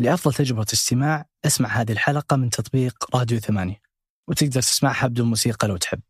لأفضل 0.00 0.34
تجربة 0.34 0.66
استماع 0.72 1.26
أسمع 1.46 1.68
هذه 1.68 1.92
الحلقة 1.92 2.36
من 2.36 2.50
تطبيق 2.50 3.16
راديو 3.16 3.38
ثمانية 3.38 3.80
وتقدر 4.28 4.60
تسمعها 4.60 5.06
بدون 5.06 5.26
موسيقى 5.28 5.68
لو 5.68 5.76
تحب. 5.76 6.00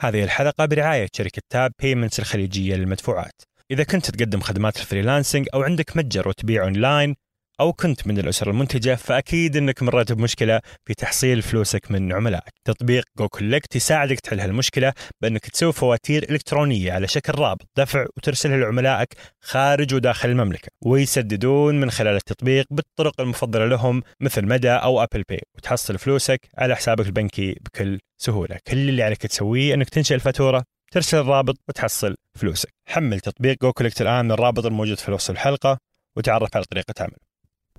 هذه 0.00 0.24
الحلقة 0.24 0.66
برعاية 0.66 1.08
شركة 1.16 1.42
Tap 1.50 1.72
Payments 1.82 2.18
الخليجية 2.20 2.74
للمدفوعات. 2.74 3.42
إذا 3.70 3.84
كنت 3.84 4.10
تقدم 4.10 4.40
خدمات 4.40 4.76
ال 4.76 4.82
freelancing 4.82 5.48
أو 5.54 5.62
عندك 5.62 5.96
متجر 5.96 6.28
وتبيع 6.28 6.64
أونلاين 6.64 7.14
أو 7.60 7.72
كنت 7.72 8.06
من 8.06 8.18
الأسر 8.18 8.50
المنتجة 8.50 8.94
فأكيد 8.94 9.56
أنك 9.56 9.82
مريت 9.82 10.12
بمشكلة 10.12 10.60
في 10.84 10.94
تحصيل 10.94 11.42
فلوسك 11.42 11.90
من 11.90 12.12
عملائك 12.12 12.52
تطبيق 12.64 13.04
GoCollect 13.18 13.76
يساعدك 13.76 14.20
تحل 14.20 14.40
هالمشكلة 14.40 14.92
بأنك 15.22 15.46
تسوي 15.46 15.72
فواتير 15.72 16.30
إلكترونية 16.30 16.92
على 16.92 17.08
شكل 17.08 17.32
رابط 17.38 17.68
دفع 17.76 18.06
وترسلها 18.16 18.56
لعملائك 18.56 19.14
خارج 19.40 19.94
وداخل 19.94 20.28
المملكة 20.28 20.68
ويسددون 20.84 21.80
من 21.80 21.90
خلال 21.90 22.16
التطبيق 22.16 22.66
بالطرق 22.70 23.20
المفضلة 23.20 23.66
لهم 23.66 24.02
مثل 24.20 24.46
مدى 24.46 24.70
أو 24.70 25.02
Apple 25.02 25.22
Pay 25.28 25.40
وتحصل 25.56 25.98
فلوسك 25.98 26.40
على 26.58 26.76
حسابك 26.76 27.06
البنكي 27.06 27.52
بكل 27.52 27.98
سهولة. 28.18 28.58
كل 28.66 28.88
اللي 28.88 29.02
عليك 29.02 29.26
تسويه 29.26 29.74
أنك 29.74 29.88
تنشئ 29.88 30.14
الفاتورة 30.14 30.64
ترسل 30.92 31.18
الرابط 31.18 31.56
وتحصل 31.68 32.16
فلوسك. 32.34 32.74
حمل 32.88 33.20
تطبيق 33.20 33.56
GoCollect 33.62 34.02
الآن 34.02 34.24
من 34.24 34.32
الرابط 34.32 34.66
الموجود 34.66 34.98
في 34.98 35.12
وصف 35.12 35.30
الحلقة 35.30 35.78
وتعرف 36.16 36.56
على 36.56 36.64
طريقة 36.64 36.94
عمل. 37.00 37.25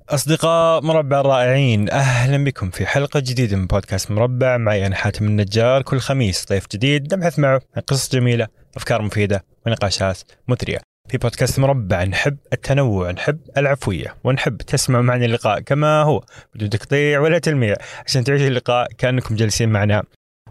أصدقاء 0.09 0.81
مربع 0.81 1.19
الرائعين 1.19 1.89
أهلا 1.89 2.43
بكم 2.43 2.69
في 2.69 2.85
حلقة 2.85 3.19
جديدة 3.19 3.57
من 3.57 3.67
بودكاست 3.67 4.11
مربع. 4.11 4.57
معي 4.57 4.87
أنا 4.87 4.95
حاتم 4.95 5.25
النجار 5.25 5.81
كل 5.81 5.99
خميس 5.99 6.45
ضيف 6.49 6.65
جديد 6.71 7.13
نبحث 7.13 7.39
معه 7.39 7.61
عن 7.75 7.81
قصص 7.81 8.11
جميلة 8.11 8.47
أفكار 8.75 9.01
مفيدة 9.01 9.45
ونقاشات 9.65 10.19
مثرية. 10.47 10.79
في 11.09 11.17
بودكاست 11.17 11.59
مربع 11.59 12.03
نحب 12.03 12.37
التنوع 12.53 13.11
نحب 13.11 13.39
العفوية 13.57 14.15
ونحب 14.23 14.57
تسمع 14.57 15.01
معنا 15.01 15.25
اللقاء 15.25 15.59
كما 15.59 16.01
هو 16.01 16.23
بدون 16.55 16.69
تقطيع 16.69 17.19
ولا 17.19 17.39
تلميع. 17.39 17.75
عشان 18.05 18.23
تعيشوا 18.23 18.47
اللقاء 18.47 18.87
كأنكم 18.97 19.35
جالسين 19.35 19.69
معنا. 19.69 20.03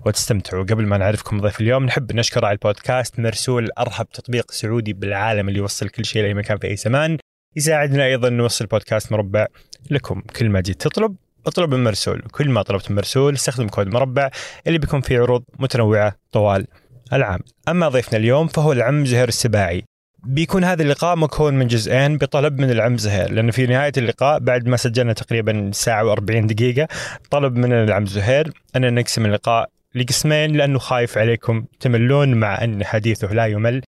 وتستمتعوا. 0.07 0.65
قبل 0.65 0.87
ما 0.87 0.99
نعرفكم 0.99 1.41
ضيف 1.41 1.61
اليوم 1.61 1.85
نحب 1.85 2.13
نشكر 2.13 2.45
على 2.45 2.53
البودكاست 2.53 3.21
مرسول 3.21 3.71
أرهب 3.79 4.09
تطبيق 4.11 4.51
سعودي 4.51 4.93
بالعالم 4.93 5.49
اللي 5.49 5.59
يوصل 5.59 5.89
كل 5.89 6.05
شيء 6.05 6.23
لأي 6.23 6.35
مكان 6.35 6.59
في 6.59 6.67
أي 6.67 6.77
زمان. 6.77 7.19
يساعدنا 7.57 8.05
أيضا 8.05 8.29
نوصل 8.29 8.67
بودكاست 8.67 9.13
مربع 9.13 9.47
لكم. 9.91 10.21
كل 10.21 10.49
ما 10.49 10.61
جيت 10.61 10.81
تطلب 10.81 11.17
اطلب 11.47 11.75
من 11.75 11.85
مرسول. 11.85 12.21
كل 12.21 12.49
ما 12.49 12.63
طلبت 12.63 12.91
من 12.91 12.97
مرسول 12.97 13.35
استخدم 13.35 13.69
كود 13.69 13.87
مربع 13.87 14.31
اللي 14.67 14.79
بيكون 14.79 15.01
فيه 15.01 15.19
عروض 15.19 15.45
متنوعة 15.59 16.17
طوال 16.33 16.67
العام. 17.13 17.41
أما 17.69 17.89
ضيفنا 17.89 18.19
اليوم 18.19 18.47
فهو 18.47 18.73
العم 18.73 19.05
زهير 19.05 19.29
السباعي. 19.29 19.85
بيكون 20.25 20.65
هذا 20.65 20.83
اللقاء 20.83 21.17
مكون 21.17 21.55
من 21.55 21.67
جزئين 21.67 22.17
بطلب 22.19 22.61
من 22.61 22.71
العم 22.71 22.97
زهير 22.97 23.33
لأنه 23.33 23.53
في 23.53 23.67
نهاية 23.67 23.93
اللقاء 23.97 24.39
بعد 24.39 24.69
ما 24.69 24.77
سجلنا 24.77 25.13
تقريبا 25.13 25.71
ساعة 25.75 26.15
و40 26.15 26.21
دقيقة 26.21 26.89
طلب 27.31 27.57
من 27.57 27.73
العم 27.73 28.07
زهير 28.07 28.53
أن 28.77 28.95
نقسم 28.95 29.27
اللقاء 29.27 29.71
لقسمين 29.95 30.57
لأنه 30.57 30.79
خايف 30.79 31.19
عليكم 31.19 31.65
تملون 31.81 32.35
مع 32.35 32.65
أن 32.65 32.85
حديثه 32.85 33.35
لا 33.35 33.47
يمل. 33.47 33.83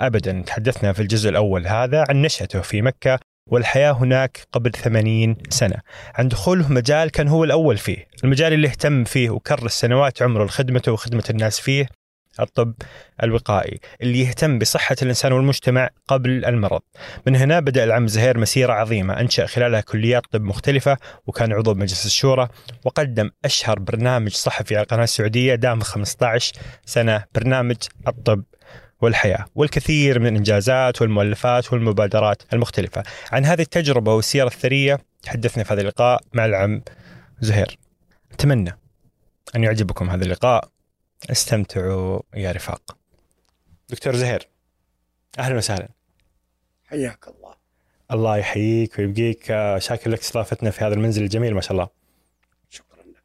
ابدا. 0.00 0.42
تحدثنا 0.46 0.92
في 0.92 1.02
الجزء 1.02 1.30
الأول 1.30 1.66
هذا 1.66 2.04
عن 2.08 2.22
نشأته 2.22 2.60
في 2.60 2.82
مكة 2.82 3.18
والحياة 3.46 3.92
هناك 3.92 4.40
قبل 4.52 4.72
ثمانين 4.72 5.36
سنة. 5.48 5.76
عن 6.14 6.28
دخوله 6.28 6.72
مجال 6.72 7.10
كان 7.10 7.28
هو 7.28 7.44
الأول 7.44 7.76
فيه. 7.76 8.06
المجال 8.24 8.52
اللي 8.52 8.68
اهتم 8.68 9.04
فيه 9.04 9.30
وكرس 9.30 9.72
سنوات 9.72 10.22
عمره 10.22 10.44
لخدمته 10.44 10.92
وخدمة 10.92 11.24
الناس 11.30 11.60
فيه 11.60 11.88
الطب 12.40 12.74
الوقائي 13.22 13.80
اللي 14.02 14.20
يهتم 14.20 14.58
بصحة 14.58 14.96
الإنسان 15.02 15.32
والمجتمع 15.32 15.90
قبل 16.08 16.44
المرض. 16.44 16.80
من 17.26 17.36
هنا 17.36 17.60
بدأ 17.60 17.84
العم 17.84 18.06
زهير 18.06 18.38
مسيرة 18.38 18.72
عظيمة. 18.72 19.20
أنشأ 19.20 19.46
خلالها 19.46 19.80
كليات 19.80 20.22
طب 20.30 20.42
مختلفة 20.42 20.96
وكان 21.26 21.52
عضو 21.52 21.74
مجلس 21.74 22.06
الشورى 22.06 22.48
وقدم 22.84 23.30
أشهر 23.44 23.78
برنامج 23.78 24.32
صحفي 24.32 24.76
على 24.76 24.82
القناة 24.82 25.04
السعودية 25.04 25.54
دام 25.54 25.80
15 25.80 26.52
سنة 26.86 27.24
برنامج 27.34 27.76
الطب. 28.08 28.42
والحياة 29.00 29.44
والكثير 29.54 30.18
من 30.18 30.26
الإنجازات 30.26 31.02
والمؤلفات 31.02 31.72
والمبادرات 31.72 32.42
المختلفة. 32.52 33.02
عن 33.32 33.44
هذه 33.44 33.62
التجربة 33.62 34.14
والسيرة 34.14 34.46
الثرية 34.46 34.98
تحدثنا 35.22 35.64
في 35.64 35.72
هذا 35.72 35.80
اللقاء 35.80 36.20
مع 36.32 36.44
العم 36.44 36.82
زهير. 37.40 37.78
أتمنى 38.32 38.78
أن 39.56 39.64
يعجبكم 39.64 40.10
هذا 40.10 40.24
اللقاء. 40.24 40.68
استمتعوا 41.30 42.20
يا 42.34 42.52
رفاق. 42.52 42.96
دكتور 43.88 44.16
زهير 44.16 44.48
أهلا 45.38 45.56
وسهلا. 45.56 45.88
حياك 46.84 47.28
الله. 47.28 47.54
الله 48.10 48.36
يحييك 48.36 48.98
ويبقيك. 48.98 49.46
شاكر 49.78 50.10
لك 50.10 50.20
استضافتنا 50.20 50.70
في 50.70 50.84
هذا 50.84 50.94
المنزل 50.94 51.22
الجميل 51.22 51.54
ما 51.54 51.60
شاء 51.60 51.72
الله. 51.72 51.88
شكرا 52.70 53.02
لك. 53.02 53.22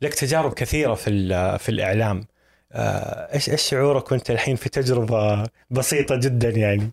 لك 0.00 0.14
تجارب 0.14 0.54
كثيرة 0.54 0.94
في 0.94 1.28
في 1.58 1.68
الإعلام. 1.68 2.26
إيش 2.72 3.50
إيش 3.50 3.62
شعورك 3.62 4.12
وأنت 4.12 4.30
الحين 4.30 4.56
في 4.56 4.68
تجربة 4.68 5.46
بسيطة 5.70 6.16
جدا 6.16 6.50
يعني؟ 6.50 6.90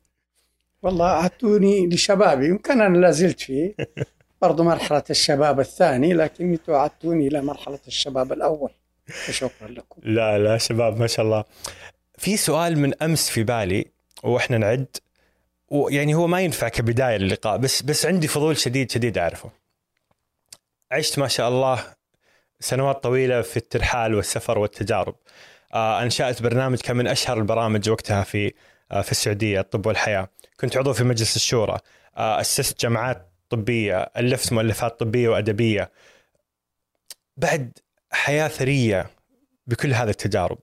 والله 0.81 1.05
أعطوني 1.05 1.87
لشبابي 1.87 2.47
يمكن 2.47 2.81
أنا 2.81 2.97
لا 2.97 3.11
زلت 3.11 3.39
فيه. 3.39 3.75
برضو 4.41 4.63
مرحلة 4.63 5.03
الشباب 5.09 5.59
الثاني 5.59 6.13
لكن 6.13 6.51
أنتم 6.51 6.73
اعدتوني 6.73 7.27
إلى 7.27 7.41
مرحلة 7.41 7.79
الشباب 7.87 8.33
الأول. 8.33 8.69
فشكرا 9.05 9.67
لكم. 9.67 10.01
لا 10.03 10.37
لا 10.37 10.57
شباب 10.57 10.99
ما 10.99 11.07
شاء 11.07 11.25
الله. 11.25 11.43
في 12.17 12.37
سؤال 12.37 12.79
من 12.79 13.03
أمس 13.03 13.29
في 13.29 13.43
بالي 13.43 13.85
وإحنا 14.23 14.57
نعد 14.57 14.97
ويعني 15.69 16.15
هو 16.15 16.27
ما 16.27 16.41
ينفع 16.41 16.69
كبداية 16.69 17.17
للقاء 17.17 17.57
بس 17.57 17.81
بس 17.81 18.05
عندي 18.05 18.27
فضول 18.27 18.57
شديد 18.57 18.91
شديد 18.91 19.17
أعرفه. 19.17 19.49
عشت 20.91 21.19
ما 21.19 21.27
شاء 21.27 21.49
الله 21.49 21.83
سنوات 22.59 23.03
طويلة 23.03 23.41
في 23.41 23.57
الترحال 23.57 24.15
والسفر 24.15 24.59
والتجارب. 24.59 25.15
آه، 25.15 25.17
أنشأت 25.75 26.41
برنامج 26.41 26.79
كان 26.79 26.97
من 26.97 27.07
أشهر 27.07 27.37
البرامج 27.37 27.89
وقتها 27.89 28.23
في 28.23 28.53
آه، 28.91 29.01
في 29.01 29.11
السعودية 29.11 29.59
الطب 29.59 29.85
والحياة. 29.85 30.29
كنت 30.59 30.77
عضو 30.77 30.93
في 30.93 31.03
مجلس 31.03 31.35
الشورى 31.35 31.77
آه، 32.17 32.41
أسست 32.41 32.81
جامعات 32.81 33.31
طبية 33.49 33.97
الفت 34.17 34.53
مؤلفات 34.53 34.99
طبية 34.99 35.29
وأدبية. 35.29 35.91
بعد 37.37 37.79
حياة 38.11 38.47
ثرية 38.47 39.09
بكل 39.67 39.93
هذه 39.93 40.09
التجارب. 40.09 40.59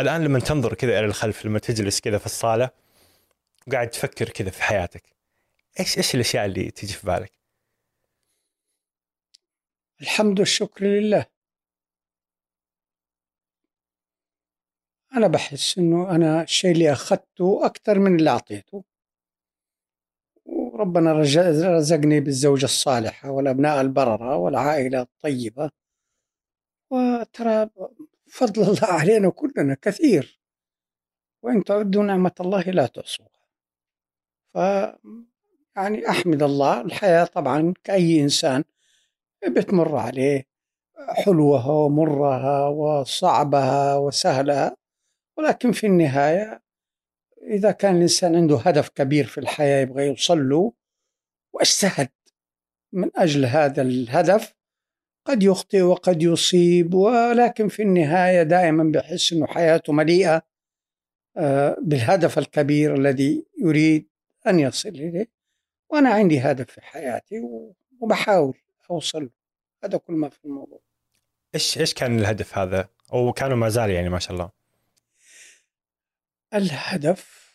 الآن 0.00 0.24
لما 0.24 0.38
تنظر 0.38 0.74
كذا 0.74 0.98
إلى 0.98 1.06
الخلف 1.06 1.46
لما 1.46 1.58
تجلس 1.58 2.00
كذا 2.00 2.18
في 2.18 2.26
الصالة 2.26 2.70
وقاعد 3.66 3.90
تفكر 3.90 4.28
كذا 4.28 4.50
في 4.50 4.62
حياتك. 4.62 5.02
إيش 5.80 5.98
إيش 5.98 6.14
الأشياء 6.14 6.44
اللي 6.44 6.70
تجي 6.70 6.92
في 6.92 7.06
بالك؟ 7.06 7.32
الحمد 10.00 10.38
والشكر 10.40 10.84
لله. 10.84 11.26
أنا 15.16 15.26
بحس 15.26 15.78
إنه 15.78 16.10
أنا 16.10 16.42
الشيء 16.42 16.72
اللي 16.72 16.92
أخذته 16.92 17.66
أكثر 17.66 17.98
من 17.98 18.16
اللي 18.16 18.30
أعطيته. 18.30 18.84
وربنا 20.44 21.12
رزقني 21.76 22.20
بالزوجة 22.20 22.64
الصالحة 22.64 23.30
والأبناء 23.30 23.80
البررة 23.80 24.36
والعائلة 24.36 25.00
الطيبة. 25.00 25.70
وترى 26.90 27.70
فضل 28.30 28.62
الله 28.62 28.84
علينا 29.00 29.30
كلنا 29.30 29.76
كثير. 29.82 30.40
وإن 31.42 31.64
تعدوا 31.64 32.02
نعمة 32.04 32.32
الله 32.40 32.62
لا 32.62 32.86
تحصوها. 32.86 33.28
ف 34.54 34.56
يعني 35.76 36.08
أحمد 36.10 36.42
الله 36.42 36.80
الحياة 36.80 37.24
طبعا 37.24 37.74
كأي 37.84 38.20
إنسان 38.22 38.64
بتمر 39.48 39.96
عليه. 39.96 40.46
حلوها 41.08 41.70
ومرها 41.72 42.68
وصعبها 42.68 43.96
وسهلها. 43.96 44.77
ولكن 45.38 45.72
في 45.72 45.86
النهاية 45.86 46.62
إذا 47.42 47.70
كان 47.70 47.96
الإنسان 47.96 48.36
عنده 48.36 48.56
هدف 48.56 48.88
كبير 48.88 49.26
في 49.26 49.38
الحياة 49.38 49.82
يبغى 49.82 50.06
يوصل 50.06 50.48
له 50.48 50.72
واجتهد. 51.52 52.08
من 52.92 53.10
أجل 53.16 53.44
هذا 53.44 53.82
الهدف 53.82 54.54
قد 55.24 55.42
يخطئ 55.42 55.80
وقد 55.80 56.22
يصيب 56.22 56.94
ولكن 56.94 57.68
في 57.68 57.82
النهاية 57.82 58.42
دائما 58.42 58.84
بيحس 58.84 59.32
أنه 59.32 59.46
حياته 59.46 59.92
مليئة 59.92 60.42
آه، 61.36 61.76
بالهدف 61.82 62.38
الكبير 62.38 62.94
الذي 62.94 63.46
يريد 63.58 64.08
أن 64.46 64.60
يصل 64.60 64.88
إليه. 64.88 65.30
وأنا 65.90 66.10
عندي 66.10 66.40
هدف 66.40 66.70
في 66.70 66.80
حياتي 66.80 67.42
وبحاول 68.00 68.58
أوصل 68.90 69.30
هذا 69.84 69.98
كل 69.98 70.12
ما 70.12 70.28
في 70.28 70.44
الموضوع. 70.44 70.80
إيش 71.54 71.78
إيش 71.78 71.94
كان 71.94 72.18
الهدف 72.18 72.58
هذا؟ 72.58 72.88
أو 73.12 73.32
كان 73.32 73.52
ما 73.52 73.68
زال 73.68 73.90
يعني 73.90 74.08
ما 74.08 74.18
شاء 74.18 74.32
الله. 74.32 74.57
الهدف 76.54 77.48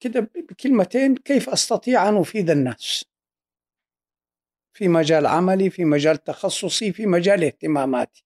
كده 0.00 0.20
بكلمتين 0.20 1.16
كيف 1.16 1.48
أستطيع 1.48 2.08
أن 2.08 2.16
أفيد 2.16 2.50
الناس؟ 2.50 3.04
في 4.72 4.88
مجال 4.88 5.26
عملي 5.26 5.70
في 5.70 5.84
مجال 5.84 6.24
تخصصي 6.24 6.92
في 6.92 7.06
مجال 7.06 7.44
اهتماماتي. 7.44 8.24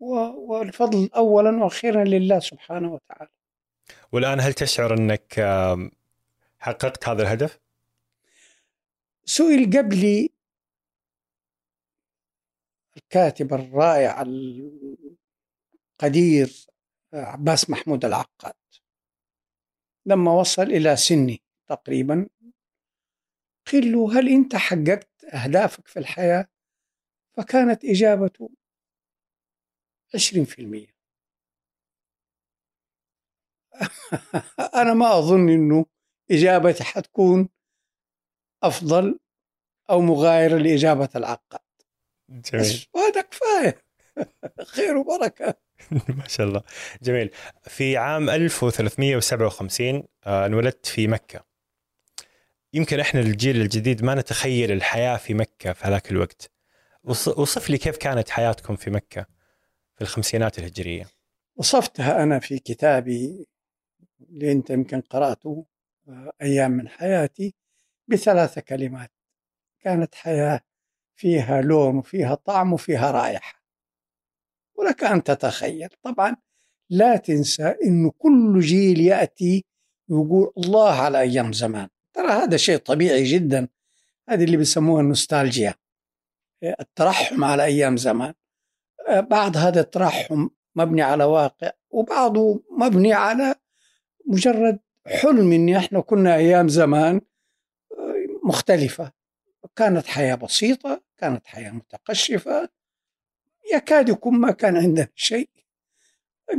والفضل 0.00 1.10
أولا 1.16 1.64
وأخيرا 1.64 2.04
لله 2.04 2.40
سبحانه 2.40 2.92
وتعالى. 2.92 3.30
والآن 4.12 4.40
هل 4.40 4.52
تشعر 4.52 4.94
أنك 4.94 5.34
حققت 6.58 7.08
هذا 7.08 7.22
الهدف؟ 7.22 7.60
سئل 9.24 9.78
قبلي 9.78 10.30
الكاتب 12.96 13.54
الرائع 13.54 14.22
القدير 16.00 16.66
عباس 17.12 17.70
محمود 17.70 18.04
العقاد. 18.04 18.54
لما 20.06 20.32
وصل 20.32 20.62
إلى 20.62 20.96
سني 20.96 21.42
تقريبا 21.66 22.28
قيل 23.72 23.92
له 23.92 24.18
هل 24.18 24.28
أنت 24.28 24.56
حققت 24.56 25.24
أهدافك 25.24 25.86
في 25.86 25.98
الحياة؟ 25.98 26.48
فكانت 27.36 27.84
إجابته 27.84 28.50
عشرين 30.14 30.44
في 30.44 30.58
المية. 30.58 30.94
أنا 34.80 34.94
ما 34.94 35.18
أظن 35.18 35.48
أنه 35.48 35.86
إجابتي 36.30 36.84
حتكون 36.84 37.48
أفضل 38.62 39.18
أو 39.90 40.00
مغايرة 40.00 40.56
لإجابة 40.58 41.08
العقاد. 41.16 41.60
جميل. 42.28 42.86
وهذا 42.94 43.20
كفاية. 43.20 43.84
خير 44.74 44.96
وبركة. 44.96 45.69
ما 46.18 46.28
شاء 46.28 46.46
الله. 46.46 46.62
جميل. 47.02 47.30
في 47.62 47.96
عام 47.96 48.30
1357 48.30 50.02
آه، 50.26 50.46
انولدت 50.46 50.86
في 50.86 51.08
مكة. 51.08 51.44
يمكن 52.72 53.00
إحنا 53.00 53.20
الجيل 53.20 53.60
الجديد 53.60 54.04
ما 54.04 54.14
نتخيل 54.14 54.72
الحياة 54.72 55.16
في 55.16 55.34
مكة 55.34 55.72
في 55.72 55.86
هذاك 55.86 56.10
الوقت. 56.10 56.50
وصف 57.04 57.70
لي 57.70 57.78
كيف 57.78 57.96
كانت 57.96 58.30
حياتكم 58.30 58.76
في 58.76 58.90
مكة 58.90 59.26
في 59.94 60.02
الخمسينات 60.02 60.58
الهجرية؟ 60.58 61.06
وصفتها 61.56 62.22
أنا 62.22 62.38
في 62.38 62.58
كتابي 62.58 63.46
اللي 64.20 64.52
أنت 64.52 64.70
يمكن 64.70 65.00
قرأته 65.00 65.66
آه، 66.08 66.32
أيام 66.42 66.70
من 66.70 66.88
حياتي 66.88 67.54
بثلاث 68.08 68.58
كلمات. 68.58 69.12
كانت 69.80 70.14
حياة 70.14 70.60
فيها 71.16 71.60
لون 71.60 71.96
وفيها 71.96 72.34
طعم 72.34 72.72
وفيها 72.72 73.10
رائحة. 73.10 73.59
ولك 74.80 75.04
أن 75.04 75.22
تتخيل. 75.22 75.88
طبعا 76.02 76.36
لا 76.90 77.16
تنسى 77.16 77.74
أنه 77.84 78.12
كل 78.18 78.60
جيل 78.60 79.00
يأتي 79.00 79.64
يقول 80.08 80.52
الله 80.58 80.90
على 80.92 81.20
أيام 81.20 81.52
زمان. 81.52 81.88
ترى 82.12 82.28
هذا 82.28 82.56
شيء 82.56 82.76
طبيعي 82.76 83.24
جدا. 83.24 83.68
هذه 84.28 84.44
اللي 84.44 84.56
بيسموها 84.56 85.02
النوستالجيا. 85.02 85.74
الترحم 86.80 87.44
على 87.44 87.64
أيام 87.64 87.96
زمان. 87.96 88.34
بعض 89.08 89.56
هذا 89.56 89.80
الترحم 89.80 90.48
مبني 90.76 91.02
على 91.02 91.24
واقع 91.24 91.70
وبعضه 91.90 92.62
مبني 92.78 93.12
على 93.12 93.54
مجرد 94.26 94.78
حلم 95.06 95.52
إن 95.52 95.76
إحنا 95.76 96.00
كنا 96.00 96.34
أيام 96.34 96.68
زمان 96.68 97.20
مختلفة. 98.44 99.12
كانت 99.76 100.06
حياة 100.06 100.34
بسيطة 100.34 101.02
كانت 101.18 101.46
حياة 101.46 101.70
متقشفة 101.70 102.68
يكاد 103.74 104.08
يكون 104.08 104.34
ما 104.34 104.50
كان 104.50 104.76
عندنا 104.76 105.08
شيء. 105.14 105.48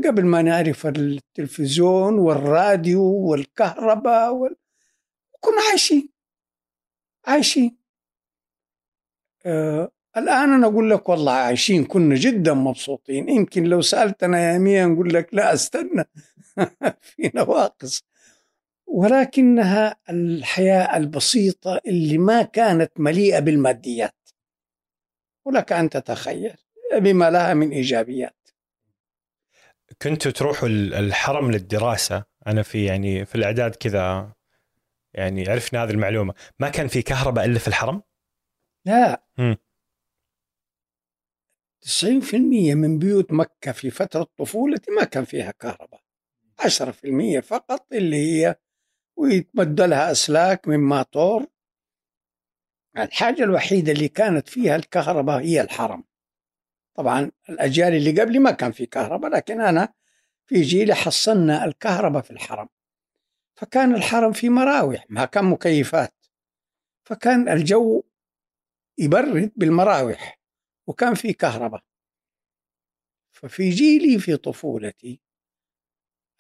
قبل 0.05 0.25
ما 0.25 0.41
نعرف 0.41 0.87
التلفزيون 0.87 2.19
والراديو 2.19 3.03
والكهرباء 3.03 4.33
وال... 4.33 4.55
كنا 5.39 5.61
عايشين. 5.69 6.09
عايشين. 7.25 7.77
آه 9.45 9.91
الآن 10.17 10.53
أنا 10.53 10.67
أقول 10.67 10.89
لك 10.89 11.09
والله 11.09 11.31
عايشين 11.31 11.85
كنا 11.85 12.15
جدا 12.15 12.53
مبسوطين. 12.53 13.29
يمكن 13.29 13.63
لو 13.63 13.81
سألتنا 13.81 14.53
يوميا 14.53 14.85
نقول 14.85 15.13
لك 15.13 15.33
لا 15.33 15.53
أستنى. 15.53 16.03
في 17.01 17.31
نواقص. 17.35 18.03
ولكنها 18.87 19.95
الحياة 20.09 20.97
البسيطة 20.97 21.81
اللي 21.87 22.17
ما 22.17 22.43
كانت 22.43 22.91
مليئة 22.99 23.39
بالماديات. 23.39 24.15
ولك 25.45 25.71
أن 25.71 25.89
تتخيل. 25.89 26.57
بما 26.99 27.29
لها 27.29 27.53
من 27.53 27.69
إيجابيات. 27.71 28.49
كنتوا 30.01 30.31
تروحوا 30.31 30.69
الحرم 30.69 31.51
للدراسة؟ 31.51 32.23
أنا 32.47 32.63
في 32.63 32.85
يعني 32.85 33.25
في 33.25 33.35
الإعداد 33.35 33.75
كذا 33.75 34.33
يعني 35.13 35.49
عرفنا 35.49 35.83
هذه 35.83 35.91
المعلومة. 35.91 36.33
ما 36.59 36.69
كان 36.69 36.87
في 36.87 37.01
كهرباء 37.01 37.45
إلا 37.45 37.59
في 37.59 37.67
الحرم؟ 37.67 38.01
لا. 38.85 39.23
م. 39.37 39.55
90% 41.81 42.75
من 42.75 42.99
بيوت 42.99 43.33
مكة 43.33 43.71
في 43.71 43.89
فترة 43.89 44.27
طفولتي 44.37 44.91
ما 44.91 45.03
كان 45.03 45.25
فيها 45.25 45.51
كهرباء. 45.51 46.01
10% 46.59 47.39
فقط 47.39 47.87
اللي 47.93 48.17
هي 48.17 48.55
ويتمد 49.15 49.81
لها 49.81 50.11
أسلاك 50.11 50.67
من 50.67 50.79
ماطور. 50.79 51.45
الحاجة 52.97 53.43
الوحيدة 53.43 53.91
اللي 53.91 54.07
كانت 54.07 54.49
فيها 54.49 54.75
الكهرباء 54.75 55.39
هي 55.39 55.61
الحرم. 55.61 56.03
طبعا 56.93 57.31
الأجيال 57.49 57.93
اللي 57.93 58.21
قبلي 58.21 58.39
ما 58.39 58.51
كان 58.51 58.71
في 58.71 58.85
كهرباء 58.85 59.31
لكن 59.31 59.61
أنا 59.61 59.93
في 60.45 60.61
جيلي 60.61 60.95
حصلنا 60.95 61.65
الكهرباء 61.65 62.21
في 62.21 62.31
الحرم. 62.31 62.69
فكان 63.55 63.95
الحرم 63.95 64.31
في 64.31 64.49
مراوح 64.49 65.05
ما 65.09 65.25
كان 65.25 65.45
مكيفات. 65.45 66.25
فكان 67.03 67.49
الجو 67.49 68.03
يبرد 68.97 69.51
بالمراوح 69.55 70.39
وكان 70.87 71.13
في 71.15 71.33
كهرباء. 71.33 71.83
ففي 73.31 73.69
جيلي 73.69 74.19
في 74.19 74.37
طفولتي 74.37 75.21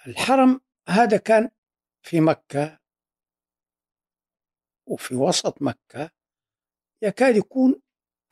الحرم 0.07 0.61
هذا 0.87 1.17
كان 1.17 1.49
في 2.01 2.21
مكة 2.21 2.79
وفي 4.87 5.15
وسط 5.15 5.61
مكة 5.61 6.11
يكاد 7.01 7.35
يكون 7.35 7.81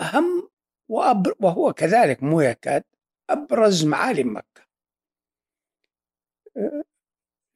أهم 0.01 0.48
وهو 0.89 1.73
كذلك 1.73 2.23
مو 2.23 2.41
يكاد 2.41 2.83
أبرز 3.29 3.85
معالم 3.85 4.37
مكة. 4.37 4.61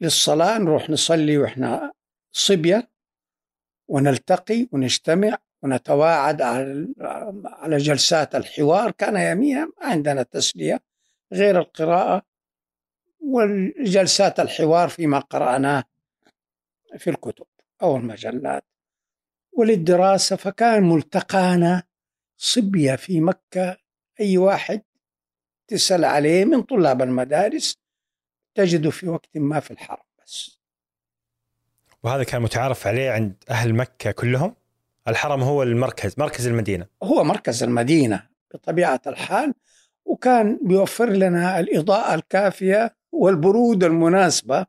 للصلاة 0.02 0.58
نروح 0.58 0.90
نصلي 0.90 1.38
وإحنا 1.38 1.94
صبية 2.32 2.90
ونلتقي 3.88 4.68
ونجتمع 4.72 5.38
ونتواعد 5.62 6.42
على 7.46 7.78
جلسات 7.78 8.36
الحوار. 8.36 8.92
كان 8.92 9.16
يوميا 9.16 9.72
عندنا 9.82 10.24
تسلية 10.24 10.80
غير 11.34 11.60
القراءة 11.60 12.22
والجلسات 13.20 14.40
الحوار 14.40 14.90
فيما 14.90 15.20
قرأناه 15.20 15.84
في 16.98 17.10
الكتب 17.10 17.46
أو 17.82 17.98
المجلات. 17.98 18.66
وللدراسة 19.52 20.36
فكان 20.36 20.84
ملتقانا 20.84 21.84
صبية 22.44 22.96
في 22.96 23.22
مكة 23.22 23.78
أي 24.20 24.38
واحد 24.38 24.82
تسأل 25.68 26.06
عليه 26.06 26.46
من 26.46 26.62
طلاب 26.62 27.02
المدارس 27.02 27.78
تجده 28.56 28.90
في 28.90 29.08
وقت 29.08 29.38
ما 29.38 29.60
في 29.60 29.72
الحرم 29.72 30.04
بس. 30.24 30.60
وهذا 32.04 32.24
كان 32.24 32.42
متعارف 32.42 32.88
عليه 32.88 33.12
عند 33.12 33.44
أهل 33.50 33.74
مكة 33.74 34.12
كلهم؟ 34.12 34.56
الحرم 35.08 35.44
هو 35.44 35.64
المركز 35.64 36.16
مركز 36.18 36.48
المدينة. 36.48 36.88
هو 37.04 37.24
مركز 37.24 37.64
المدينة 37.64 38.28
بطبيعة 38.54 39.02
الحال 39.08 39.54
وكان 40.06 40.60
بيوفر 40.62 41.10
لنا 41.10 41.60
الإضاءة 41.60 42.16
الكافية 42.16 42.96
والبرودة 43.12 43.88
المناسبة 43.88 44.66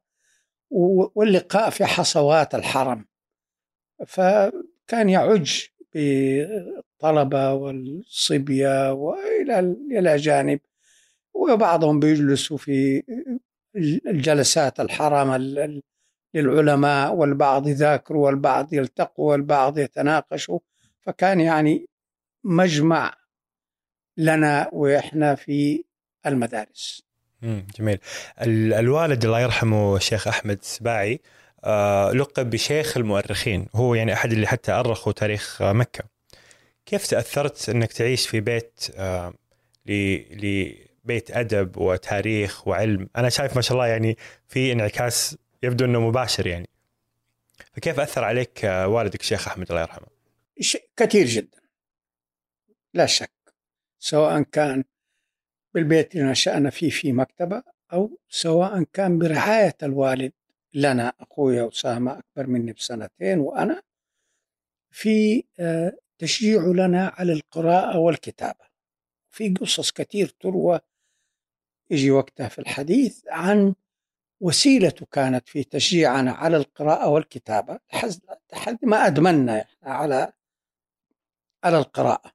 واللقاء 1.14 1.70
في 1.70 1.84
حصوات 1.84 2.54
الحرم. 2.54 3.06
فكان 4.06 5.08
يعج 5.08 5.73
بالطلبة 5.94 7.52
والصبية 7.52 8.92
وإلى 8.92 9.58
إلى 9.90 10.16
جانب 10.16 10.60
وبعضهم 11.34 12.00
بيجلسوا 12.00 12.56
في 12.56 13.02
الجلسات 14.06 14.80
الحرم 14.80 15.34
للعلماء 16.34 17.14
والبعض 17.14 17.68
يذاكروا 17.68 18.26
والبعض 18.26 18.72
يلتقوا 18.72 19.30
والبعض 19.30 19.78
يتناقشوا 19.78 20.58
فكان 21.00 21.40
يعني 21.40 21.86
مجمع 22.44 23.14
لنا 24.16 24.70
وإحنا 24.72 25.34
في 25.34 25.84
المدارس. 26.26 27.02
جميل. 27.78 27.98
الوالد 28.40 29.24
الله 29.24 29.40
يرحمه 29.40 29.96
الشيخ 29.96 30.28
أحمد 30.28 30.58
السباعي 30.58 31.12
آه 31.14 31.18
لقب 32.14 32.50
بشيخ 32.50 32.97
المؤرخين، 32.97 33.66
هو 33.75 33.94
يعني 33.94 34.12
أحد 34.12 34.33
اللي 34.33 34.47
حتى 34.47 34.73
أرخوا 34.73 35.12
تاريخ 35.12 35.62
مكة. 35.62 36.04
كيف 36.87 37.06
تأثرت 37.06 37.68
إنك 37.68 37.92
تعيش 37.92 38.28
في 38.28 38.40
بيت 38.40 38.87
آه 38.97 39.35
لبيت 39.87 41.30
أدب 41.30 41.76
وتاريخ 41.76 42.68
وعلم؟ 42.68 43.09
أنا 43.16 43.28
شايف 43.28 43.56
ما 43.56 43.62
شاء 43.62 43.73
الله 43.73 43.87
يعني 43.87 44.16
في 44.49 44.73
انعكاس 44.73 45.37
يبدو 45.62 45.85
إنه 45.85 46.00
مباشر 46.00 46.47
يعني 46.47 46.68
فكيف 47.73 48.00
أثر 48.00 48.25
عليك 48.25 48.64
والدك 48.64 49.21
الشيخ 49.21 49.49
أحمد 49.49 49.71
الله 49.71 49.80
يرحمه؟ 49.80 50.06
كثير 50.97 51.26
جدا 51.26 51.59
لا 52.94 53.06
شك 53.06 53.30
سواء 53.99 54.42
كان 54.42 54.85
بالبيت 55.75 56.14
اللي 56.14 56.30
نشأنا 56.30 56.71
فيه 56.71 56.90
في 56.90 57.12
مكتبة 57.12 57.62
أو 57.92 58.18
سواء 58.28 58.83
كان 58.92 59.18
برعاية 59.18 59.76
الوالد 59.83 60.33
لنا 60.74 61.12
أخوي 61.20 61.68
أسامة 61.68 62.18
أكبر 62.18 62.46
مني 62.46 62.72
بسنتين 62.72 63.38
وأنا 63.38 63.82
في 64.90 65.44
آه، 65.60 65.92
تشجيع 66.18 66.62
لنا 66.62 67.12
على 67.16 67.32
القراءة 67.32 67.98
والكتابة. 67.98 68.64
في 69.30 69.54
قصص 69.54 69.92
كثير 69.92 70.28
تروى 70.28 70.80
يجي 71.90 72.10
وقتها 72.10 72.48
في 72.48 72.58
الحديث 72.58 73.22
عن 73.28 73.74
وسيلته 74.40 75.06
كانت 75.06 75.48
في 75.48 75.64
تشجيعنا 75.64 76.32
على 76.32 76.56
القراءة 76.56 77.08
والكتابة 77.08 77.78
لحد 78.52 78.78
ما 78.84 79.06
أدمنا 79.06 79.64
على 79.82 80.32
على 81.64 81.78
القراءة. 81.78 82.32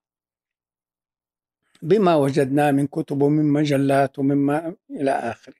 بما 1.81 2.15
وجدناه 2.15 2.71
من 2.71 2.87
كتب 2.87 3.21
ومن 3.21 3.45
مجلات 3.45 4.19
ومما 4.19 4.75
إلى 4.89 5.11
آخره. 5.11 5.55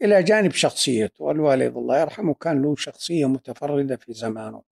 فإلى 0.00 0.22
جانب 0.22 0.52
شخصيته. 0.52 1.24
والوالد 1.24 1.76
الله 1.76 2.00
يرحمه 2.00 2.34
كان 2.34 2.62
له 2.62 2.76
شخصية 2.76 3.26
متفردة 3.26 3.96
في 3.96 4.12
زمانه. 4.12 4.62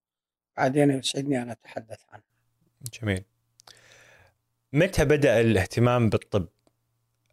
بعدين 0.57 0.91
يسعدني 0.91 1.41
أن 1.41 1.49
أتحدث 1.49 1.99
عنها. 2.09 2.23
جميل. 3.01 3.23
متى 4.73 5.05
بدأ 5.05 5.41
الاهتمام 5.41 6.09
بالطب؟ 6.09 6.47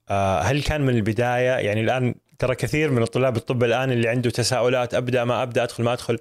آه، 0.09 0.41
هل 0.41 0.63
كان 0.63 0.81
من 0.81 0.95
البداية؟ 0.95 1.59
يعني 1.67 1.81
الآن 1.81 2.15
ترى 2.39 2.55
كثير 2.55 2.91
من 2.91 3.03
الطلاب 3.03 3.37
الطب 3.37 3.65
الآن 3.65 3.93
اللي 3.93 4.09
عنده 4.09 4.31
تساؤلات 4.31 4.95
أبدأ 4.95 5.25
ما 5.25 5.43
أبدأ 5.43 5.63
أدخل 5.63 5.85
ما 5.85 5.93
أدخل. 5.93 6.19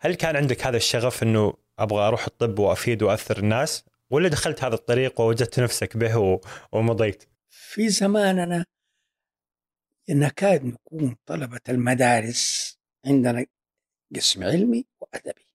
هل 0.00 0.14
كان 0.14 0.36
عندك 0.36 0.66
هذا 0.66 0.76
الشغف 0.76 1.22
أنه 1.22 1.54
أبغى 1.78 2.08
أروح 2.08 2.26
الطب 2.26 2.58
وأفيد 2.58 3.02
وأثر 3.02 3.38
الناس؟ 3.38 3.84
ولا 4.10 4.28
دخلت 4.28 4.64
هذا 4.64 4.74
الطريق 4.74 5.20
ووجدت 5.20 5.60
نفسك 5.60 5.96
به 5.96 6.40
ومضيت؟ 6.72 7.24
في 7.48 7.88
زماننا 7.88 8.64
نكاد 10.10 10.64
نكون 10.64 11.16
طلبة 11.26 11.60
المدارس 11.68 12.78
عندنا 13.06 13.46
قسم 14.16 14.44
علمي 14.44 14.86
وأدبي. 15.00 15.48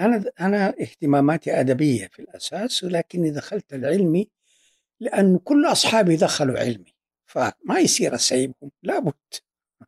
أنا 0.00 0.24
أنا 0.40 0.74
اهتماماتي 0.80 1.60
أدبية 1.60 2.06
في 2.06 2.22
الأساس 2.22 2.84
ولكني 2.84 3.30
دخلت 3.30 3.74
العلمي 3.74 4.30
لأن 5.00 5.38
كل 5.38 5.66
أصحابي 5.66 6.16
دخلوا 6.16 6.58
علمي 6.58 6.94
فما 7.26 7.78
يصير 7.78 8.14
أسيبهم 8.14 8.70
لابد. 8.82 9.14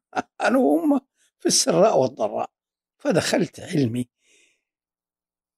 أنا 0.41 0.59
وهم 0.59 1.01
في 1.39 1.47
السراء 1.47 1.99
والضراء 1.99 2.51
فدخلت 2.99 3.61
علمي. 3.61 4.09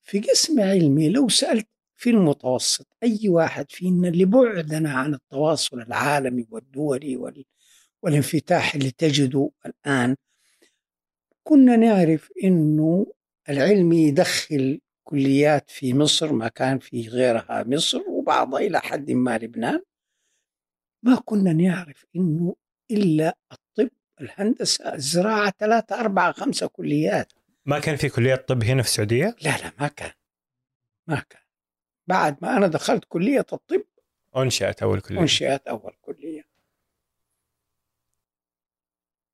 في 0.03 0.21
قسم 0.21 0.61
علمي 0.61 1.09
لو 1.09 1.29
سألت 1.29 1.69
في 1.97 2.11
المتوسط 2.11 2.87
أي 3.03 3.29
واحد 3.29 3.71
فينا 3.71 4.07
لبعدنا 4.07 4.93
عن 4.93 5.15
التواصل 5.15 5.81
العالمي 5.81 6.47
والدولي 6.51 7.17
وال... 7.17 7.45
والانفتاح 8.03 8.75
اللي 8.75 8.91
تجده 8.91 9.51
الآن. 9.67 10.17
كنا 11.43 11.77
نعرف 11.77 12.31
أنه 12.45 13.07
العلم 13.49 13.93
يدخل 13.93 14.81
كليات 15.05 15.71
في 15.71 15.95
مصر 15.95 16.33
ما 16.33 16.49
كان 16.49 16.79
في 16.79 17.09
غيرها 17.09 17.65
مصر 17.67 18.01
وبعضها 18.09 18.61
إلى 18.61 18.81
حد 18.81 19.11
ما 19.11 19.39
لبنان. 19.39 19.83
ما 21.03 21.23
كنا 21.25 21.53
نعرف 21.53 22.05
إنه 22.17 22.57
إلا 22.91 23.37
الطب 23.53 23.91
الهندسة 24.21 24.95
الزراعة 24.95 25.53
ثلاثة 25.59 26.01
أربعة 26.01 26.33
خمسة 26.33 26.67
كليات. 26.67 27.33
ما 27.67 27.79
كان 27.79 27.97
في 27.97 28.09
كلية 28.09 28.35
طب 28.35 28.63
هنا 28.63 28.83
في 28.83 28.89
السعودية؟ 28.89 29.37
لا 29.43 29.57
لا 29.59 29.73
ما 29.81 29.89
كان. 29.89 30.13
ما 31.07 31.23
كان. 31.31 31.43
بعد 32.07 32.37
ما 32.43 32.57
أنا 32.57 32.67
دخلت 32.67 33.05
كلية 33.09 33.47
الطب 33.53 33.85
أنشأت 34.37 34.83
أول 34.83 35.01
كلية. 35.01 35.21
أنشأت 35.21 35.67
أول 35.67 35.93
كلية. 36.01 36.48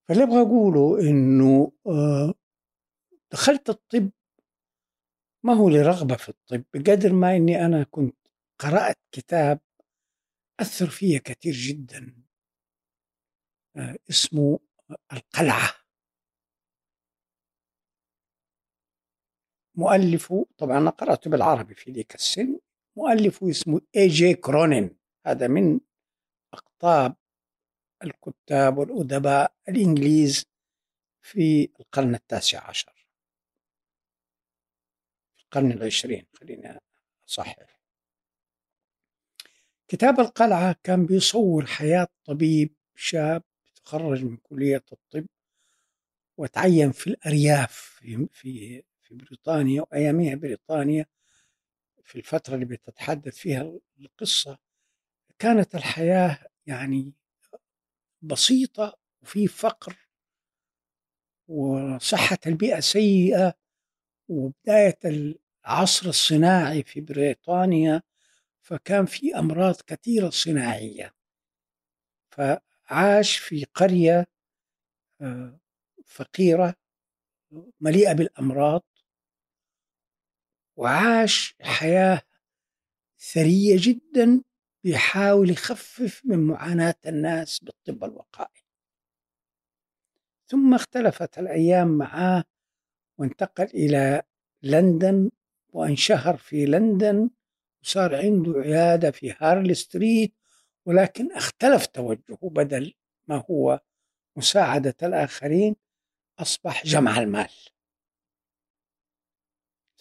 فاللي 0.08 0.22
أبغى 0.22 0.40
أقوله 0.40 1.00
إنه 1.00 1.72
آه، 1.86 2.34
دخلت 3.32 3.68
الطب 3.70 4.10
ما 5.44 5.54
هو 5.54 5.68
لرغبة 5.68 6.16
في 6.16 6.28
الطب. 6.28 6.64
بقدر 6.74 7.12
ما 7.12 7.36
إني 7.36 7.66
أنا 7.66 7.84
كنت 7.90 8.16
قرأت 8.60 8.98
كتاب 9.12 9.60
أثر 10.60 10.86
فيا 10.86 11.18
كثير 11.18 11.52
جدا 11.54 12.14
آه، 13.76 13.96
اسمه 14.10 14.60
القلعة. 15.12 15.70
مؤلفه 19.76 20.46
طبعا 20.58 20.78
أنا 20.78 20.90
قرأته 20.90 21.30
بالعربي 21.30 21.74
في 21.74 21.90
ذيك 21.90 22.14
السن 22.14 22.58
مؤلفه 22.96 23.50
اسمه 23.50 23.80
اي 23.96 24.08
جي 24.08 24.34
كرونين 24.34 24.96
هذا 25.26 25.48
من 25.48 25.80
أقطاب 26.54 27.16
الكتاب 28.04 28.78
والأدباء 28.78 29.54
الإنجليز 29.68 30.44
في 31.22 31.68
القرن 31.80 32.14
التاسع 32.14 32.68
عشر. 32.68 33.06
القرن 35.40 35.72
العشرين 35.72 36.26
خلينا 36.34 36.80
أصحح. 37.28 37.56
كتاب 39.88 40.20
القلعة 40.20 40.76
كان 40.82 41.06
بيصور 41.06 41.66
حياة 41.66 42.08
طبيب 42.24 42.74
شاب 42.94 43.42
تخرج 43.84 44.24
من 44.24 44.36
كلية 44.36 44.84
الطب 44.92 45.26
وتعين 46.36 46.92
في 46.92 47.06
الأرياف 47.06 47.72
في 47.76 48.28
في 48.32 48.82
في 49.02 49.14
بريطانيا 49.14 49.82
وأيامها 49.82 50.34
بريطانيا 50.34 51.06
في 52.04 52.16
الفترة 52.18 52.54
اللي 52.54 52.64
بتتحدث 52.64 53.36
فيها 53.36 53.72
القصة. 54.00 54.58
كانت 55.38 55.74
الحياة 55.74 56.46
يعني 56.66 57.12
بسيطة 58.26 58.96
وفي 59.22 59.46
فقر 59.46 60.08
وصحة 61.48 62.38
البيئة 62.46 62.80
سيئة 62.80 63.54
وبداية 64.28 64.98
العصر 65.04 66.08
الصناعي 66.08 66.82
في 66.82 67.00
بريطانيا 67.00 68.02
فكان 68.62 69.06
في 69.06 69.38
أمراض 69.38 69.74
كثيرة 69.86 70.30
صناعية. 70.30 71.14
فعاش 72.30 73.38
في 73.38 73.64
قرية 73.64 74.26
آه، 75.20 75.58
فقيرة 76.06 76.74
مليئة 77.80 78.12
بالأمراض 78.12 78.84
وعاش 80.76 81.56
حياة 81.62 82.22
ثرية 83.18 83.76
جدا 83.78 84.42
بيحاول 84.84 85.50
يخفف 85.50 86.22
من 86.24 86.38
معاناة 86.38 86.94
الناس 87.06 87.60
بالطب 87.64 88.04
الوقائي. 88.04 88.64
ثم 90.46 90.74
اختلفت 90.74 91.38
الأيام 91.38 91.88
معاه 91.88 92.44
وانتقل 93.18 93.64
إلى 93.64 94.22
لندن 94.62 95.30
وانشهر 95.68 96.36
في 96.36 96.66
لندن 96.66 97.30
وصار 97.82 98.16
عنده 98.16 98.52
عيادة 98.60 99.10
في 99.10 99.34
هارل 99.38 99.76
ستريت 99.76 100.34
ولكن 100.86 101.32
اختلف 101.32 101.86
توجهه 101.86 102.38
بدل 102.42 102.94
ما 103.28 103.44
هو 103.50 103.80
مساعدة 104.36 104.94
الآخرين 105.02 105.76
أصبح 106.38 106.84
جمع 106.86 107.18
المال. 107.18 107.50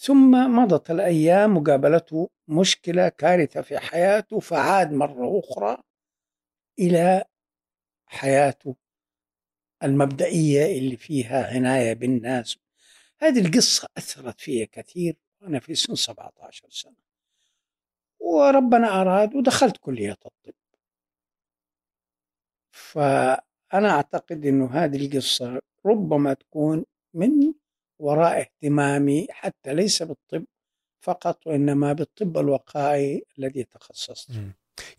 ثم 0.03 0.55
مضت 0.55 0.91
الأيام 0.91 1.57
وقابلته 1.57 2.29
مشكلة 2.47 3.09
كارثة 3.09 3.61
في 3.61 3.79
حياته 3.79 4.39
فعاد 4.39 4.91
مرة 4.91 5.39
أخرى 5.39 5.77
إلى 6.79 7.23
حياته 8.05 8.75
المبدئية 9.83 10.79
اللي 10.79 10.97
فيها 10.97 11.47
عناية 11.55 11.93
بالناس. 11.93 12.57
هذه 13.19 13.45
القصة 13.45 13.87
أثرت 13.97 14.41
فيها 14.41 14.65
كثير 14.71 15.15
وأنا 15.41 15.59
في 15.59 15.75
سن 15.75 15.95
17 15.95 16.69
سنة. 16.69 16.95
وربنا 18.19 19.01
أراد 19.01 19.35
ودخلت 19.35 19.77
كلية 19.77 20.11
الطب. 20.11 20.53
فأنا 22.71 23.89
أعتقد 23.89 24.45
أنه 24.45 24.71
هذه 24.71 25.05
القصة 25.05 25.61
ربما 25.85 26.33
تكون 26.33 26.85
من 27.13 27.53
وراء 28.03 28.39
اهتمامي 28.39 29.27
حتى 29.29 29.73
ليس 29.73 30.03
بالطب 30.03 30.43
فقط 31.01 31.47
وإنما 31.47 31.93
بالطب 31.93 32.37
الوقائي 32.37 33.23
الذي 33.39 33.63
تخصصت. 33.63 34.29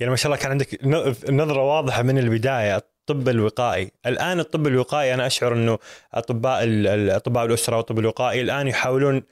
يعني 0.01 0.11
ما 0.11 0.17
شاء 0.17 0.33
الله 0.33 0.43
كان 0.43 0.51
عندك 0.51 0.85
نظرة 1.31 1.63
واضحة 1.63 2.03
من 2.03 2.19
البداية 2.19 2.77
الطب 2.77 3.29
الوقائي. 3.29 3.91
الآن 4.07 4.41
الطب 4.41 4.67
الوقائي 4.67 5.15
أنا 5.15 5.27
أشعر 5.27 5.53
أنه 5.53 5.79
أطباء 6.15 6.65
أطباء 7.17 7.45
الأسرة 7.45 7.77
والطب 7.77 7.99
الوقائي 7.99 8.41
الآن 8.41 8.69
يحاولون 8.69 9.23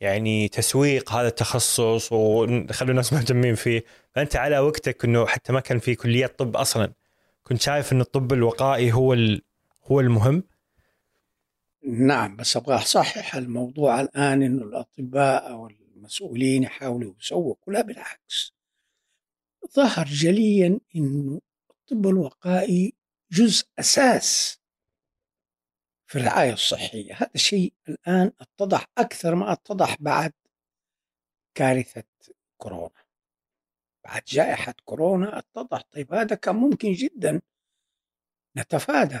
يعني 0.00 0.48
تسويق 0.48 1.12
هذا 1.12 1.28
التخصص 1.28 2.12
وخلوا 2.12 2.90
الناس 2.90 3.12
مهتمين 3.12 3.54
فيه. 3.54 3.84
فأنت 4.14 4.36
على 4.36 4.58
وقتك 4.58 5.04
أنه 5.04 5.26
حتى 5.26 5.52
ما 5.52 5.60
كان 5.60 5.78
في 5.78 5.94
كليات 5.94 6.38
طب 6.38 6.56
أصلا 6.56 6.92
كنت 7.44 7.60
شايف 7.62 7.92
أن 7.92 8.00
الطب 8.00 8.32
الوقائي 8.32 8.92
هو 8.92 9.16
هو 9.84 10.00
المهم؟ 10.00 10.42
نعم 11.84 12.36
بس 12.36 12.56
أبغى 12.56 12.74
أصحح 12.74 13.34
الموضوع 13.36 14.00
الآن 14.00 14.42
أنه 14.42 14.62
الأطباء 14.62 15.50
أو 15.50 15.66
المسؤولين 15.66 16.62
يحاولوا 16.62 17.14
يسوقوا 17.20 17.72
لا 17.72 17.82
بالعكس. 17.82 18.54
ظهر 19.76 20.06
جليا 20.06 20.80
أنه 20.96 21.40
الطب 21.70 22.06
الوقائي 22.06 22.94
جزء 23.32 23.66
أساس 23.78 24.60
في 26.06 26.18
الرعاية 26.18 26.52
الصحية. 26.52 27.14
هذا 27.14 27.30
شيء 27.36 27.72
الآن 27.88 28.32
اتضح 28.40 28.86
أكثر 28.98 29.34
ما 29.34 29.52
اتضح 29.52 29.96
بعد 30.00 30.32
كارثة 31.54 32.04
كورونا. 32.58 33.04
بعد 34.04 34.22
جائحة 34.28 34.74
كورونا 34.84 35.38
اتضح 35.38 35.82
طيب 35.92 36.14
هذا 36.14 36.36
كان 36.36 36.56
ممكن 36.56 36.92
جدا 36.92 37.40
نتفادى. 38.56 39.20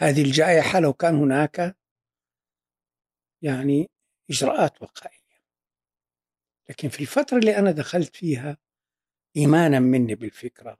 هذه 0.00 0.22
الجائحة 0.22 0.80
لو 0.80 0.92
كان 0.92 1.14
هناك 1.14 1.76
يعني 3.42 3.90
إجراءات 4.30 4.82
وقائية. 4.82 5.18
لكن 6.68 6.88
في 6.88 7.00
الفترة 7.00 7.38
اللي 7.38 7.56
أنا 7.58 7.70
دخلت 7.70 8.16
فيها 8.16 8.58
إيمانا 9.36 9.80
مني 9.80 10.14
بالفكرة 10.14 10.78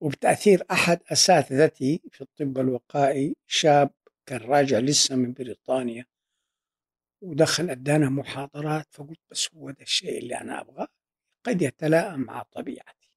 وبتأثير 0.00 0.66
أحد 0.70 1.00
أساتذتي 1.12 2.02
في 2.10 2.20
الطب 2.20 2.58
الوقائي 2.58 3.36
شاب 3.46 3.90
كان 4.26 4.40
راجع 4.40 4.78
لسه 4.78 5.16
من 5.16 5.32
بريطانيا 5.32 6.06
ودخل 7.22 7.70
أدانا 7.70 8.08
محاضرات 8.08 8.86
فقلت 8.90 9.20
بس 9.30 9.54
هو 9.54 9.70
ده 9.70 9.82
الشيء 9.82 10.18
اللي 10.18 10.40
أنا 10.40 10.60
أبغاه 10.60 10.88
قد 11.44 11.62
يتلائم 11.62 12.20
مع 12.20 12.42
طبيعتي. 12.42 13.12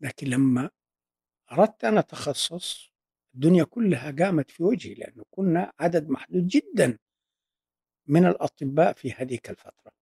لكن 0.00 0.26
لما 0.26 0.70
أردت 1.52 1.84
أن 1.84 1.98
أتخصص 1.98 2.87
الدنيا 3.38 3.64
كلها 3.64 4.14
قامت 4.18 4.50
في 4.50 4.62
وجهي 4.62 4.94
لأنه 4.94 5.24
كنا 5.30 5.72
عدد 5.80 6.08
محدود 6.08 6.48
جدا 6.48 6.98
من 8.06 8.26
الأطباء 8.26 8.92
في 8.92 9.12
هذه 9.12 9.38
الفترة 9.48 9.92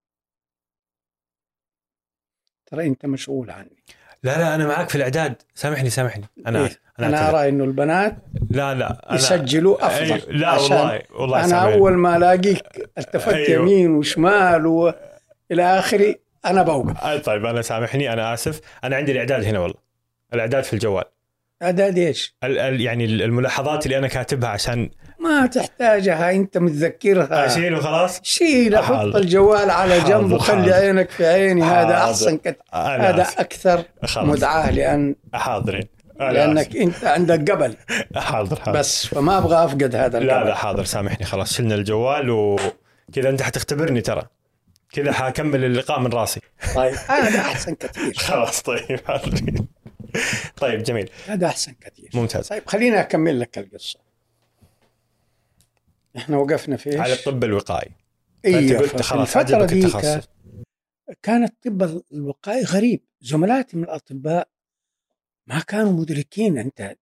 ترى 2.66 2.86
أنت 2.86 3.06
مشغول 3.06 3.50
عني 3.50 3.84
لا 4.22 4.38
لا 4.38 4.54
أنا 4.54 4.66
معك 4.66 4.88
في 4.88 4.94
الإعداد 4.94 5.42
سامحني 5.54 5.90
سامحني 5.90 6.24
أنا 6.46 6.58
إيه؟ 6.58 6.66
آسف. 6.66 6.80
أنا. 6.98 7.30
أرى 7.30 7.48
أنه 7.48 7.64
البنات 7.64 8.16
لا 8.50 8.74
لا 8.74 9.10
أنا... 9.10 9.14
يسجلوا 9.14 9.88
أي... 9.88 10.14
أفضل 10.14 10.40
لا 10.40 10.56
والله 10.58 11.02
والله 11.10 11.38
أنا 11.38 11.48
سامحني. 11.48 11.74
أول 11.74 11.92
ما 11.92 12.16
ألاقيك 12.16 12.90
التفت 12.98 13.32
أيوه. 13.32 13.62
يمين 13.62 13.90
وشمال 13.90 14.66
وإلى 14.66 15.62
آخره 15.78 16.14
أنا 16.46 16.62
بوقف 16.62 17.24
طيب 17.26 17.44
أنا 17.44 17.62
سامحني 17.62 18.12
أنا 18.12 18.34
آسف 18.34 18.60
أنا 18.84 18.96
عندي 18.96 19.12
الإعداد 19.12 19.44
هنا 19.44 19.58
والله 19.58 19.80
الإعداد 20.34 20.64
في 20.64 20.72
الجوال 20.72 21.04
أعداد 21.62 21.98
إيش؟ 21.98 22.36
ال... 22.44 22.58
ال... 22.58 22.80
يعني 22.80 23.04
الملاحظات 23.04 23.86
اللي 23.86 23.98
أنا 23.98 24.08
كاتبها 24.08 24.48
عشان 24.48 24.90
ما 25.20 25.46
تحتاجها 25.46 26.30
أنت 26.30 26.58
متذكرها 26.58 27.46
اشيل 27.46 27.74
وخلاص 27.74 28.20
شيل 28.22 28.78
حط 28.78 28.94
حاضر. 28.94 29.18
الجوال 29.18 29.70
على 29.70 30.00
جنب 30.00 30.32
وخلي. 30.32 30.72
عينك 30.72 31.10
في 31.10 31.26
عيني 31.26 31.62
هذا 31.62 31.98
حاضر. 31.98 32.10
أحسن 32.10 32.36
كت... 32.36 32.58
أنا 32.74 33.10
هذا 33.10 33.24
خلاص. 34.04 34.28
مدعاة 34.28 34.70
لأن 34.70 35.16
حاضرين 35.34 35.88
أنا 36.20 36.32
لأنك 36.32 36.76
أنت 36.76 37.04
عندك 37.04 37.50
قبل. 37.50 37.76
حاضر 38.16 38.60
حاضر 38.60 38.78
بس 38.78 39.06
فما 39.06 39.38
أبغى 39.38 39.64
أفقد 39.64 39.94
هذا 39.96 40.18
لا 40.18 40.34
القبل 40.34 40.48
لا 40.48 40.54
حاضر 40.54 40.84
سامحني 40.84 41.26
خلاص 41.26 41.52
شلنا 41.52 41.74
الجوال 41.74 42.30
وكذا 42.30 43.28
أنت 43.28 43.42
حتختبرني 43.42 44.00
ترى 44.00 44.22
كذا 44.92 45.12
حكمل 45.12 45.64
اللقاء 45.64 46.00
من 46.00 46.12
راسي 46.12 46.40
طيب 46.74 46.94
هذا 47.08 47.40
أحسن 47.40 47.74
كثير 47.74 48.12
خلاص 48.28 48.62
طيب 48.62 49.00
حاضرين. 49.06 49.75
طيب 50.62 50.82
جميل. 50.82 51.10
هذا 51.26 51.46
أحسن 51.46 51.72
كثير. 51.72 52.10
ممتاز. 52.14 52.48
طيب 52.48 52.66
خليني 52.66 53.00
أكمل 53.00 53.40
لك 53.40 53.58
القصة. 53.58 54.00
إحنا 56.16 56.36
وقفنا 56.36 56.76
في 56.76 56.90
إيش؟ 56.90 57.00
على 57.00 57.12
الطب 57.12 57.44
الوقائي. 57.44 57.92
أيوه 58.44 58.80
قلت 58.80 59.02
خلاص 59.02 59.36
الفترة 59.36 59.64
التخصص. 59.64 60.28
كان 61.22 61.44
الطب 61.44 62.02
الوقائي 62.12 62.64
غريب. 62.64 63.04
زملاتي 63.20 63.76
من 63.76 63.84
الأطباء 63.84 64.48
ما 65.46 65.60
كانوا 65.60 65.92
مدركين. 65.92 66.58
أنت 66.58 66.96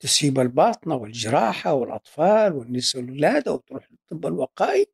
تسيب 0.00 0.38
الباطنة 0.40 0.94
والجراحة 0.94 1.72
والأطفال 1.72 2.52
والنساء 2.52 3.02
والولادة 3.02 3.52
وتروح 3.52 3.88
للطب 3.90 4.26
الوقائي. 4.26 4.86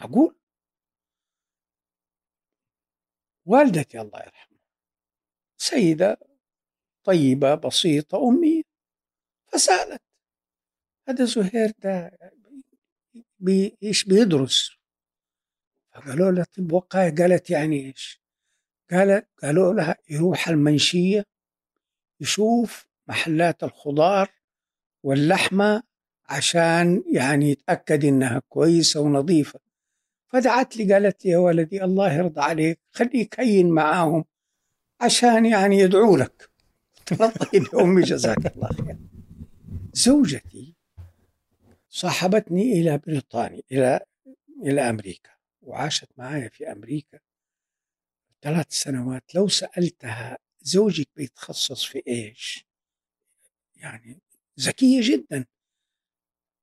أقول 0.00 0.36
والدتي 3.46 4.00
الله 4.00 4.18
يرحمها 4.18 4.53
سيدة 5.56 6.18
طيبة 7.04 7.54
بسيطة 7.54 8.28
أمية. 8.28 8.62
فسألت 9.52 10.02
هذا 11.08 11.24
زهير 11.24 11.72
ده 11.78 12.18
بي 13.38 13.78
إيش 13.82 14.04
بيدرس؟ 14.04 14.70
فقالوا 15.94 16.30
لها 16.30 16.44
طب 16.56 16.72
وقائي 16.72 17.10
قالت 17.10 17.50
يعني 17.50 17.86
إيش؟ 17.86 18.22
قالت 18.90 19.28
قالوا 19.42 19.72
لها 19.74 19.96
يروح 20.10 20.48
المنشية 20.48 21.24
يشوف 22.20 22.86
محلات 23.08 23.62
الخضار 23.64 24.28
واللحمة 25.02 25.82
عشان 26.28 27.04
يعني 27.12 27.50
يتأكد 27.50 28.04
إنها 28.04 28.42
كويسة 28.48 29.00
ونظيفة. 29.00 29.60
فدعت 30.32 30.76
لي 30.76 30.92
قالت 30.94 31.24
لي 31.24 31.30
يا 31.30 31.38
ولدي 31.38 31.84
الله 31.84 32.12
يرضى 32.12 32.40
عليك 32.40 32.80
خليك 32.92 33.40
هين 33.40 33.70
معاهم. 33.70 34.24
عشان 35.04 35.46
يعني 35.46 35.78
يدعوا 35.78 36.18
لك. 36.18 36.50
يا 37.54 37.82
أمي 37.82 38.02
جزاك 38.02 38.46
الله 38.56 38.68
خير. 38.68 38.96
زوجتي 39.92 40.74
صاحبتني 41.88 42.72
إلى 42.72 42.98
بريطانيا 42.98 43.62
إلى 43.72 44.00
إلى 44.62 44.80
أمريكا 44.80 45.30
وعاشت 45.62 46.08
معايا 46.16 46.48
في 46.48 46.72
أمريكا 46.72 47.18
ثلاث 48.42 48.66
سنوات. 48.70 49.34
لو 49.34 49.48
سألتها 49.48 50.38
زوجك 50.62 51.08
بيتخصص 51.16 51.84
في 51.84 52.02
إيش؟ 52.08 52.66
يعني 53.76 54.20
ذكية 54.60 55.00
جدا 55.02 55.46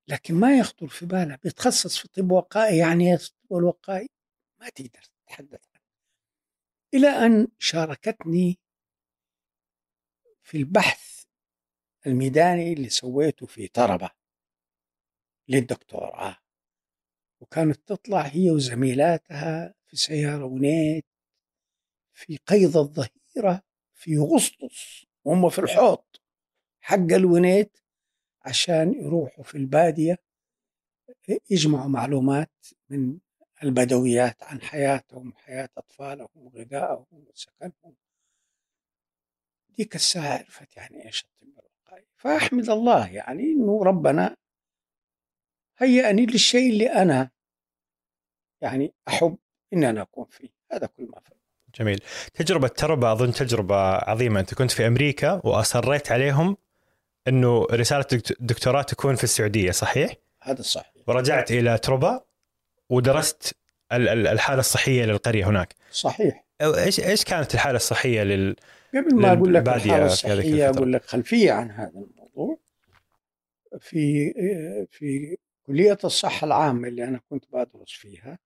لكن 0.08 0.36
ما 0.36 0.58
يخطر 0.58 0.88
في 0.88 1.06
بالها 1.06 1.40
بيتخصص 1.44 1.98
في 1.98 2.08
طب 2.08 2.32
وقائي 2.32 2.78
يعني 2.78 3.18
طب 3.18 3.58
الوقائي 3.58 4.10
ما 4.60 4.70
تقدر 4.70 5.02
تتحدث. 5.28 5.71
إلى 6.94 7.08
أن 7.08 7.48
شاركتني 7.60 8.60
في 10.44 10.58
البحث 10.58 11.24
الميداني 12.08 12.74
اللي 12.74 12.90
سويته 12.90 13.46
في 13.46 13.68
طربة 13.68 14.10
للدكتوراه 15.48 16.38
وكانت 17.40 17.88
تطلع 17.88 18.22
هي 18.22 18.52
وزميلاتها 18.52 19.74
في 19.88 19.96
سيارة 19.98 20.46
ونيت 20.46 21.06
في 22.14 22.38
قيض 22.38 22.78
الظهيرة 22.78 23.64
في 23.94 24.18
أغسطس 24.18 25.06
وهم 25.24 25.50
في 25.50 25.60
الحوض 25.60 26.04
حق 26.82 26.96
الونيت 27.14 27.78
عشان 28.42 28.94
يروحوا 28.94 29.44
في 29.44 29.56
البادية 29.56 30.18
يجمعوا 31.52 31.90
معلومات 31.90 32.68
من 32.90 33.20
البدويات 33.64 34.44
عن 34.44 34.62
حياتهم 34.62 35.30
وحياة 35.30 35.70
أطفالهم 35.78 36.30
وغذائهم 36.36 37.06
وسكنهم 37.34 37.96
ديك 39.70 39.96
الساعة 39.96 40.38
عرفت 40.38 40.78
يعني 40.78 41.06
إيش 41.06 41.24
الطب 41.24 41.48
الوقائي 41.66 42.06
فأحمد 42.16 42.70
الله 42.70 43.08
يعني 43.08 43.44
إنه 43.44 43.84
ربنا 43.84 44.38
هيأني 45.78 46.26
للشيء 46.26 46.70
اللي 46.72 46.90
أنا 46.90 47.30
يعني 48.62 48.94
أحب 49.08 49.38
إن 49.74 49.84
أنا 49.84 50.02
أكون 50.02 50.26
فيه. 50.30 50.50
هذا 50.72 50.86
كل 50.88 51.04
ما 51.04 51.20
فعل 51.20 51.38
جميل. 51.76 52.02
تجربة 52.34 52.68
تربة 52.68 53.12
أظن 53.12 53.32
تجربة 53.32 53.76
عظيمة. 53.96 54.40
أنت 54.40 54.54
كنت 54.54 54.72
في 54.72 54.88
أمريكا 54.88 55.42
وأصريت 55.44 56.12
عليهم 56.12 56.58
أنه 57.28 57.66
رسالة 57.72 58.04
دكت- 58.04 58.38
دكتوراه 58.40 58.82
تكون 58.82 59.16
في 59.16 59.24
السعودية 59.24 59.72
صحيح؟ 59.72 60.14
هذا 60.42 60.62
صحيح. 60.62 60.92
ورجعت 61.08 61.52
إلى 61.52 61.78
تربة؟ 61.78 62.22
ودرست 62.92 63.56
ال- 63.92 64.10
ال- 64.10 64.28
الحالة 64.28 64.60
الصحية 64.60 65.06
للقرية 65.06 65.50
هناك. 65.50 65.76
صحيح. 65.92 66.46
أو 66.62 66.76
إيش 66.76 67.00
إيش 67.00 67.24
كانت 67.24 67.54
الحالة 67.54 67.76
الصحية 67.76 68.24
لل 68.24 68.56
قبل 68.96 69.16
ما 69.16 69.34
أقول 69.34 69.54
لك 69.54 69.68
الصحية 69.68 70.34
الفترة. 70.34 70.78
أقول 70.78 70.94
لك 70.94 71.06
خلفية 71.06 71.52
عن 71.52 71.72
هذا 71.72 71.90
الموضوع. 72.00 72.60
في 73.80 74.34
في 74.92 75.38
كلية 75.66 75.98
الصحة 76.04 76.46
العامة 76.46 76.88
اللي 76.88 77.04
أنا 77.04 77.20
كنت 77.30 77.46
بدرس 77.54 77.92
فيها 77.92 78.40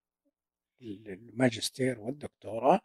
الماجستير 0.81 1.99
والدكتوراه 1.99 2.79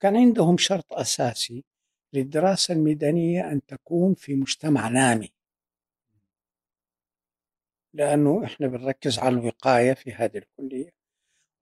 كان 0.00 0.16
عندهم 0.16 0.58
شرط 0.58 0.92
أساسي 0.92 1.64
للدراسة 2.12 2.74
الميدانية 2.74 3.52
أن 3.52 3.60
تكون 3.66 4.14
في 4.14 4.34
مجتمع 4.34 4.88
نامي. 4.88 5.32
لأنه 7.94 8.44
إحنا 8.44 8.66
بنركز 8.66 9.18
على 9.18 9.34
الوقاية 9.38 9.92
في 9.94 10.12
هذه 10.12 10.38
الكلية 10.38 10.90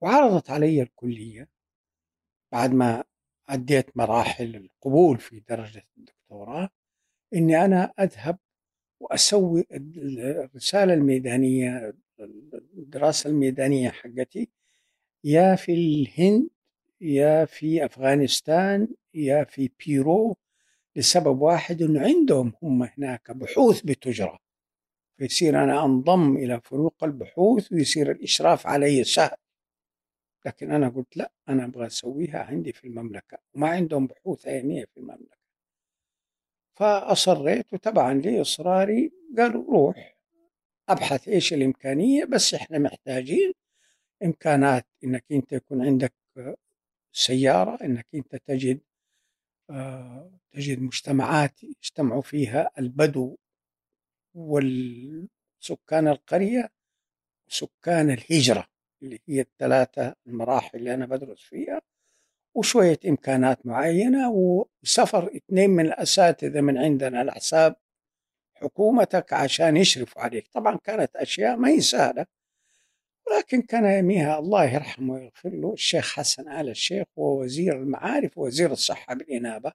وعرضت 0.01 0.49
علي 0.49 0.81
الكلية 0.81 1.49
بعد 2.51 2.73
ما 2.73 3.03
عديت 3.49 3.97
مراحل 3.97 4.55
القبول 4.55 5.17
في 5.19 5.39
درجة 5.39 5.83
الدكتوراه 5.97 6.69
إني 7.33 7.65
أنا 7.65 7.93
أذهب 7.99 8.37
وأسوي 8.99 9.65
الرسالة 9.71 10.93
الميدانية 10.93 11.93
الدراسة 12.73 13.29
الميدانية 13.29 13.89
حقتي 13.89 14.49
يا 15.23 15.55
في 15.55 15.73
الهند 15.73 16.49
يا 17.01 17.45
في 17.45 17.85
أفغانستان 17.85 18.87
يا 19.13 19.43
في 19.43 19.71
بيرو 19.85 20.37
لسبب 20.95 21.41
واحد 21.41 21.81
إنه 21.81 22.01
عندهم 22.01 22.53
هم 22.63 22.83
هناك 22.83 23.31
بحوث 23.31 23.81
بتجرى. 23.81 24.39
فيصير 25.17 25.63
أنا 25.63 25.85
أنضم 25.85 26.37
إلى 26.37 26.61
فروق 26.61 27.03
البحوث 27.03 27.71
ويصير 27.71 28.11
الإشراف 28.11 28.67
علي 28.67 29.03
سهل. 29.03 29.37
لكن 30.45 30.71
أنا 30.71 30.89
قلت 30.89 31.17
لا 31.17 31.31
أنا 31.49 31.65
أبغى 31.65 31.87
أسويها 31.87 32.43
عندي 32.43 32.73
في 32.73 32.87
المملكة 32.87 33.37
وما 33.53 33.69
عندهم 33.69 34.07
بحوث 34.07 34.47
علمية 34.47 34.85
في 34.85 34.99
المملكة. 34.99 35.37
فأصريت 36.75 37.73
وتبعا 37.73 38.13
لإصراري 38.13 39.11
قالوا 39.37 39.63
روح 39.63 40.17
أبحث 40.89 41.27
إيش 41.27 41.53
الإمكانية 41.53 42.25
بس 42.25 42.53
إحنا 42.53 42.79
محتاجين 42.79 43.53
إمكانات 44.23 44.87
إنك 45.03 45.25
أنت 45.31 45.53
يكون 45.53 45.85
عندك 45.85 46.13
سيارة 47.11 47.83
إنك 47.85 48.07
أنت 48.15 48.35
تجد 48.35 48.79
آه، 49.69 50.31
تجد 50.51 50.81
مجتمعات 50.81 51.63
يجتمعوا 51.63 52.21
فيها 52.21 52.71
البدو 52.79 53.37
والسكان 54.37 56.07
القرية 56.07 56.69
وسكان 57.47 58.11
الهجرة 58.11 58.67
اللي 59.03 59.19
هي 59.27 59.41
الثلاثة 59.41 60.15
المراحل 60.27 60.77
اللي 60.77 60.93
أنا 60.93 61.05
بدرس 61.05 61.41
فيها 61.41 61.81
وشوية 62.55 62.99
إمكانات 63.07 63.65
معينة 63.65 64.31
وسفر 64.31 65.35
اثنين 65.35 65.69
من 65.69 65.85
الأساتذة 65.85 66.61
من 66.61 66.77
عندنا 66.77 67.19
على 67.19 67.31
حساب 67.31 67.75
حكومتك 68.53 69.33
عشان 69.33 69.77
يشرفوا 69.77 70.21
عليك. 70.21 70.47
طبعا 70.47 70.77
كانت 70.83 71.15
أشياء 71.15 71.55
ما 71.57 71.69
هي 71.69 71.81
سهلة 71.81 72.25
ولكن 73.27 73.61
كان 73.61 73.99
يميها 73.99 74.39
الله 74.39 74.65
يرحمه 74.73 75.13
ويغفر 75.13 75.49
له 75.49 75.73
الشيخ 75.73 76.13
حسن 76.15 76.51
آل 76.51 76.69
الشيخ 76.69 77.05
هو 77.19 77.41
وزير 77.41 77.75
المعارف 77.77 78.37
ووزير 78.37 78.71
الصحة 78.71 79.15
بالإنابة. 79.15 79.71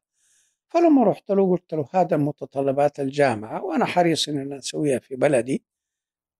فلما 0.74 1.04
رحت 1.04 1.30
له 1.30 1.50
قلت 1.50 1.74
له 1.74 1.88
هذا 1.92 2.16
متطلبات 2.16 3.00
الجامعة 3.00 3.64
وأنا 3.64 3.84
حريص 3.84 4.28
أن 4.28 4.38
أنا 4.38 4.58
أسويها 4.58 4.98
في 4.98 5.16
بلدي. 5.16 5.64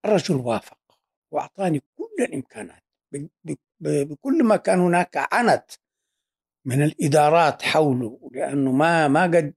الرجل 0.05 0.35
وافق 0.37 0.79
وأعطاني 1.31 1.83
كل 1.97 2.25
الإمكانات. 2.25 2.83
بكل 3.81 4.45
ما 4.45 4.57
كان 4.57 4.81
هناك 4.81 5.29
عنت 5.33 5.71
من 6.65 6.83
الإدارات 6.83 7.63
حوله 7.63 8.31
لأنه 8.33 8.73
ما 8.73 9.09
ما 9.09 9.23
قد 9.23 9.55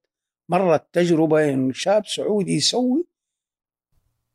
مرت 0.49 0.85
تجربة 0.93 1.49
إنه 1.49 1.73
شاب 1.73 2.05
سعودي 2.05 2.53
يسوي 2.53 3.05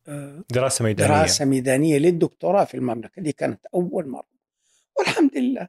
آه، 0.09 0.45
دراسة 0.51 0.85
ميدانية. 0.85 1.15
دراسة 1.15 1.45
ميدانية 1.45 1.99
للدكتوراه 1.99 2.65
في 2.65 2.75
المملكة. 2.75 3.23
دي 3.23 3.33
كانت 3.33 3.67
أول 3.67 4.09
مرة. 4.09 4.31
والحمد 4.99 5.37
لله 5.37 5.69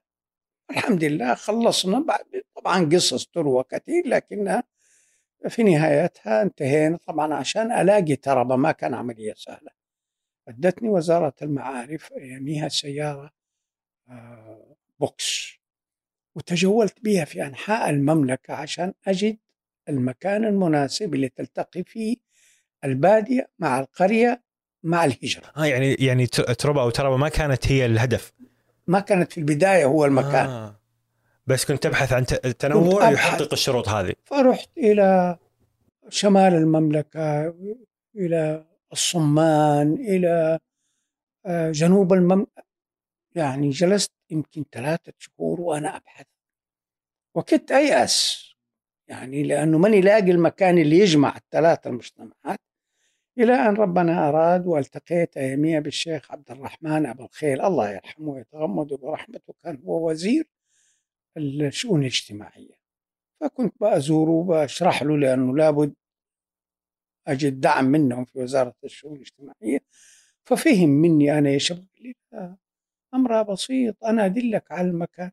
الحمد 0.71 1.03
لله 1.03 1.34
خلصنا. 1.34 1.99
بعد 1.99 2.43
طبعا 2.55 2.89
قصص 2.93 3.25
تروى 3.25 3.63
كثير 3.71 4.07
لكنها 4.07 4.63
في 5.49 5.63
نهايتها 5.63 6.41
انتهينا. 6.41 6.97
طبعا 7.07 7.34
عشان 7.34 7.71
ألاقي 7.71 8.15
تربة 8.15 8.55
ما 8.55 8.71
كان 8.71 8.93
عملية 8.93 9.34
سهلة. 9.38 9.71
ادتني 10.47 10.89
وزارة 10.89 11.34
المعارف 11.41 12.13
أياميها 12.13 12.69
سيارة 12.69 13.31
آه، 14.10 14.75
بوكس. 14.99 15.51
وتجولت 16.36 16.95
بها 17.03 17.25
في 17.25 17.45
أنحاء 17.45 17.89
المملكة 17.89 18.53
عشان 18.53 18.93
أجد 19.07 19.38
المكان 19.89 20.45
المناسب 20.45 21.13
اللي 21.13 21.29
تلتقي 21.29 21.84
فيه 21.84 22.17
البادية 22.84 23.49
مع 23.60 23.79
القرية 23.79 24.43
مع 24.84 25.05
الهجرة. 25.05 25.51
آه 25.57 25.65
يعني 25.65 25.93
يعني 25.93 26.27
تربة 26.27 26.81
أو 26.81 26.89
تربة 26.89 27.17
ما 27.17 27.29
كانت 27.29 27.71
هي 27.71 27.86
الهدف. 27.86 28.34
ما 28.88 29.00
كانت 29.00 29.32
في 29.32 29.38
البداية 29.38 29.86
هو 29.86 30.06
المكان. 30.06 30.50
آه. 30.50 30.80
بس 31.48 31.65
كنت 31.65 31.84
تبحث 31.84 32.13
عن 32.13 32.26
تنوع 32.60 33.12
يحقق 33.12 33.54
الشروط 33.54 33.89
هذه. 33.89 34.13
فرحت 34.26 34.70
إلى 34.78 35.38
شمال 36.10 36.54
المملكة 36.54 37.54
إلى 38.15 38.65
الصمان 38.91 39.94
إلى 39.94 40.60
آه، 41.46 41.72
جنوب 41.72 42.13
المملكة 42.13 42.63
يعني 43.36 43.70
جلست 43.70 44.12
يمكن 44.30 44.65
ثلاثة 44.72 45.13
شهور 45.20 45.62
وأنا 45.62 45.96
أبحث. 45.96 46.26
وكنت 47.36 47.72
أيأس 47.72 48.46
يعني 49.08 49.44
لأنه 49.44 49.78
ماني 49.78 50.02
لاقي 50.02 50.32
المكان 50.32 50.78
اللي 50.78 51.00
يجمع 51.00 51.38
الثلاثة 51.38 51.89
المجتمعات. 51.89 52.60
إلى 53.43 53.54
أن 53.54 53.75
ربنا 53.75 54.30
أراد 54.30 54.67
والتقيت 54.67 55.38
أياميها 55.38 55.80
بالشيخ 55.80 56.32
عبد 56.32 56.51
الرحمن 56.51 57.06
أبو 57.06 57.25
الخيل. 57.25 57.62
الله 57.62 57.91
يرحمه 57.91 58.30
ويتغمده 58.30 58.97
برحمته 58.97 59.54
كان 59.63 59.82
هو 59.86 60.10
وزير 60.10 60.47
الشؤون 61.38 61.99
الاجتماعية. 62.01 62.82
فكنت 63.41 63.73
بأزوره 63.82 64.32
وبشرح 64.32 65.04
له 65.04 65.17
لأنه 65.17 65.56
لابد 65.58 65.93
أجد 67.27 67.60
دعم 67.60 67.86
منهم 67.86 68.25
في 68.25 68.39
وزارة 68.39 68.75
الشؤون 68.84 69.15
الاجتماعية. 69.15 69.80
ففهم 70.45 70.89
مني 70.89 71.38
أنا 71.38 71.49
يا 71.49 71.58
شباب 71.58 71.88
أمرها 73.13 73.41
بسيط 73.41 74.04
أنا 74.06 74.25
أدلك 74.25 74.71
على 74.71 74.88
المكان. 74.88 75.32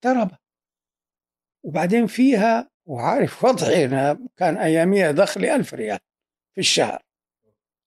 تربة 0.00 0.38
وبعدين 1.62 2.06
فيها 2.06 2.70
وعارف 2.86 3.44
وضعي 3.44 3.84
أنا 3.84 4.28
كان 4.36 4.56
أياميها 4.56 5.10
دخلي 5.10 5.54
ألف 5.54 5.74
ريال. 5.74 5.98
في 6.58 6.62
الشهر. 6.62 7.02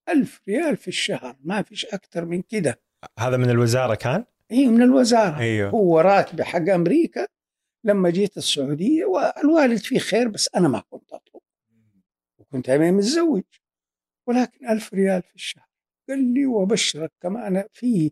ألف 0.10 0.42
ريال 0.48 0.78
في 0.78 0.88
الشهر 0.88 1.38
ما 1.44 1.62
فيش 1.62 1.86
أكثر 1.86 2.26
من 2.26 2.42
كده. 2.42 2.82
هذا 3.20 3.38
من 3.38 3.50
الوزارة 3.50 3.96
كان؟ 3.96 4.26
هي 4.52 4.68
من 4.68 4.82
الوزارة. 4.82 5.40
أيوه. 5.40 5.70
هو 5.70 6.00
راتبي 6.00 6.44
حق 6.44 6.70
أمريكا 6.70 7.28
لما 7.84 8.10
جيت 8.10 8.38
السعودية 8.38 9.06
والوالد 9.06 9.78
فيه 9.78 10.00
خير 10.00 10.28
بس 10.28 10.50
أنا 10.56 10.68
ما 10.68 10.84
كنت 10.90 11.14
أطلب. 11.14 11.42
وكنت 12.38 12.70
أيامي 12.70 12.92
متزوج. 12.92 13.44
ولكن 14.28 14.70
ألف 14.70 14.94
ريال 14.94 15.22
في 15.22 15.36
الشهر. 15.36 15.68
قال 16.10 16.34
لي 16.34 16.46
وبشرك 16.46 17.12
كمان 17.22 17.64
في 17.74 18.12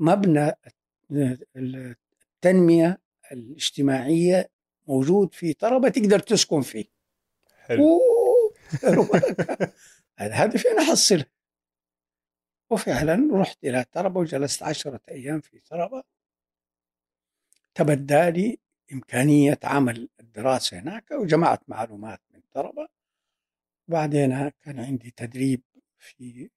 مبنى 0.00 0.52
التنمية 1.56 2.98
الاجتماعية 3.32 4.50
موجود 4.88 5.34
في 5.34 5.52
طربة 5.52 5.88
تقدر 5.88 6.18
تسكن 6.18 6.60
فيه. 6.60 6.84
حلو. 7.58 8.00
هذا 10.18 10.58
فين 10.58 10.78
أحصلها 10.78 11.26
وفعلا 12.70 13.28
رحت 13.32 13.64
إلى 13.64 13.84
طربة 13.84 14.20
وجلست 14.20 14.62
عشرة 14.62 15.00
أيام 15.08 15.40
في 15.40 15.60
طربة. 15.60 16.02
تبدى 17.74 18.30
لي 18.30 18.58
إمكانية 18.92 19.58
عمل 19.64 20.08
الدراسة 20.20 20.78
هناك 20.78 21.10
وجمعت 21.10 21.60
معلومات 21.68 22.20
من 22.30 22.40
طربة. 22.52 22.88
وبعدين 23.88 24.48
كان 24.48 24.80
عندي 24.80 25.10
تدريب 25.10 25.62
في 25.98 26.50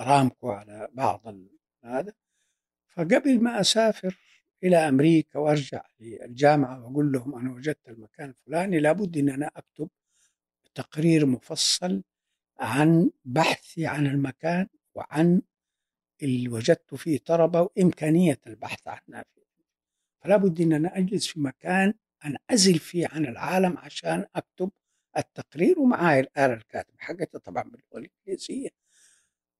أرامكو 0.00 0.50
على 0.50 0.88
بعض 0.92 1.36
هذا. 1.84 2.12
فقبل 2.88 3.42
ما 3.42 3.60
أسافر 3.60 4.18
إلى 4.64 4.76
أمريكا 4.76 5.38
وأرجع 5.38 5.84
للجامعة 6.00 6.84
وأقول 6.84 7.12
لهم 7.12 7.38
أنا 7.38 7.52
وجدت 7.52 7.88
المكان 7.88 8.28
الفلاني 8.30 8.80
لابد 8.80 9.18
أن 9.18 9.28
أنا 9.28 9.50
أكتب 9.56 9.90
تقرير 10.76 11.26
مفصل 11.26 12.02
عن 12.58 13.10
بحثي 13.24 13.86
عن 13.86 14.06
المكان 14.06 14.66
وعن 14.94 15.42
اللي 16.22 16.48
وجدته 16.48 16.96
فيه 16.96 17.18
طربة 17.18 17.60
وإمكانية 17.62 18.40
البحث 18.46 18.88
عنها 18.88 19.24
فيه. 19.34 19.42
فلا 20.20 20.36
بد 20.36 20.60
أن 20.60 20.72
أنا 20.72 20.98
أجلس 20.98 21.26
في 21.26 21.40
مكان 21.40 21.94
أنعزل 22.24 22.78
فيه 22.78 23.08
عن 23.12 23.26
العالم 23.26 23.78
عشان 23.78 24.26
أكتب 24.36 24.70
التقرير 25.18 25.78
ومعاي 25.78 26.20
الآلة 26.20 26.54
الكاتبة 26.54 26.96
حقتها 26.98 27.38
طبعا 27.38 27.62
باللغة 27.62 28.06
الإنجليزية 28.06 28.68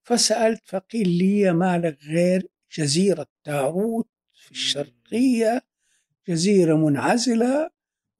فسألت 0.02 0.62
فقيل 0.66 1.09
لي 1.09 1.52
ما 1.52 1.79
لك 1.79 1.98
غير 2.02 2.48
جزيرة 2.72 3.26
تاروت 3.44 4.09
في 4.33 4.50
الشرقية 4.50 5.62
جزيرة 6.29 6.74
منعزلة 6.74 7.70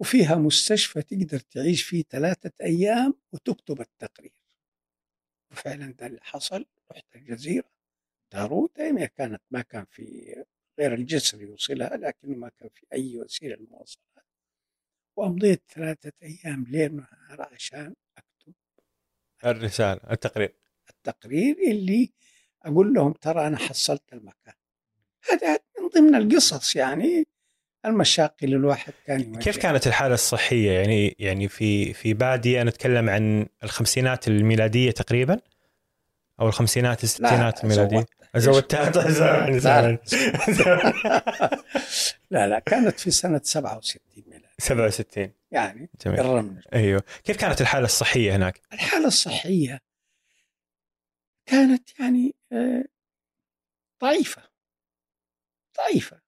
وفيها 0.00 0.37
مستشفى 0.37 1.02
تقدر 1.02 1.38
تعيش 1.38 1.82
فيه 1.82 2.02
ثلاثة 2.11 2.52
أيام 2.62 3.14
وتكتب 3.32 3.80
التقرير. 3.80 4.42
وفعلا 5.50 5.92
ده 5.92 6.06
اللي 6.06 6.20
حصل. 6.22 6.66
رحت 6.92 7.16
الجزيرة 7.16 7.70
تاروت 8.30 8.78
أيامها 8.78 9.06
كانت 9.06 9.42
ما 9.50 9.62
كان 9.62 9.85
في 9.90 10.35
غير 10.78 10.94
الجسر 10.94 11.42
يوصلها 11.42 11.96
لكن 11.96 12.38
ما 12.38 12.48
كان 12.48 12.68
في 12.74 12.87
أي 12.92 13.18
وسيلة 13.18 13.56
للمواصلات 13.56 14.26
وأمضيت 15.16 15.62
ثلاثة 15.68 16.12
أيام 16.22 16.64
ليل 16.68 16.92
ونهار 16.92 17.42
عشان 17.52 17.94
أكتب 18.18 18.54
الرسالة 19.44 20.00
التقرير. 20.11 20.56
التقرير 20.90 21.56
اللي 21.70 22.12
أقول 22.62 22.94
لهم 22.94 23.12
ترى 23.12 23.46
أنا 23.46 23.56
حصلت 23.56 24.12
المكان. 24.12 24.54
هذا 25.30 25.59
من 25.80 25.88
ضمن 25.88 26.14
القصص 26.14 26.76
يعني 26.76 27.26
المشاق 27.87 28.35
اللي 28.42 28.57
الواحد 28.57 28.92
كان 29.07 29.38
كيف 29.38 29.57
كانت 29.57 29.87
الحالة 29.87 30.14
الصحية؟ 30.14 30.70
يعني 30.72 31.16
يعني 31.18 31.49
في 31.49 31.92
في 31.92 32.14
بادية 32.14 32.62
أنا 32.62 32.70
أتكلم 32.70 33.11
عن 33.11 33.46
الخمسينات 33.64 34.29
الميلادية 34.29 34.90
تقريبا؟ 34.90 35.40
أو 36.40 36.49
الخمسينات 36.49 37.05
الستينات 37.05 37.64
الميلادية؟ 37.64 38.07
زودتها 38.37 38.90
لا, 39.59 39.99
لا. 42.31 42.46
لا 42.46 42.59
كانت 42.59 43.01
في 43.01 43.11
سنة 43.11 43.40
67 43.44 44.03
ميلادي 44.27 44.55
67 44.59 45.33
يعني 45.51 45.90
جميل. 46.07 46.62
أيوه. 46.75 47.03
كيف 47.25 47.37
كانت 47.37 47.61
الحالة 47.61 47.85
الصحية 47.85 48.37
هناك؟ 48.37 48.61
الحالة 48.72 49.07
الصحية 49.07 49.81
كانت 51.46 52.01
يعني 52.01 52.35
آه، 52.53 52.85
ضعيفة 54.03 54.42
ضعيفة 55.79 56.26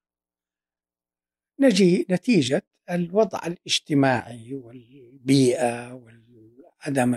نجي 1.61 2.07
نتيجة 2.11 2.63
الوضع 2.91 3.47
الاجتماعي 3.47 4.55
والبيئة 4.55 5.93
وعدم 5.95 7.15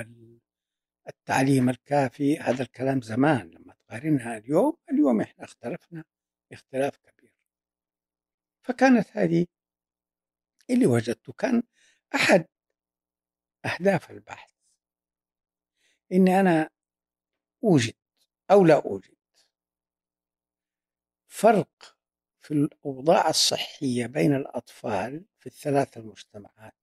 التعليم 1.07 1.69
الكافي. 1.69 2.37
هذا 2.37 2.63
الكلام 2.63 3.01
زمان 3.01 3.49
لما 3.51 3.73
تقارنها 3.73 4.37
اليوم 4.37 4.77
اليوم 4.91 5.21
إحنا 5.21 5.43
اختلفنا 5.43 6.03
اختلاف 6.51 6.97
كبير. 6.97 7.33
فكانت 8.61 9.07
هذه 9.11 9.45
اللي 10.69 10.85
وجدته 10.85 11.33
كان 11.33 11.63
أحد 12.15 12.45
أهداف 13.65 14.11
البحث. 14.11 14.51
إني 16.11 16.39
أنا 16.39 16.69
أوجد 17.63 17.93
أو 18.51 18.65
لا 18.65 18.85
أوجد 18.85 19.15
فرق 21.27 21.97
في 22.41 22.51
الأوضاع 22.51 23.29
الصحية 23.29 24.05
بين 24.05 24.35
الأطفال 24.35 25.25
في 25.39 25.47
الثلاث 25.47 25.97
المجتمعات. 25.97 26.73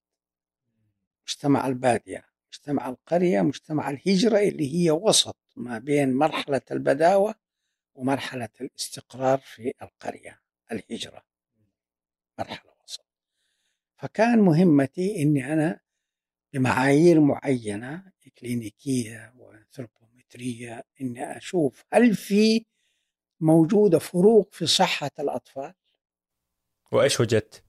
مجتمع 1.28 1.66
البادية 1.66 2.24
مجتمع 2.52 2.88
القرية 2.88 3.42
مجتمع 3.42 3.90
الهجرة 3.90 4.38
اللي 4.38 4.74
هي 4.74 4.90
وسط 4.90 5.36
ما 5.56 5.78
بين 5.78 6.14
مرحلة 6.14 6.60
البداوة 6.70 7.34
ومرحلة 7.94 8.48
الاستقرار 8.60 9.38
في 9.38 9.72
القرية 9.82 10.40
الهجرة. 10.72 11.22
مرحلة 12.38 12.72
وسط. 12.84 13.06
فكان 13.96 14.38
مهمتي 14.38 15.22
أني 15.22 15.52
أنا 15.52 15.80
بمعايير 16.52 17.20
معينة 17.20 18.12
كلينيكية 18.38 19.34
وأنثروبومترية 19.36 20.84
أني 21.00 21.36
أشوف 21.36 21.84
هل 21.92 22.14
في 22.14 22.64
موجودة 23.40 23.98
فروق 23.98 24.52
في 24.52 24.66
صحة 24.66 25.10
الأطفال؟ 25.18 25.74
وإيش 26.92 27.20
وجدت 27.20 27.64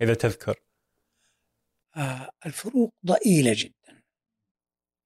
إذا 0.00 0.14
تذكر. 0.14 0.60
آه 1.96 2.30
الفروق 2.46 2.94
ضئيلة 3.06 3.52
جدا. 3.56 4.02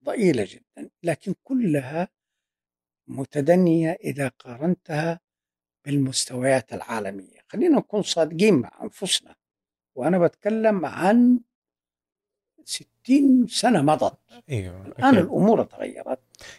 ضئيلة 0.04 0.44
جدا. 0.44 0.90
لكن 1.02 1.34
كلها 1.44 2.08
متدنية 3.06 3.90
إذا 3.90 4.28
قارنتها 4.28 5.20
بالمستويات 5.84 6.72
العالمية. 6.72 7.40
خلينا 7.48 7.76
نكون 7.78 8.02
صادقين 8.02 8.54
مع 8.54 8.78
أنفسنا. 8.82 9.36
وأنا 9.94 10.18
بتكلم 10.18 10.86
عن 10.86 11.40
ستين 12.70 13.46
سنة 13.48 13.82
مضت. 13.82 14.18
إيوه 14.50 14.86
الآن 14.86 15.04
أكيد. 15.04 15.18
الأمور 15.18 15.62
تغيرت. 15.62 16.18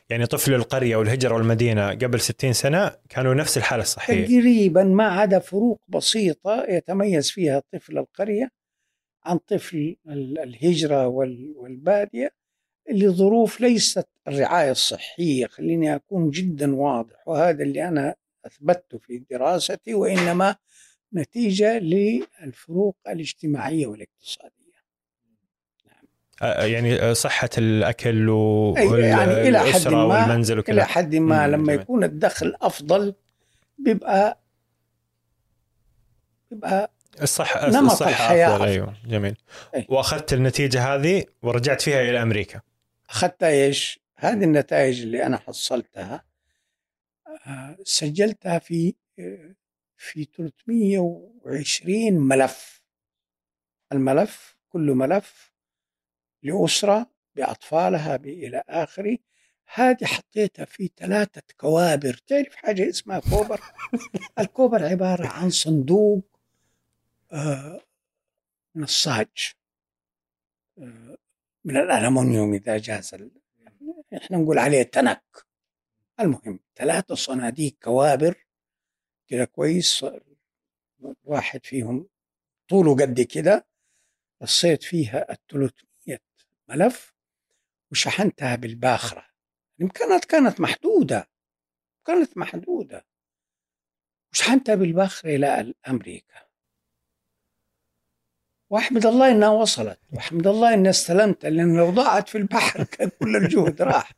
يعني 0.10 0.26
طفل 0.26 0.54
القرية 0.54 0.96
والهجرة 0.96 1.36
والمدينة 1.36 1.90
قبل 1.90 2.20
60 2.20 2.54
سنة 2.54 2.96
كانوا 3.10 3.34
نفس 3.34 3.58
الحالة 3.58 3.82
الصحيه 3.84 4.26
تقريبا 4.26 4.84
ما 4.84 5.04
عدا 5.08 5.40
فروق 5.40 5.82
بسيطة 5.88 6.64
يتميز 6.70 7.32
فيها 7.32 7.64
طفل 7.74 7.98
القرية 7.98 8.50
عن 9.26 9.38
طفل 9.38 9.96
ال- 10.08 10.40
الهجرة 10.40 11.08
وال- 11.08 11.54
والبادية 11.58 12.32
لظروف 12.92 13.62
ليست 13.62 14.08
الرعاية 14.28 14.72
الصحية. 14.72 15.48
خليني 15.48 15.96
أكون 15.96 16.30
جدا 16.30 16.76
واضح 16.76 17.28
وهذا 17.28 17.64
اللي 17.64 17.88
أنا 17.88 18.16
أثبته 18.46 18.98
في 18.98 19.24
دراستي 19.32 19.94
وإنما 19.94 20.56
نتيجة 21.14 21.80
للفروق 21.80 22.98
الاجتماعية 23.08 23.88
والاقتصادية. 23.88 24.52
آه، 24.52 24.57
يعني 26.42 27.02
آه، 27.02 27.14
صحة 27.14 27.50
الأكل 27.58 28.28
أي- 28.78 28.80
يعني 28.94 29.48
إلى 29.50 29.60
حد 29.60 29.88
ما- 29.88 30.04
والمنزل 30.04 30.54
إلى 30.54 30.60
وكذا 30.62 30.86
حد 30.86 31.16
ما 31.16 31.48
لما 31.48 31.66
جميل. 31.74 31.80
يكون 31.82 32.04
الدخل 32.04 32.56
أفضل 32.62 33.14
بيبقى 33.78 34.40
بيبقى 36.52 36.92
الصحه 37.22 37.70
نمط 37.70 37.92
الصحة 37.92 38.10
الحياة 38.10 38.46
أفضل 38.48 38.56
أفضل. 38.56 38.68
أيوه 38.72 38.94
جميل 39.06 39.36
أي. 39.76 39.86
وأخذت 39.90 40.34
النتيجة 40.34 40.94
هذه 40.96 41.26
ورجعت 41.42 41.82
فيها 41.82 42.02
إلى 42.02 42.22
أمريكا 42.22 42.62
أخذت 43.10 43.44
إيش؟ 43.44 44.00
هذه 44.16 44.44
النتائج 44.44 45.02
اللي 45.02 45.24
أنا 45.26 45.38
حصلتها 45.38 46.24
آه، 47.48 47.78
سجلتها 47.84 48.60
في 48.60 48.94
آه، 49.20 49.56
في 49.98 50.26
320 50.26 52.14
ملف 52.20 52.82
الملف 53.92 54.58
كل 54.70 54.92
ملف 54.92 55.47
لأسرة 56.44 57.12
بأطفالها 57.36 58.16
إلى 58.16 58.64
آخره. 58.70 59.18
هذه 59.74 60.06
حطيتها 60.06 60.66
في 60.66 60.90
ثلاثة 60.98 61.42
كوابر. 61.58 62.14
تعرف 62.28 62.56
حاجة 62.56 62.90
اسمها 62.90 63.20
كوبر؟ 63.20 63.62
الكوبر 64.40 64.84
عبارة 64.86 65.28
عن 65.28 65.50
صندوق 65.50 66.24
آه، 67.32 67.82
نساج 68.76 69.54
آه، 70.78 71.18
من 71.66 71.78
الألمنيوم 71.78 72.54
إذا 72.54 72.78
جاز 72.78 73.14
ال- 73.14 73.32
إحنا 74.18 74.38
نقول 74.38 74.60
عليه 74.60 74.84
تنك. 74.84 75.24
المهم 76.20 76.60
ثلاثة 76.76 77.16
صناديق 77.16 77.76
كوابر 77.84 78.46
كده 79.28 79.46
كويس. 79.46 80.06
واحد 81.24 81.66
فيهم 81.66 82.08
طوله 82.70 82.96
قد 82.96 83.22
كده. 83.22 83.68
رصيت 84.44 84.84
فيها 84.84 85.32
ال 85.32 85.38
300 85.48 85.70
ملف 86.70 87.16
وشحنتها 87.92 88.56
بالباخرة. 88.56 89.26
الإمكانات 89.80 90.26
كانت 90.26 90.62
محدودة. 90.62 91.30
كانت 92.08 92.38
محدودة. 92.38 93.06
وشحنتها 94.34 94.76
بالباخرة 94.76 95.36
إلى 95.36 95.74
أمريكا. 95.88 96.48
وأحمد 98.70 99.06
الله 99.06 99.32
إنها 99.32 99.50
وصلت. 99.50 100.00
وأحمد 100.14 100.48
الله 100.48 100.74
إني 100.74 100.90
استلمت 100.90 101.46
لأن 101.46 101.78
لو 101.78 101.90
ضاعت 101.90 102.30
في 102.30 102.38
البحر 102.38 102.84
كان 102.94 103.10
كل 103.20 103.36
الجهد 103.36 103.82
راح. 103.82 104.12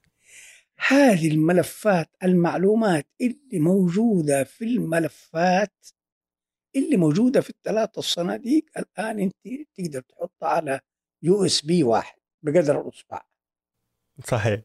هذه 0.88 1.28
الملفات 1.28 2.10
المعلومات 2.24 3.08
اللي 3.22 3.60
موجودة 3.60 4.44
في 4.44 4.64
الملفات 4.64 5.88
اللي 6.76 6.98
موجودة 6.98 7.42
في 7.42 7.50
الثلاثة 7.50 8.00
الصناديق 8.00 8.66
الآن 8.78 9.20
أنت 9.20 9.36
تقدر 9.78 10.02
تحطها 10.02 10.50
على 10.50 10.80
USB 11.24 11.84
واحد. 11.84 12.19
بقدر 12.44 12.82
الاصبع 12.82 13.22
صحيح. 14.28 14.62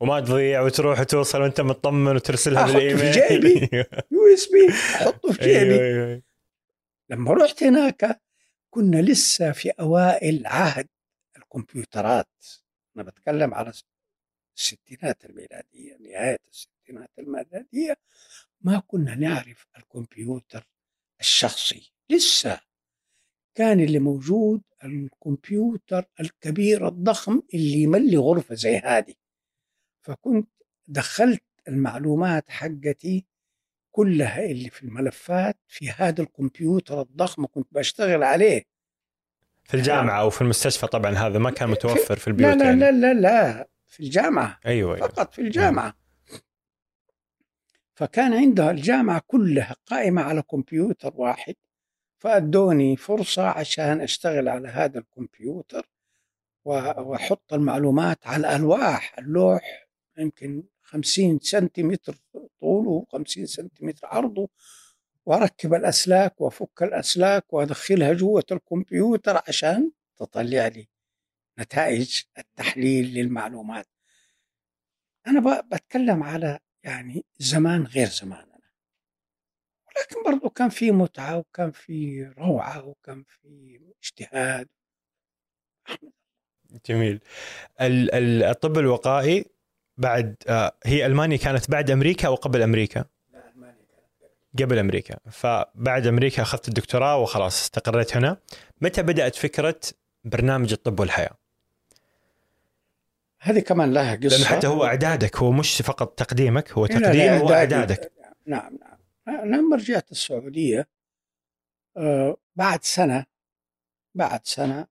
وما 0.00 0.20
تضيع 0.20 0.60
وتروح 0.62 1.00
وتوصل 1.00 1.40
وأنت 1.42 1.60
مطمن 1.60 2.16
وترسلها 2.16 2.64
أحطه 2.64 2.72
في 2.72 2.94
بالإيميل. 2.94 3.12
جيبي. 3.12 3.68
USB. 4.12 4.68
أحطه 4.70 5.32
في 5.32 5.38
جيبي. 5.44 5.80
أيوه 5.80 6.22
لما 7.10 7.32
رحت 7.32 7.62
هناك 7.62 8.20
كنا 8.70 9.02
لسه 9.02 9.52
في 9.52 9.70
أوائل 9.70 10.46
عهد 10.46 10.88
الكمبيوترات. 11.36 12.44
أنا 12.96 13.02
بتكلم 13.04 13.54
على 13.54 13.72
الستينات 14.56 15.24
الميلادية 15.24 15.96
نهاية 16.00 16.38
الستينات 16.48 17.10
الميلادية. 17.18 17.96
ما 18.60 18.82
كنا 18.86 19.14
نعرف 19.14 19.66
الكمبيوتر 19.78 20.66
الشخصي. 21.20 21.92
لسه 22.10 22.60
كان 23.54 23.80
اللي 23.80 23.98
موجود 23.98 24.62
الكمبيوتر 24.84 26.04
الكبير 26.20 26.88
الضخم 26.88 27.42
اللي 27.54 27.82
يملي 27.82 28.16
غرفة 28.16 28.54
زي 28.54 28.76
هذه. 28.76 29.14
فكنت 30.02 30.48
دخلت 30.86 31.42
المعلومات 31.68 32.50
حقتي 32.50 33.26
كلها 33.92 34.44
اللي 34.44 34.70
في 34.70 34.82
الملفات 34.82 35.56
في 35.68 35.90
هذا 35.90 36.22
الكمبيوتر 36.22 37.00
الضخم 37.00 37.46
كنت 37.46 37.68
بشتغل 37.72 38.22
عليه. 38.22 38.64
في 39.64 39.74
الجامعة 39.74 40.20
أو 40.20 40.30
في 40.30 40.42
المستشفى 40.42 40.86
طبعا 40.86 41.10
هذا 41.10 41.38
ما 41.38 41.50
كان 41.50 41.70
متوفر 41.70 42.16
في 42.16 42.28
البيوت 42.28 42.50
لا 42.50 42.56
لا 42.56 42.64
يعني. 42.64 42.80
لا 42.80 42.90
لا 42.92 43.14
لا 43.14 43.68
في 43.86 44.00
الجامعة. 44.00 44.60
أيوه 44.66 44.94
أيوه. 44.94 45.08
فقط 45.08 45.34
في 45.34 45.40
الجامعة. 45.40 45.94
فكان 47.94 48.32
عندها 48.32 48.70
الجامعة 48.70 49.22
كلها 49.26 49.76
قائمة 49.86 50.22
على 50.22 50.42
كمبيوتر 50.42 51.12
واحد. 51.14 51.54
فأدوني 52.24 52.96
فرصة 52.96 53.42
عشان 53.46 54.00
أشتغل 54.00 54.48
على 54.48 54.68
هذا 54.68 54.98
الكمبيوتر 54.98 55.88
و- 56.64 57.00
وأحط 57.02 57.52
المعلومات 57.52 58.26
على 58.26 58.56
ألواح. 58.56 59.18
اللوح 59.18 59.86
يمكن 60.18 60.62
خمسين 60.82 61.38
سنتيمتر 61.42 62.16
طوله 62.60 62.90
وخمسين 62.90 63.46
سنتيمتر 63.46 64.06
عرضه 64.06 64.48
وأركب 65.26 65.74
الأسلاك 65.74 66.40
وأفك 66.40 66.82
الأسلاك 66.82 67.52
وأدخلها 67.52 68.12
جوة 68.12 68.44
الكمبيوتر 68.52 69.42
عشان 69.48 69.90
تطلع 70.16 70.66
لي 70.68 70.88
نتائج 71.58 72.20
التحليل 72.38 73.14
للمعلومات. 73.14 73.86
أنا 75.26 75.40
ب- 75.40 75.68
بتكلم 75.74 76.22
على 76.22 76.58
يعني 76.84 77.24
زمان 77.38 77.82
غير 77.82 78.06
زماننا 78.06 78.53
ولكن 79.96 80.30
برضو 80.30 80.50
كان 80.50 80.68
في 80.68 80.90
متعة 80.90 81.36
وكان 81.38 81.70
في 81.70 82.28
روعة 82.38 82.84
وكان 82.86 83.24
في 83.28 83.80
اجتهاد. 84.02 84.68
جميل. 86.86 87.20
ال- 87.80 88.14
ال- 88.14 88.42
الطب 88.42 88.78
الوقائي 88.78 89.44
بعد 89.96 90.36
آه، 90.48 90.76
هي 90.84 91.06
ألمانيا 91.06 91.36
كانت 91.36 91.70
بعد 91.70 91.90
أمريكا 91.90 92.28
أو 92.28 92.34
قبل 92.34 92.62
أمريكا؟ 92.62 93.04
قبل. 94.58 94.78
أمريكا. 94.78 95.16
فبعد 95.30 96.06
أمريكا 96.06 96.42
أخذت 96.42 96.68
الدكتوراه 96.68 97.16
وخلاص 97.18 97.62
استقريت 97.62 98.16
هنا. 98.16 98.36
متى 98.80 99.02
بدأت 99.02 99.36
فكرة 99.36 99.80
برنامج 100.24 100.72
الطب 100.72 101.00
والحياة؟ 101.00 101.36
هذه 103.40 103.60
كمان 103.60 103.92
لها 103.92 104.14
قصة. 104.16 104.28
لأنه 104.28 104.44
حتى 104.44 104.66
هو 104.66 104.84
أعدادك 104.84 105.36
هو 105.36 105.52
مش 105.52 105.82
فقط 105.82 106.18
تقديمك 106.18 106.72
هو 106.72 106.86
لا، 106.86 106.94
لا، 106.94 107.00
تقديم. 107.00 107.42
وأعدادك. 107.46 108.12
نعم 108.46 108.78
نعم. 108.80 108.93
أنا 109.28 109.56
لما 109.56 109.76
رجعت 109.76 110.10
السعودية 110.12 110.88
آه، 111.96 112.36
بعد 112.56 112.82
سنة 112.84 113.26
بعد 114.14 114.46
سنة 114.46 114.86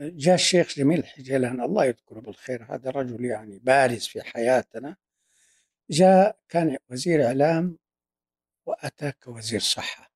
جاء 0.00 0.34
الشيخ 0.34 0.74
جميل 0.78 0.98
الحجلان 0.98 1.60
الله 1.60 1.84
يذكره 1.84 2.20
بالخير 2.20 2.74
هذا 2.74 2.90
رجل 2.90 3.24
يعني 3.24 3.58
بارز 3.58 4.06
في 4.06 4.22
حياتنا 4.22 4.96
جاء 5.90 6.38
كان 6.48 6.78
وزير 6.90 7.26
إعلام 7.26 7.78
وأتى 8.66 9.12
كوزير 9.12 9.60
صحة. 9.60 10.10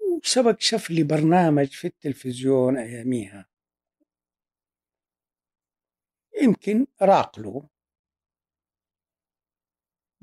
وسبق 0.00 0.60
شاف 0.60 0.90
لي 0.90 1.02
برنامج 1.02 1.66
في 1.66 1.86
التلفزيون 1.86 2.76
أياميها. 2.78 3.48
يمكن 6.42 6.86
راقله 7.02 7.68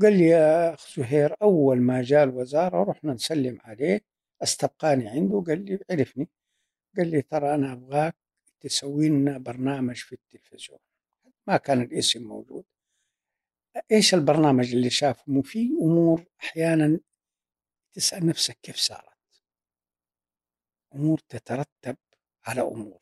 قال 0.02 0.14
لي 0.18 0.26
يا 0.28 0.74
أخ 0.74 0.96
زهير 1.00 1.36
أول 1.42 1.78
ما 1.82 2.02
جاء 2.02 2.24
الوزارة 2.24 2.84
رحنا 2.84 3.14
نسلم 3.14 3.60
عليه 3.62 4.02
أستبقاني 4.44 5.10
عنده. 5.10 5.44
قال 5.48 5.66
لي 5.66 5.80
عرفني. 5.92 6.30
قال 6.98 7.12
لي 7.12 7.22
ترى 7.22 7.56
أنا 7.56 7.74
أبغاك 7.74 8.16
تسوي 8.60 9.10
لنا 9.10 9.38
برنامج 9.38 9.96
في 9.96 10.14
التلفزيون. 10.14 10.80
ما 11.48 11.58
كان 11.58 11.82
الاسم 11.82 12.24
موجود. 12.24 12.66
إيش 13.92 14.14
البرنامج 14.14 14.74
اللي 14.76 14.90
شافه؟ 14.90 15.24
مو 15.28 15.42
في 15.42 15.60
أمور 15.82 16.26
أحيانا 16.40 17.00
تسأل 17.94 18.28
نفسك 18.28 18.58
كيف 18.62 18.76
صارت. 18.76 19.18
أمور 20.96 21.20
تترتب 21.20 21.98
على 22.46 22.62
أمور. 22.62 23.00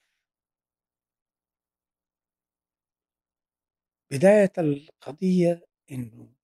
بداية 4.12 4.52
القضية 4.58 5.66
إنه 5.92 6.35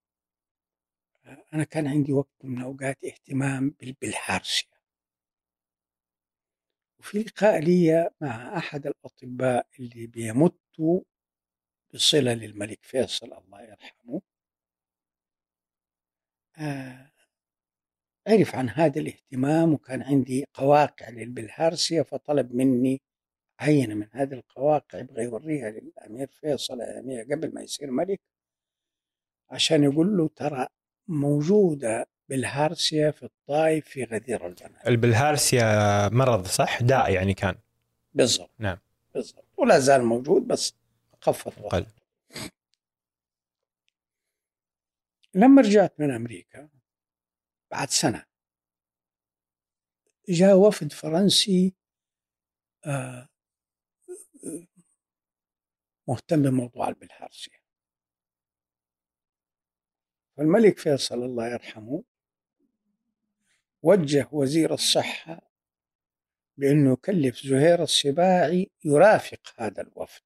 أنا 1.54 1.64
كان 1.64 1.86
عندي 1.86 2.12
وقت 2.12 2.44
من 2.44 2.62
أوقات 2.62 3.04
اهتمام 3.04 3.70
بال- 3.70 3.92
بالحارسية 4.00 4.72
وفي 7.00 7.18
لقاء 7.18 7.58
لي 7.60 8.10
مع 8.20 8.58
أحد 8.58 8.86
الأطباء 8.86 9.66
اللي 9.80 10.06
بيمتوا 10.06 11.00
بصلة 11.94 12.34
للملك 12.34 12.78
فيصل 12.84 13.32
الله 13.32 13.62
يرحمه. 13.62 14.22
آه، 16.58 17.12
عرف 18.28 18.54
عن 18.54 18.68
هذا 18.68 19.00
الاهتمام 19.00 19.72
وكان 19.74 20.02
عندي 20.02 20.44
قواقع 20.54 21.08
للبلهارسيا 21.08 22.02
فطلب 22.02 22.54
مني 22.54 23.00
عينة 23.60 23.94
من 23.94 24.08
هذه 24.12 24.32
القواقع 24.34 24.98
يبغى 24.98 25.22
يوريها 25.24 25.70
للأمير 25.70 26.26
فيصل 26.28 26.80
أياميها 26.80 27.22
قبل 27.24 27.54
ما 27.54 27.62
يصير 27.62 27.90
ملك 27.90 28.20
عشان 29.50 29.84
يقول 29.84 30.16
له 30.16 30.28
ترى 30.28 30.66
موجودة 31.08 32.06
بالهارسيا 32.28 33.10
في 33.10 33.22
الطائف 33.22 33.88
في 33.88 34.04
غدير 34.04 34.46
البنات. 34.46 34.86
البلهارسيا 34.86 36.08
مرض 36.08 36.46
صح؟ 36.46 36.82
داء 36.82 37.12
يعني 37.12 37.34
كان. 37.34 37.54
بالضبط. 38.14 38.50
نعم. 38.58 38.78
بالضبط. 39.14 39.44
ولا 39.56 39.78
زال 39.78 40.04
موجود 40.04 40.46
بس 40.46 40.74
خفض. 41.20 41.52
قل. 41.52 41.86
لما 45.34 45.62
رجعت 45.62 46.00
من 46.00 46.10
أمريكا 46.14 46.68
بعد 47.70 47.90
سنة 47.90 48.24
جاء 50.28 50.56
وفد 50.56 50.92
فرنسي 50.92 51.74
آه، 52.86 53.28
مهتم 56.08 56.42
بموضوع 56.42 56.88
البلهارسيا. 56.88 57.61
فالملك 60.42 60.78
فيصل 60.78 61.22
الله 61.22 61.48
يرحمه 61.48 62.02
وجه 63.82 64.28
وزير 64.32 64.74
الصحة 64.74 65.40
بأنه 66.56 66.92
يكلف 66.92 67.42
زهير 67.46 67.82
السباعي 67.82 68.70
يرافق 68.84 69.40
هذا 69.56 69.82
الوفد. 69.82 70.22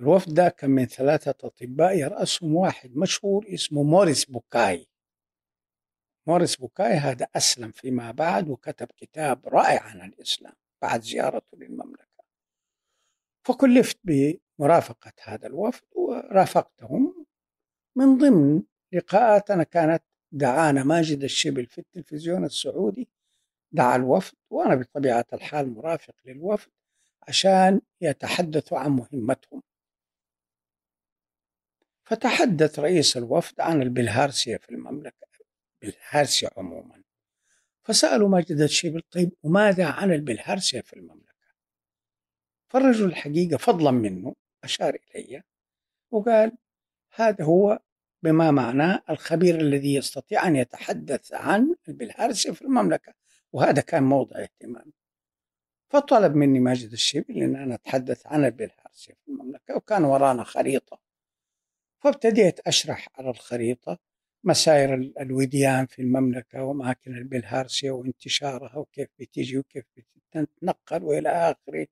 الوفد 0.00 0.34
ده 0.34 0.48
كان 0.48 0.70
من 0.70 0.86
ثلاثة 0.86 1.34
أطباء 1.46 1.98
يرأسهم 1.98 2.54
واحد 2.54 2.96
مشهور 2.96 3.46
اسمه 3.54 3.82
موريس 3.82 4.24
بوكاي. 4.24 4.86
موريس 6.26 6.56
بوكاي 6.56 6.92
هذا 6.92 7.26
أسلم 7.36 7.70
فيما 7.70 8.10
بعد 8.10 8.48
وكتب 8.48 8.88
كتاب 8.96 9.48
رائع 9.48 9.82
عن 9.82 10.02
الإسلام 10.02 10.54
بعد 10.82 11.02
زيارته 11.02 11.58
للمملكة. 11.58 12.24
فكلفت 13.44 13.98
بمرافقة 14.58 15.12
هذا 15.22 15.46
الوفد 15.46 15.84
ورافقتهم 15.94 17.26
من 17.96 18.18
ضمن 18.18 18.62
لقاءاتنا 18.92 19.62
كانت 19.62 20.02
دعانا 20.32 20.84
ماجد 20.84 21.24
الشبل 21.24 21.66
في 21.66 21.78
التلفزيون 21.78 22.44
السعودي 22.44 23.08
دعا 23.72 23.96
الوفد 23.96 24.34
وأنا 24.50 24.74
بطبيعة 24.74 25.26
الحال 25.32 25.74
مرافق 25.74 26.14
للوفد 26.24 26.70
عشان 27.28 27.80
يتحدثوا 28.00 28.78
عن 28.78 28.90
مهمتهم. 28.90 29.62
فتحدث 32.04 32.78
رئيس 32.78 33.16
الوفد 33.16 33.60
عن 33.60 33.82
البلهارسيا 33.82 34.58
في 34.58 34.70
المملكة 34.70 35.26
بالهارسيا 35.82 36.50
عموما. 36.56 37.02
فسألوا 37.82 38.28
ماجد 38.28 38.60
الشبل 38.60 39.02
طيب 39.10 39.32
وماذا 39.42 39.86
عن 39.86 40.12
البلهارسيا 40.12 40.82
في 40.82 40.92
المملكة؟ 40.92 41.26
فالرجل 42.68 43.04
الحقيقة 43.04 43.56
فضلا 43.56 43.90
منه 43.90 44.34
أشار 44.64 44.98
إلي 45.14 45.42
وقال 46.10 46.52
هذا 47.14 47.44
هو 47.44 47.78
بما 48.22 48.50
معناه 48.50 49.02
الخبير 49.10 49.60
الذي 49.60 49.94
يستطيع 49.94 50.46
أن 50.46 50.56
يتحدث 50.56 51.32
عن 51.34 51.74
البلهارسيا 51.88 52.52
في 52.52 52.62
المملكة 52.62 53.14
وهذا 53.52 53.80
كان 53.80 54.02
موضع 54.02 54.42
اهتمامي. 54.42 54.92
فطلب 55.88 56.34
مني 56.34 56.60
ماجد 56.60 56.92
الشبل 56.92 57.42
أن 57.42 57.56
أنا 57.56 57.74
أتحدث 57.74 58.26
عن 58.26 58.44
البلهارسيا 58.44 59.14
في 59.14 59.28
المملكة 59.28 59.76
وكان 59.76 60.04
ورانا 60.04 60.44
خريطة. 60.44 61.00
فابتديت 61.98 62.60
أشرح 62.60 63.08
على 63.14 63.30
الخريطة 63.30 63.98
مسائر 64.44 64.94
ال- 64.94 65.18
الوديان 65.18 65.86
في 65.86 66.02
المملكة 66.02 66.62
وأماكن 66.62 67.14
البلهارسيا 67.16 67.92
وانتشارها 67.92 68.76
وكيف 68.76 69.08
بتيجي 69.18 69.58
وكيف 69.58 69.84
بتتنقل 69.96 71.02
وإلى 71.02 71.28
آخره. 71.28 71.86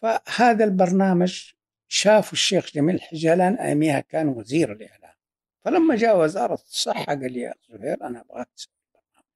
فهذا 0.00 0.64
البرنامج 0.64 1.50
شافه 1.88 2.32
الشيخ 2.32 2.72
جميل 2.74 2.94
الحجلان 2.94 3.54
أياميها 3.54 4.00
كان 4.00 4.28
وزير 4.28 4.72
الإعلام. 4.72 5.10
فلما 5.64 5.96
جاء 5.96 6.18
وزارة 6.20 6.54
الصحة 6.54 7.04
قال 7.04 7.32
لي 7.32 7.40
يا 7.40 7.54
زهير 7.70 7.96
أنا 8.06 8.20
أبغاك 8.20 8.48
تسوي 8.56 8.72
برنامج 8.94 9.26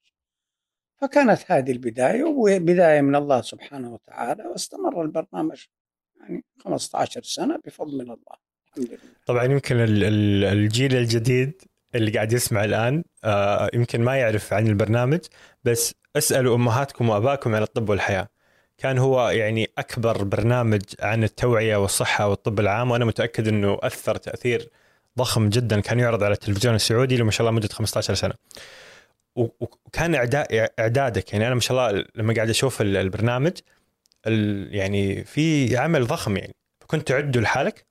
فكانت 1.00 1.52
هذه 1.52 1.70
البداية 1.72 2.24
وبداية 2.24 3.00
من 3.00 3.16
الله 3.16 3.40
سبحانه 3.42 3.92
وتعالى 3.94 4.42
واستمر 4.46 5.02
البرنامج 5.02 5.64
يعني 6.20 6.44
15 6.58 7.22
سنة 7.22 7.60
بفضل 7.64 7.94
من 7.94 8.00
الله. 8.00 8.36
الحمد 8.68 8.88
لله. 8.88 8.98
طبعا 9.26 9.44
يمكن 9.44 9.76
ال- 9.76 10.04
ال- 10.04 10.44
الجيل 10.44 10.94
الجديد 10.96 11.62
اللي 11.94 12.10
قاعد 12.10 12.32
يسمع 12.32 12.64
الآن 12.64 13.04
آه، 13.24 13.70
يمكن 13.74 14.00
ما 14.00 14.16
يعرف 14.16 14.52
عن 14.52 14.66
البرنامج 14.66 15.20
بس 15.64 15.94
اسألوا 16.16 16.56
أمهاتكم 16.56 17.08
وابائكم 17.08 17.54
عن 17.54 17.62
الطب 17.62 17.88
والحياة. 17.88 18.28
كان 18.78 18.98
هو 18.98 19.28
يعني 19.28 19.70
أكبر 19.78 20.24
برنامج 20.24 20.82
عن 21.00 21.24
التوعية 21.24 21.76
والصحة 21.76 22.28
والطب 22.28 22.60
العام 22.60 22.90
وأنا 22.90 23.04
متأكد 23.04 23.48
إنه 23.48 23.78
أثر 23.82 24.16
تأثير 24.16 24.70
ضخم 25.18 25.48
جدا. 25.48 25.80
كان 25.80 25.98
يعرض 26.00 26.22
على 26.22 26.32
التلفزيون 26.32 26.74
السعودي 26.74 27.16
لما 27.16 27.30
شاء 27.30 27.40
الله 27.40 27.50
مدة 27.56 27.68
15 27.68 28.14
سنة. 28.14 28.34
وكان 29.36 30.14
اعداد 30.14 30.46
إعدادك. 30.78 31.32
يعني 31.32 31.46
أنا 31.46 31.54
ما 31.54 31.60
شاء 31.60 31.88
الله 31.90 32.04
لما 32.14 32.34
قاعد 32.34 32.50
أشوف 32.50 32.80
ال- 32.80 32.96
البرنامج 32.96 33.52
ال- 34.26 34.74
يعني 34.74 35.24
في 35.24 35.76
عمل 35.76 36.06
ضخم 36.06 36.36
يعني. 36.36 36.54
فكنت 36.80 37.08
تعده 37.08 37.40
لحالك؟ 37.40 37.86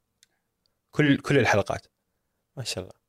كل 0.91 1.17
كل 1.17 1.37
الحلقات. 1.39 1.87
ما 2.57 2.63
شاء 2.63 2.83
الله. 2.83 3.02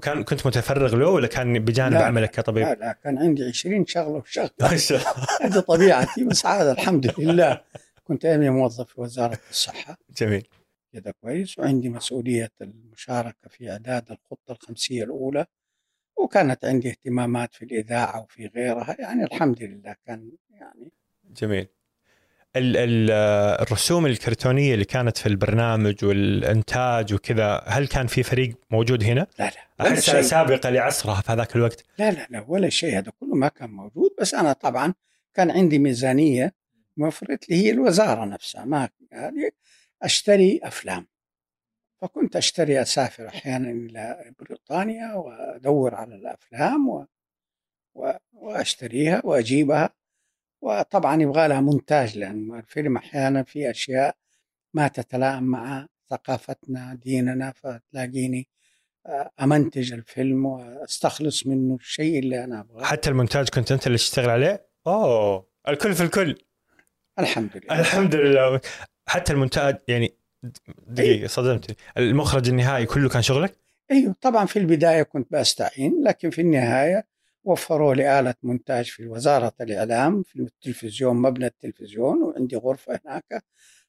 وكان 0.00 0.24
كنت 0.24 0.46
متفرغ 0.46 0.96
له 0.96 1.08
ولا 1.08 1.26
كان 1.26 1.58
بجانب 1.58 1.92
لا، 1.92 2.04
عملك 2.04 2.30
كطبيب؟ 2.30 2.66
لا 2.66 2.74
لا 2.74 2.92
كان 2.92 3.18
عندي 3.18 3.44
20 3.44 3.86
شغلة 3.86 4.08
وشغلة 4.08 4.50
ما 4.70 4.76
شاء 4.76 4.98
الله. 4.98 5.26
هذه 5.40 5.60
طبيعتي 5.60 6.24
بس 6.24 6.46
هذا 6.46 6.72
الحمد 6.72 7.20
لله. 7.20 7.60
كنت 8.04 8.24
أيامي 8.24 8.50
موظف 8.50 8.88
في 8.88 9.00
وزارة 9.00 9.38
الصحة. 9.50 9.98
جميل. 10.16 10.48
كذا 10.92 11.12
كويس. 11.20 11.58
وعندي 11.58 11.88
مسؤولية 11.88 12.50
المشاركة 12.60 13.48
في 13.48 13.70
إعداد 13.70 14.10
الخطة 14.10 14.52
الخمسية 14.52 15.04
الأولى. 15.04 15.46
وكانت 16.18 16.64
عندي 16.64 16.90
اهتمامات 16.90 17.54
في 17.54 17.64
الإذاعة 17.64 18.20
وفي 18.22 18.46
غيرها. 18.46 18.96
يعني 18.98 19.24
الحمد 19.24 19.62
لله 19.62 19.94
كان 20.06 20.30
يعني 20.50 20.92
جميل. 21.30 21.68
الرسوم 22.56 24.06
الكرتونيه 24.06 24.74
اللي 24.74 24.84
كانت 24.84 25.16
في 25.16 25.26
البرنامج 25.26 26.04
والإنتاج 26.04 27.14
وكذا 27.14 27.62
هل 27.66 27.86
كان 27.86 28.06
في 28.06 28.22
فريق 28.22 28.54
موجود 28.70 29.04
هنا؟ 29.04 29.26
لا 29.38 29.44
لا. 29.44 29.50
ولا 29.80 29.92
احسها 29.92 30.22
سابقة 30.22 30.70
لعصرها 30.70 31.20
في 31.20 31.32
هذاك 31.32 31.56
الوقت؟ 31.56 31.84
لا 31.98 32.10
لا 32.10 32.26
لا 32.30 32.44
ولا 32.48 32.68
شيء. 32.68 32.98
هذا 32.98 33.12
كله 33.20 33.34
ما 33.34 33.48
كان 33.48 33.70
موجود. 33.70 34.10
بس 34.20 34.34
أنا 34.34 34.52
طبعا 34.52 34.94
كان 35.34 35.50
عندي 35.50 35.78
ميزانية 35.78 36.54
موفرت 36.96 37.48
لي 37.48 37.56
هي 37.56 37.70
الوزارة 37.70 38.24
نفسها. 38.24 38.64
ما 38.64 38.88
هذه 39.12 39.50
أشتري 40.02 40.60
أفلام. 40.62 41.06
فكنت 42.02 42.36
أشتري 42.36 42.82
أسافر 42.82 43.28
أحيانا 43.28 43.70
إلى 43.70 44.32
بريطانيا 44.40 45.14
وأدور 45.14 45.94
على 45.94 46.14
الأفلام 46.14 46.88
و... 46.88 47.06
و... 47.94 48.12
وأشتريها 48.32 49.22
وأجيبها. 49.24 49.99
وطبعا 50.62 51.22
يبغى 51.22 51.48
لها 51.48 51.60
مونتاج 51.60 52.18
لأن 52.18 52.54
الفيلم 52.54 52.96
أحيانا 52.96 53.42
في 53.42 53.70
أشياء 53.70 54.16
ما 54.74 54.88
تتلائم 54.88 55.42
مع 55.42 55.86
ثقافتنا 56.10 56.98
ديننا 57.02 57.52
فتلاقيني 57.52 58.48
آه، 59.06 59.30
أمنتج 59.42 59.92
الفيلم 59.92 60.46
وأستخلص 60.46 61.46
منه 61.46 61.74
الشيء 61.74 62.18
اللي 62.18 62.44
أنا 62.44 62.60
أبغاه. 62.60 62.84
حتى 62.84 63.10
المونتاج 63.10 63.48
كنت 63.48 63.72
أنت 63.72 63.86
اللي 63.86 63.98
تشتغل 63.98 64.30
عليه؟ 64.30 64.66
أوه 64.86 65.46
الكل 65.68 65.94
في 65.94 66.02
الكل. 66.02 66.38
الحمد 67.18 67.50
لله. 67.56 67.80
الحمد 67.80 68.14
لله. 68.14 68.60
حتى 69.06 69.32
المونتاج 69.32 69.78
يعني 69.88 70.14
دقيقة 70.86 71.26
صدمتني 71.26 71.76
المخرج 71.96 72.48
النهائي 72.48 72.86
كله 72.86 73.08
كان 73.08 73.22
شغلك؟ 73.22 73.56
أيوه 73.90 74.14
طبعا 74.20 74.46
في 74.46 74.58
البداية 74.58 75.02
كنت 75.02 75.32
بستعين 75.32 76.02
لكن 76.04 76.30
في 76.30 76.40
النهاية 76.40 77.06
وفروا 77.44 77.94
لي 77.94 78.20
آلة 78.20 78.34
مونتاج 78.42 78.84
في 78.90 79.06
وزارة 79.08 79.52
الإعلام 79.60 80.22
في 80.22 80.36
التلفزيون 80.40 81.16
مبنى 81.16 81.46
التلفزيون 81.46 82.22
وعندي 82.22 82.56
غرفة 82.56 83.00
هناك. 83.04 83.44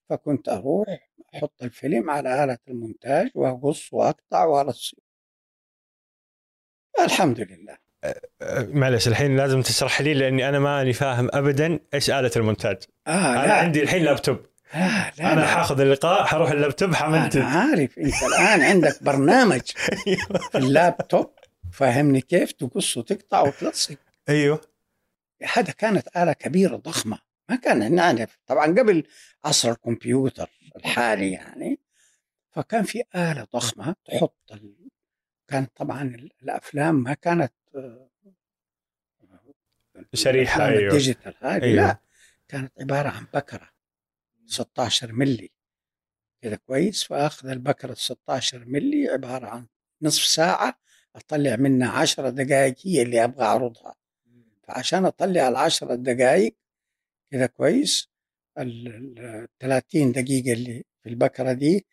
فكنت 0.10 0.50
أروح 0.50 1.10
أحط 1.36 1.64
الفيلم 1.64 2.10
على 2.10 2.44
آلة 2.44 2.58
المونتاج 2.68 3.30
وأقص 3.36 3.94
وأقطع 3.94 4.46
وأرص 4.46 4.96
الحمد 7.00 7.40
لله. 7.40 7.78
أه، 8.04 8.68
معلش 8.70 9.08
الحين 9.08 9.38
لازم 9.38 9.62
تشرح 9.62 10.02
لي 10.02 10.14
لأني 10.14 10.50
أنا 10.50 10.60
ماني 10.60 10.94
فاهم 10.94 11.30
ابدا 11.34 11.80
إيش 11.94 12.10
آلة 12.10 12.32
المونتاج. 12.36 12.78
آه 13.08 13.12
أنا 13.12 13.48
لا 13.48 13.54
عندي 13.54 13.84
الحين 13.84 14.04
لابتوب. 14.04 14.38
لا 14.74 15.12
لا, 15.20 15.34
أنا 15.34 15.40
لا. 15.40 15.48
حاخذ 15.48 15.80
اللقاء 15.82 16.24
حروح 16.24 16.52
اللابتوب 16.52 16.94
حمنتج 16.96 17.42
أنا 17.42 17.50
عارف 17.50 17.98
أنت 18.00 18.24
الآن 18.24 18.62
عندك 18.62 19.04
برنامج 19.04 19.62
في 20.52 20.58
اللابتوب. 20.58 21.32
فهمني 21.72 22.22
كيف 22.22 22.52
تقص 22.52 22.98
وتقطع 22.98 23.42
وتلصق. 23.42 23.98
أيوه. 24.30 24.62
هذا 25.54 25.72
كانت 25.72 26.18
آلة 26.18 26.34
كبيرة 26.34 26.76
ضخمة. 26.76 27.20
ما 27.50 27.56
كان 27.56 27.96
نعرف 27.96 28.38
طبعا 28.48 28.66
قبل 28.66 29.04
عصر 29.46 29.72
الكمبيوتر 29.72 30.50
الحالي 30.76 31.32
يعني 31.32 31.80
فكان 32.52 32.84
في 32.84 33.04
آلة 33.16 33.48
ضخمة 33.54 33.96
تحط 34.06 34.52
ال... 34.52 34.90
كانت 35.48 35.72
طبعا 35.76 36.02
ال- 36.02 36.32
الأفلام 36.44 36.96
ما 36.96 37.14
كانت 37.14 37.54
آه، 37.76 38.10
شريحة، 40.14 40.66
أيوه. 40.66 40.88
الديجيتال 40.88 41.34
هذه 41.40 41.64
أيوه. 41.64 41.76
لا 41.76 41.98
كانت 42.48 42.72
عبارة 42.82 43.10
عن 43.10 43.26
بكرة 43.34 43.70
16 44.46 45.12
ملي 45.12 45.52
كذا 46.42 46.56
كويس؟ 46.56 47.04
فأخذ 47.04 47.48
البكرة 47.50 47.94
16 47.94 48.66
ملي 48.66 49.10
عبارة 49.10 49.48
عن 49.48 49.68
نصف 50.02 50.24
ساعة 50.24 50.80
أطلع 51.16 51.56
منها 51.56 51.92
10 51.92 52.30
دقائق 52.30 52.76
هي 52.86 53.02
اللي 53.02 53.24
أبغى 53.24 53.46
أعرضها. 53.46 53.96
فعشان 54.64 55.06
أطلع 55.06 55.48
العشرة 55.48 55.96
دقائق 55.96 56.56
كذا 57.32 57.46
كويس 57.46 58.10
ال 58.58 58.88
ال- 59.20 59.48
30 59.60 60.12
دقيقة 60.12 60.54
اللي 60.54 60.84
في 61.04 61.10
البكرة 61.10 61.54
دي 61.54 61.86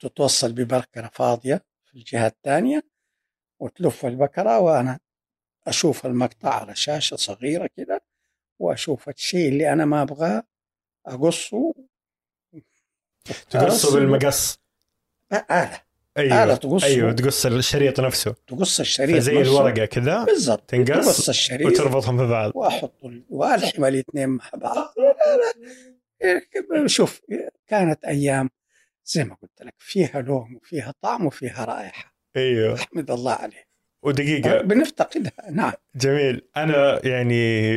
تتوصل 0.00 0.52
ببكرة 0.52 1.10
فاضية 1.12 1.64
في 1.84 1.94
الجهة 1.94 2.26
الثانية 2.26 2.82
وتلف 3.58 4.06
البكرة 4.06 4.58
وأنا 4.58 5.00
أشوف 5.66 6.06
المقطع 6.06 6.54
على 6.60 6.74
شاشة 6.74 7.16
صغيرة 7.16 7.70
كده 7.76 8.02
وأشوف 8.58 9.08
الشيء 9.08 9.48
اللي 9.48 9.72
أنا 9.72 9.84
ما 9.84 10.02
أبغاه 10.02 10.42
أقصه. 11.06 11.74
تقصه 13.50 13.94
بالمقص. 13.94 14.58
آلة 15.32 15.82
أيوه 16.18 16.44
آلة 16.44 16.54
تقصه. 16.54 16.86
أيوه 16.86 17.12
تقص 17.12 17.46
الشريط 17.46 18.00
نفسه. 18.00 18.34
تقص 18.46 18.80
الشريط 18.80 19.18
زي. 19.18 19.40
الورقة 19.40 19.84
كذا 19.84 20.24
بالضبط 20.24 20.70
تنقص 20.70 21.04
تقص 21.06 21.28
الشريط 21.28 21.66
وتربطهم 21.66 22.18
في 22.18 22.26
بعض. 22.26 22.52
وأحط 22.54 23.04
ال- 23.04 23.24
وألحم 23.30 23.84
الاثنين 23.84 24.28
مع 24.28 24.44
بعض. 24.54 24.94
شوف 26.86 27.20
كانت 27.66 28.04
أيام 28.04 28.50
زي 29.04 29.24
ما 29.24 29.34
قلت 29.42 29.62
لك 29.62 29.74
فيها 29.78 30.20
لون 30.22 30.54
وفيها 30.56 30.94
طعم 31.02 31.26
وفيها 31.26 31.64
رائحة. 31.64 32.14
أيوه. 32.36 32.74
أحمد 32.74 33.10
الله 33.10 33.32
عليه. 33.32 33.66
ودقيقة. 34.02 34.60
بنفتقدها 34.62 35.50
نعم. 35.50 35.72
جميل. 35.96 36.42
أنا 36.56 37.06
يعني 37.06 37.72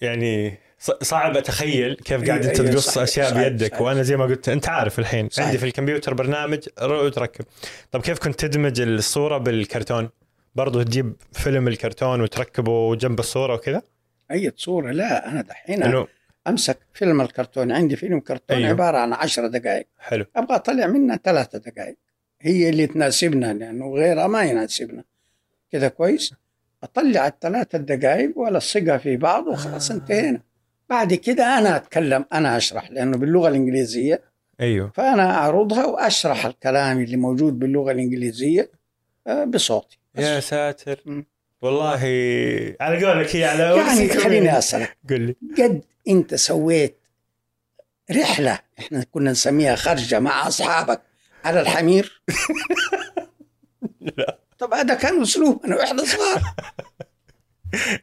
يعني 0.00 0.58
صعب 1.02 1.36
أتخيل 1.36 1.94
كيف 1.94 2.24
قاعد 2.24 2.40
أيوة، 2.40 2.50
أنت 2.50 2.60
أيوة، 2.60 2.72
تقص 2.72 2.98
أشياء 2.98 3.30
صحيح، 3.30 3.48
بيدك. 3.48 3.70
صحيح. 3.70 3.80
وأنا 3.80 4.02
زي 4.02 4.16
ما 4.16 4.24
قلت 4.24 4.48
أنت 4.48 4.68
عارف 4.68 4.98
الحين 4.98 5.28
صحيح. 5.28 5.46
عندي 5.46 5.58
في 5.58 5.66
الكمبيوتر 5.66 6.14
برنامج 6.14 6.58
وتركب. 6.82 7.44
طب 7.92 8.02
كيف 8.02 8.18
كنت 8.18 8.40
تدمج 8.40 8.80
الصورة 8.80 9.38
بالكرتون؟ 9.38 10.08
برضو 10.54 10.82
تجيب 10.82 11.16
فيلم 11.32 11.68
الكرتون 11.68 12.20
وتركبه 12.20 12.96
جنب 12.96 13.18
الصورة 13.18 13.54
وكذا؟ 13.54 13.82
أي 14.30 14.52
صورة؟ 14.56 14.92
لا 14.92 15.30
أنا 15.30 15.42
دحين 15.42 16.04
أمسك 16.48 16.78
فيلم 16.94 17.20
الكرتون. 17.20 17.72
عندي 17.72 17.96
فيلم 17.96 18.20
كرتون 18.20 18.56
أيوه. 18.56 18.68
عبارة 18.68 18.98
عن 18.98 19.12
عشر 19.12 19.46
دقائق 19.46 19.86
حلو. 19.98 20.24
أبغى 20.36 20.56
أطلع 20.56 20.86
منها 20.86 21.20
ثلاثة 21.24 21.58
دقائق 21.58 21.96
هي 22.40 22.68
اللي 22.68 22.86
تناسبنا 22.86 23.52
لأنه 23.52 23.94
غيرها 23.94 24.26
ما 24.26 24.44
يناسبنا. 24.44 25.04
كذا 25.72 25.88
كويس. 25.88 26.34
أطلع 26.82 27.26
الثلاثة 27.26 27.78
دقائق 27.78 28.38
وألصقها 28.38 28.98
في 28.98 29.16
بعض 29.16 29.46
وخلاص 29.46 29.90
آه. 29.90 29.94
انتهينا. 29.94 30.47
بعد 30.90 31.14
كده 31.14 31.58
أنا 31.58 31.76
أتكلم 31.76 32.24
أنا 32.32 32.56
أشرح 32.56 32.90
لأنه 32.90 33.16
باللغة 33.16 33.48
الإنجليزية. 33.48 34.22
أيوه. 34.60 34.90
فأنا 34.94 35.30
أعرضها 35.30 35.84
وأشرح 35.86 36.46
الكلام 36.46 37.00
اللي 37.00 37.16
موجود 37.16 37.58
باللغة 37.58 37.92
الإنجليزية 37.92 38.70
آه، 39.26 39.44
بصوتي. 39.44 39.98
يا 40.18 40.40
ساتر. 40.40 41.24
والله 41.62 42.00
على 42.80 43.06
قولك 43.06 43.36
هي 43.36 43.44
على 43.44 43.62
يعني 43.62 44.06
وقتك 44.06 44.18
خليني 44.20 44.58
أسألك. 44.58 44.96
قل 45.10 45.20
لي 45.20 45.36
قد 45.64 45.84
أنت 46.08 46.34
سويت 46.34 46.98
رحلة 48.10 48.58
إحنا 48.78 49.04
كنا 49.12 49.30
نسميها 49.30 49.76
خرجة 49.76 50.20
مع 50.20 50.48
أصحابك 50.48 51.02
على 51.44 51.60
الحمير؟ 51.60 52.22
لا. 54.18 54.38
طب 54.58 54.74
هذا 54.74 54.94
كان 54.94 55.22
أسلوبنا 55.22 55.76
وإحنا 55.76 56.04
صغار. 56.04 56.42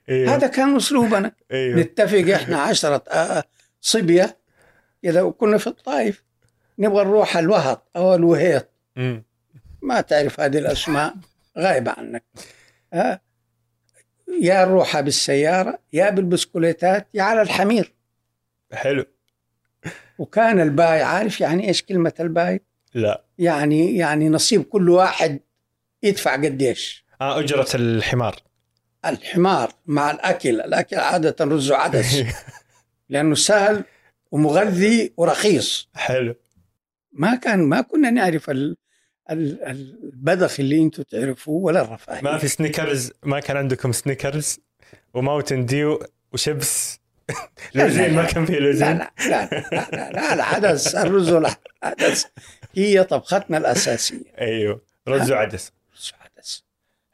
أيوه 0.10 0.36
هذا 0.36 0.48
كان 0.48 0.76
أسلوبنا. 0.76 1.32
أيوه. 1.52 1.80
نتفق 1.80 2.34
إحنا 2.34 2.58
عشرة 2.70 3.04
آه، 3.10 3.44
صبية. 3.82 4.38
كذا 5.04 5.22
وكنا 5.22 5.58
في 5.58 5.68
الطائف 5.68 6.24
نبغى 6.80 7.04
نروح 7.06 7.38
الوهط 7.38 7.90
أو 7.96 8.16
الوهيط. 8.16 8.70
ما 9.82 10.02
تعرف 10.02 10.40
هذه 10.40 10.58
الأسماء 10.58 11.14
غايبة 11.58 11.92
عنك. 11.98 12.24
ها 12.94 13.22
يا 14.42 14.66
نروحها 14.66 15.02
بالسيارة 15.02 15.80
يا 15.94 16.10
بالبسكوليتات 16.10 17.08
يا 17.14 17.24
على 17.24 17.42
الحمير. 17.42 17.94
حلو. 18.74 19.06
وكان 20.18 20.60
الباي 20.60 21.02
عارف 21.02 21.42
يعني 21.42 21.68
إيش 21.68 21.82
كلمة 21.84 22.14
الباي؟ 22.20 22.62
لا. 22.94 23.24
يعني 23.38 23.98
يعني 23.98 24.30
نصيب 24.30 24.64
كل 24.64 24.90
واحد 24.90 25.40
يدفع 26.04 26.36
قديش. 26.36 27.06
آه 27.22 27.40
أجرة 27.40 27.68
الحمار. 27.76 28.36
الحمار 29.10 29.72
مع 29.86 30.12
الأكل. 30.12 30.62
الأكل 30.62 30.96
عادة 30.98 31.46
رز 31.46 31.72
وعدس. 31.72 32.24
لأنه 33.10 33.36
سهل 33.36 33.84
ومغذي 34.32 35.14
ورخيص. 35.18 35.90
حلو. 35.96 36.36
ما 37.12 37.36
كان 37.36 37.60
ما 37.64 37.82
كنا 37.82 38.10
نعرف 38.10 38.50
ال 38.50 38.78
ال- 39.32 39.64
البذخ 40.04 40.60
اللي 40.60 40.82
أنتم 40.84 41.04
تعرفوه 41.04 41.64
ولا 41.64 41.82
الرفاهية. 41.82 42.22
ما 42.22 42.38
في 42.38 42.48
Snickers 42.48 43.12
ما 43.24 43.40
كان 43.40 43.58
عندكم 43.58 43.92
Snickers 43.92 44.60
و 45.14 45.20
Mountain 45.20 45.66
Dew 45.66 46.00
وشيبس. 46.34 47.00
لوزين 47.76 48.14
ما. 48.14 48.26
كان 48.26 48.46
في 48.46 48.60
لوزين. 48.60 48.98
لا 48.98 49.12
لا 49.30 49.50
لا 49.50 49.88
لا, 49.92 50.12
لا, 50.12 50.36
لا 50.36 50.44
عدس 50.44 50.96
الرز 50.96 51.32
والعدس. 51.32 52.28
هي 52.76 53.04
طبختنا 53.04 53.58
الأساسية. 53.58 54.22
أيوه. 54.42 54.82
رز 55.08 55.32
وعدس. 55.32 55.72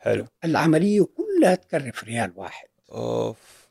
حلو. 0.02 0.28
العملية 0.46 1.08
كلها 1.18 1.56
تكلف 1.56 2.04
ريال 2.04 2.34
واحد. 2.36 2.68
أوف. 2.92 3.70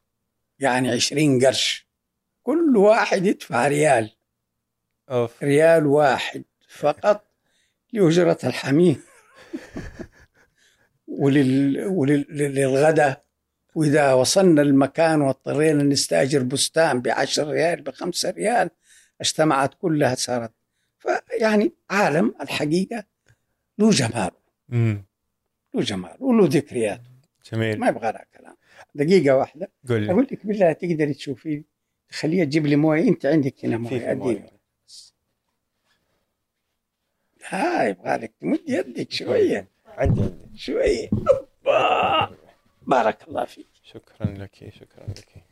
يعني 0.59 0.91
عشرين 0.91 1.47
قرش. 1.47 1.87
كل 2.43 2.77
واحد 2.77 3.27
يدفع 3.27 3.69
ريال. 3.69 4.11
أوف. 5.11 5.43
ريال 5.43 5.87
واحد 5.87 6.45
فقط 6.69 7.25
لأجرة 7.93 8.39
الحميم. 8.45 9.03
ولل... 11.21 11.87
ولل... 11.87 12.27
للغداء 12.31 13.25
وإذا 13.75 14.13
وصلنا 14.13 14.63
المكان 14.63 15.21
واضطرينا 15.21 15.83
نستأجر 15.83 16.43
بستان 16.43 17.01
بعشر 17.01 17.49
ريال 17.49 17.83
بخمسة 17.83 18.31
ريال 18.31 18.71
اجتمعت 19.21 19.75
كلها 19.75 20.15
صارت. 20.15 20.53
فيعني 20.99 21.73
عالم 21.91 22.35
الحقيقة. 22.41 23.05
له 23.79 23.91
جمال. 23.91 24.31
امم 24.73 25.10
له 25.75 25.81
جمال 25.81 26.17
وله 26.21 26.47
ذكريات 26.47 27.01
جميل. 27.53 27.79
ما 27.79 27.89
يبغى 27.89 28.13
لها 28.13 28.25
كلام. 28.39 28.57
دقيقة 28.95 29.37
واحدة. 29.37 29.71
قول 29.89 30.11
أقول 30.11 30.29
لك 30.33 30.47
بالله 30.47 30.73
تقدري 30.73 31.15
تشوفي 31.15 31.65
خليها 32.11 32.45
تجيب 32.45 32.67
لي 32.67 32.77
موية 32.77 33.09
أنت 33.09 33.27
عندك 33.27 33.65
هنا 33.65 33.77
أديني 33.77 34.15
موية 34.15 34.61
ها 37.49 37.85
يبغى 37.85 38.17
لك 38.17 38.33
تمد 38.41 38.61
يدك 38.69 39.13
شوية. 39.13 39.69
عندي 39.87 40.21
عندي. 40.21 40.59
شوية. 40.59 41.11
أوبا. 41.67 42.37
بارك 42.83 43.29
الله 43.29 43.45
فيك. 43.45 43.67
شكرا 43.83 44.27
لك 44.27 44.73
شكرا 44.75 45.07
لك. 45.07 45.45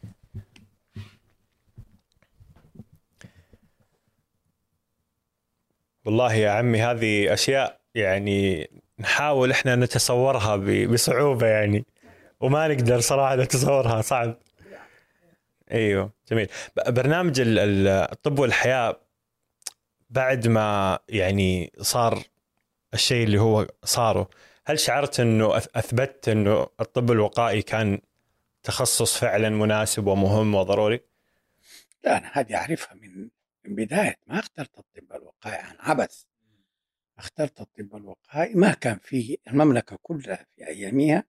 والله 6.04 6.34
يا 6.34 6.50
عمي 6.50 6.82
هذه 6.82 7.32
أشياء 7.32 7.80
يعني 7.94 8.70
نحاول 9.00 9.50
إحنا 9.50 9.76
نتصورها 9.76 10.56
بصعوبة 10.86 11.46
يعني. 11.46 11.84
وما 12.40 12.68
نقدر 12.68 13.00
صراحة 13.00 13.36
نتصورها 13.36 14.00
صعب. 14.00 14.38
إيوه 15.70 16.10
جميل. 16.30 16.48
برنامج 16.88 17.40
ال- 17.40 17.58
ال- 17.58 17.88
الطب 17.88 18.38
والحياة 18.38 19.00
بعد 20.10 20.48
ما 20.48 20.98
يعني 21.08 21.72
صار 21.80 22.22
الشيء 22.94 23.24
اللي 23.24 23.40
هو 23.40 23.66
صاره 23.84 24.28
هل 24.66 24.78
شعرت 24.78 25.20
إنه 25.20 25.56
أثبتت 25.56 26.28
إنه 26.28 26.66
الطب 26.80 27.10
الوقائي 27.10 27.62
كان 27.62 28.00
تخصص 28.62 29.18
فعلا 29.18 29.48
مناسب 29.48 30.06
ومهم 30.06 30.54
وضروري؟ 30.54 31.00
لا 32.04 32.18
أنا 32.18 32.30
هذه 32.32 32.56
أعرفها 32.56 32.94
من 32.94 33.28
من 33.64 33.74
بداية. 33.74 34.14
ما 34.26 34.38
اخترت 34.38 34.78
الطب 34.78 35.16
الوقائي 35.16 35.56
عن 35.56 35.74
عبث. 35.80 36.22
اخترت 37.18 37.60
الطب 37.60 37.96
الوقائي 37.96 38.54
ما 38.54 38.72
كان 38.72 38.98
فيه 38.98 39.36
المملكة 39.48 39.98
كلها 40.02 40.46
في 40.56 40.66
أيامها 40.66 41.24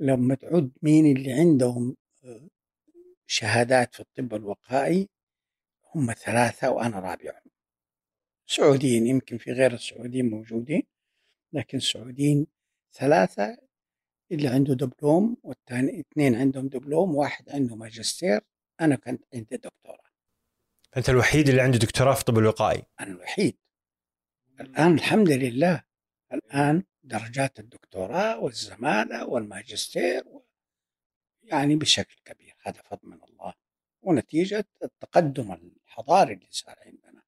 لما 0.00 0.34
تعد 0.34 0.70
مين 0.82 1.16
اللي 1.16 1.32
عندهم 1.32 1.96
آه، 2.24 2.48
شهادات 3.26 3.94
في 3.94 4.00
الطب 4.00 4.34
الوقائي 4.34 5.08
هم 5.94 6.12
ثلاثة 6.12 6.70
وأنا 6.70 6.98
رابعهم. 6.98 7.50
سعوديين 8.46 9.06
يمكن 9.06 9.38
في 9.38 9.52
غير 9.52 9.74
السعوديين 9.74 10.30
موجودين 10.30 10.82
لكن 11.52 11.78
السعوديين 11.78 12.46
ثلاثة 12.92 13.58
اللي 14.32 14.48
عنده 14.48 14.74
دبلوم 14.74 15.36
والثاني 15.42 16.00
اثنين 16.00 16.34
عندهم 16.34 16.68
دبلوم 16.68 17.14
واحد 17.14 17.50
عنده 17.50 17.76
ماجستير 17.76 18.40
أنا 18.80 18.96
كنت 18.96 19.24
عندي 19.34 19.56
دكتوراه. 19.56 20.08
أنت 20.96 21.10
الوحيد 21.10 21.48
اللي 21.48 21.62
عنده 21.62 21.78
دكتوراه 21.78 22.14
في 22.14 22.20
الطب 22.20 22.38
الوقائي؟ 22.38 22.82
أنا 23.00 23.10
الوحيد. 23.10 23.56
الآن 24.60 24.94
الحمد 24.94 25.30
لله. 25.30 25.84
الآن 26.32 26.84
درجات 27.02 27.58
الدكتوراه 27.58 28.38
والزمالة 28.38 29.26
والماجستير 29.26 30.24
يعني 31.42 31.76
بشكل 31.76 32.16
كبير. 32.24 32.56
هذا 32.62 32.82
فضل 32.82 33.08
من 33.08 33.18
الله 33.24 33.54
ونتيجة 34.02 34.64
التقدم 34.82 35.52
الحضاري 35.52 36.32
اللي 36.32 36.48
صار 36.50 36.76
عندنا. 36.86 37.22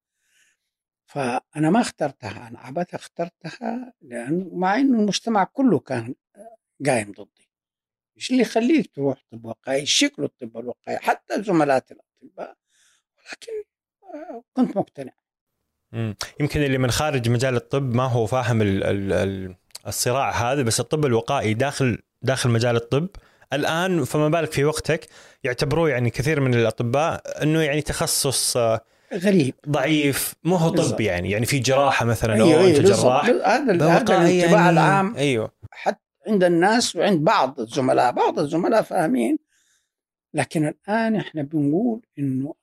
فأنا 1.06 1.70
ما 1.70 1.80
اخترتها 1.80 2.40
عن 2.40 2.56
عبث 2.56 2.94
اخترتها 2.94 3.92
لأن 4.00 4.50
مع 4.52 4.76
أنه 4.76 4.98
المجتمع 5.00 5.44
كله 5.44 5.78
كان 5.78 6.14
قايم 6.86 7.12
ضدي. 7.12 7.50
إيش 8.16 8.30
اللي 8.30 8.42
يخليك 8.42 8.94
تروح 8.94 9.24
طب 9.30 9.44
وقائي 9.44 9.86
شكله 9.86 10.26
الطب 10.26 10.58
الوقائي 10.58 10.98
حتى 10.98 11.42
زملائي 11.42 11.82
الأطباء. 11.90 12.56
ولكن 13.16 13.52
آه، 14.14 14.44
كنت 14.52 14.76
مقتنع. 14.76 15.19
يمكن 16.40 16.62
اللي 16.62 16.78
من 16.78 16.90
خارج 16.90 17.28
مجال 17.28 17.56
الطب 17.56 17.94
ما 17.94 18.04
هو 18.04 18.26
فاهم 18.26 18.62
ال 18.62 18.84
ال 18.84 19.12
ال 19.12 19.54
الصراع 19.86 20.30
هذا 20.52 20.62
بس 20.62 20.80
الطب 20.80 21.06
الوقائي 21.06 21.54
داخل 21.54 21.98
داخل 22.22 22.50
مجال 22.50 22.76
الطب. 22.76 23.08
الآن 23.52 24.04
فما 24.04 24.28
بالك 24.28 24.52
في 24.52 24.64
وقتك 24.64 25.06
يعتبروه 25.44 25.90
يعني 25.90 26.10
كثير 26.10 26.40
من 26.40 26.54
الأطباء 26.54 27.42
إنه 27.42 27.60
يعني 27.62 27.82
تخصص 27.82 28.56
آه، 28.56 28.80
غريب. 29.14 29.54
ضعيف. 29.68 30.34
مو 30.44 30.56
هو 30.56 30.68
طب 30.68 30.76
بالضبط. 30.76 31.00
يعني. 31.00 31.30
يعني 31.30 31.46
في 31.46 31.58
جراحة 31.58 32.06
مثلا 32.06 32.34
أيوه 32.34 32.54
أو 32.60 32.66
انت 32.66 32.80
بالضبط. 32.80 33.00
جراح. 33.04 33.24
هذا 33.24 33.72
الانطباع 33.72 34.28
يعني- 34.28 34.70
العام. 34.70 35.16
أيوه. 35.16 35.52
حتى 35.70 36.00
عند 36.28 36.44
الناس 36.44 36.96
وعند 36.96 37.24
بعض 37.24 37.60
الزملاء. 37.60 38.12
بعض 38.12 38.38
الزملاء 38.38 38.82
فاهمين. 38.82 39.38
لكن 40.34 40.66
الآن 40.66 41.16
إحنا 41.16 41.42
بنقول 41.42 42.00
إنه 42.18 42.54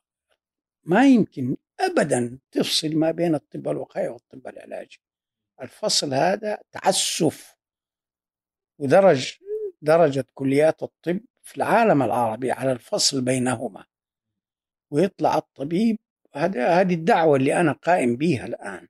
ما 0.84 1.06
يمكن 1.08 1.56
ابدا 1.80 2.40
تفصل 2.52 2.96
ما 2.96 3.12
بين 3.12 3.36
الطب 3.36 3.68
الوقائي 3.68 4.08
والطب 4.08 4.48
العلاجي. 4.48 5.02
الفصل 5.62 6.14
هذا 6.14 6.58
تعسف 6.72 7.56
ودرج 8.80 9.38
درجة 9.82 10.26
كليات 10.34 10.84
الطب 10.84 11.20
في 11.44 11.58
العالم 11.58 12.04
العربي 12.04 12.52
على 12.52 12.72
الفصل 12.72 13.22
بينهما. 13.22 13.86
ويطلع 14.92 15.38
الطبيب 15.38 15.98
هذا 16.36 16.82
هذه 16.82 16.94
الدعوة 16.94 17.38
اللي 17.38 17.60
أنا 17.62 17.72
قائم 17.72 18.16
بيها 18.16 18.46
الآن. 18.46 18.88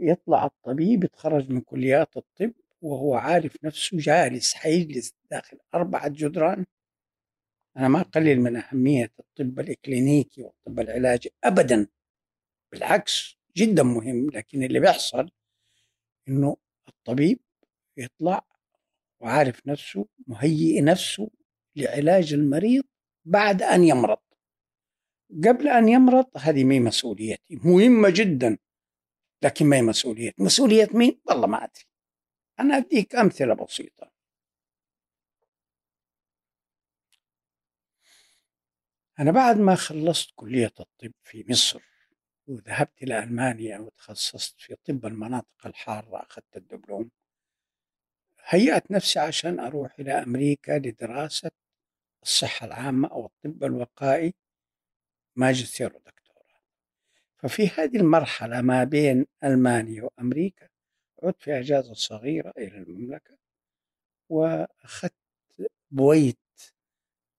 يطلع 0.00 0.44
الطبيب 0.44 1.04
يتخرج 1.04 1.50
من 1.50 1.60
كليات 1.60 2.16
الطب 2.16 2.52
وهو 2.82 3.14
عارف 3.14 3.64
نفسه 3.64 3.98
جالس 3.98 4.54
حيجلس 4.54 5.14
داخل 5.30 5.58
أربعة 5.74 6.08
جدران. 6.08 6.66
أنا 7.76 7.88
ما 7.88 8.00
أقلل 8.00 8.40
من 8.40 8.56
أهمية 8.56 9.12
الطب 9.18 9.60
الإكلينيكي 9.60 10.42
والطب 10.42 10.80
العلاجي 10.80 11.32
أبدا. 11.44 11.86
بالعكس 12.76 13.36
جدا 13.56 13.82
مهم. 13.82 14.30
لكن 14.30 14.62
اللي 14.62 14.80
بيحصل 14.80 15.30
إنه 16.28 16.56
الطبيب 16.88 17.40
يطلع 17.96 18.46
وعارف 19.20 19.66
نفسه 19.66 20.06
مهيئ 20.26 20.80
نفسه 20.80 21.30
لعلاج 21.76 22.32
المريض 22.32 22.84
بعد 23.24 23.62
أن 23.62 23.84
يمرض. 23.84 24.18
قبل 25.44 25.68
أن 25.68 25.88
يمرض 25.88 26.26
هذه 26.36 26.64
مي 26.64 26.80
مسؤوليتي. 26.80 27.56
مهمة 27.56 28.08
جدا 28.14 28.58
لكن 29.42 29.66
ما 29.66 29.76
هي 29.76 29.82
مسؤوليتي. 29.82 30.42
مسؤولية 30.42 30.88
مين؟ 30.94 31.20
والله 31.24 31.46
ما 31.46 31.64
أدري. 31.64 31.84
أنا 32.60 32.76
أديك 32.76 33.14
أمثلة 33.16 33.54
بسيطة. 33.54 34.12
أنا 39.20 39.30
بعد 39.30 39.58
ما 39.58 39.74
خلصت 39.74 40.30
كلية 40.34 40.72
الطب 40.80 41.12
في 41.24 41.44
مصر 41.48 41.95
وذهبت 42.46 43.02
إلى 43.02 43.18
ألمانيا 43.18 43.78
وتخصصت 43.78 44.60
في 44.60 44.76
طب 44.84 45.06
المناطق 45.06 45.66
الحارة 45.66 46.22
أخذت 46.22 46.56
الدبلوم. 46.56 47.10
هيأت 48.44 48.90
نفسي 48.90 49.18
عشان 49.18 49.60
أروح 49.60 49.98
إلى 49.98 50.12
أمريكا 50.12 50.72
لدراسة 50.78 51.50
الصحة 52.22 52.66
العامة 52.66 53.08
أو 53.08 53.26
الطب 53.26 53.64
الوقائي 53.64 54.34
ماجستير 55.36 55.96
ودكتوراه. 55.96 56.60
ففي 57.38 57.68
هذه 57.68 57.96
المرحلة 57.96 58.60
ما 58.60 58.84
بين 58.84 59.26
ألمانيا 59.44 60.02
وأمريكا 60.02 60.68
عدت 61.22 61.42
في 61.42 61.58
أجازة 61.58 61.94
صغيرة 61.94 62.52
إلى 62.58 62.78
المملكة 62.78 63.36
وأخذت 64.28 65.14
بويت 65.90 66.38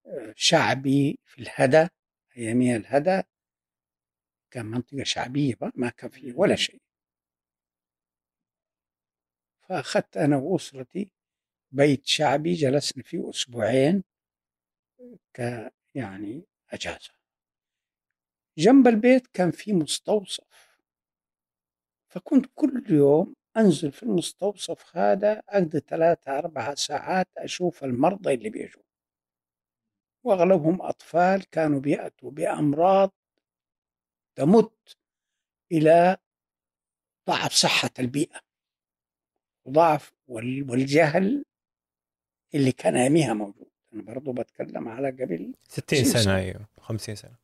آه، 0.05 0.33
شعبي 0.35 1.19
في 1.25 1.41
الهدى 1.41 1.87
أيامها 2.37 2.75
الهدى 2.75 3.23
كان 4.51 4.65
منطقة 4.65 5.03
شعبية 5.03 5.55
بقى، 5.55 5.71
ما 5.75 5.89
كان 5.89 6.09
فيه 6.09 6.33
ولا 6.35 6.55
شيء. 6.55 6.81
فأخذت 9.61 10.17
أنا 10.17 10.37
وأسرتي 10.37 11.11
بيت 11.71 12.05
شعبي 12.05 12.53
جلسنا 12.53 13.03
فيه 13.03 13.29
أسبوعين 13.29 14.03
ك 15.33 15.39
يعني 15.95 16.45
أجازة. 16.69 17.11
جنب 18.57 18.87
البيت 18.87 19.27
كان 19.27 19.51
في 19.51 19.73
مستوصف. 19.73 20.77
فكنت 22.09 22.45
كل 22.55 22.83
يوم 22.89 23.35
أنزل 23.57 23.91
في 23.91 24.03
المستوصف 24.03 24.97
هذا 24.97 25.41
أقضي 25.49 25.79
ثلاثة 25.79 26.37
أربعة 26.39 26.75
ساعات 26.75 27.27
أشوف 27.37 27.83
المرضى 27.83 28.33
اللي 28.33 28.49
بيجوا. 28.49 28.83
وأغلبهم 30.23 30.81
أطفال 30.81 31.49
كانوا 31.49 31.79
بيأتوا 31.79 32.31
بأمراض 32.31 33.11
تمت 34.37 34.97
إلى 35.71 36.17
ضعف 37.27 37.51
صحة 37.53 37.89
البيئة 37.99 38.39
وضعف 39.65 40.13
وال- 40.27 40.71
والجهل 40.71 41.45
اللي 42.55 42.71
كان 42.71 42.95
أيامها 42.95 43.33
موجود. 43.33 43.67
أنا 43.93 44.01
برضو 44.03 44.31
بتكلم 44.33 44.87
على 44.87 45.07
قبل 45.11 45.53
60 45.69 46.03
سنة. 46.05 46.21
سنة. 46.21 46.35
أيوه 46.35 46.67
50 46.79 47.15
سنة. 47.15 47.35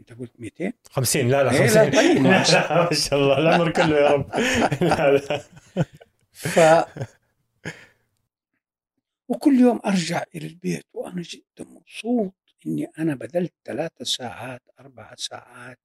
أنت 0.00 0.12
قلت 0.12 0.32
200 0.40 0.72
50 0.90 1.28
لا 1.30 1.42
لا 1.42 1.50
إيه، 1.52 1.58
50 1.66 1.82
لا، 1.82 1.90
طيب، 1.90 2.20
ما 2.22 2.42
شاء 2.42 2.84
ما 2.84 2.92
شاء 2.92 3.18
الله 3.18 3.38
العمر 3.38 3.72
كله 3.72 3.96
يا 3.96 4.08
رب. 4.08 4.30
لا 4.82 5.10
لا. 5.18 5.38
ف 6.32 6.58
وكل 9.28 9.60
يوم 9.60 9.80
أرجع 9.86 10.22
إلى 10.34 10.46
البيت 10.46 10.86
وأنا 10.92 11.22
جدا 11.22 11.64
مبسوط. 11.64 12.32
إني 12.66 12.84
أنا 12.98 13.14
بذلت 13.14 13.54
ثلاثة 13.64 14.04
ساعات 14.04 14.62
أربع 14.80 15.14
ساعات 15.14 15.78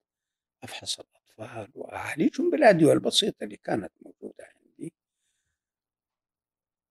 أفحص 0.63 0.99
الأطفال 0.99 1.71
وأعالجهم 1.75 2.49
بالأدوية 2.51 2.93
البسيطة 2.93 3.43
اللي 3.43 3.57
كانت 3.57 3.91
موجودة 4.01 4.45
عندي. 4.55 4.93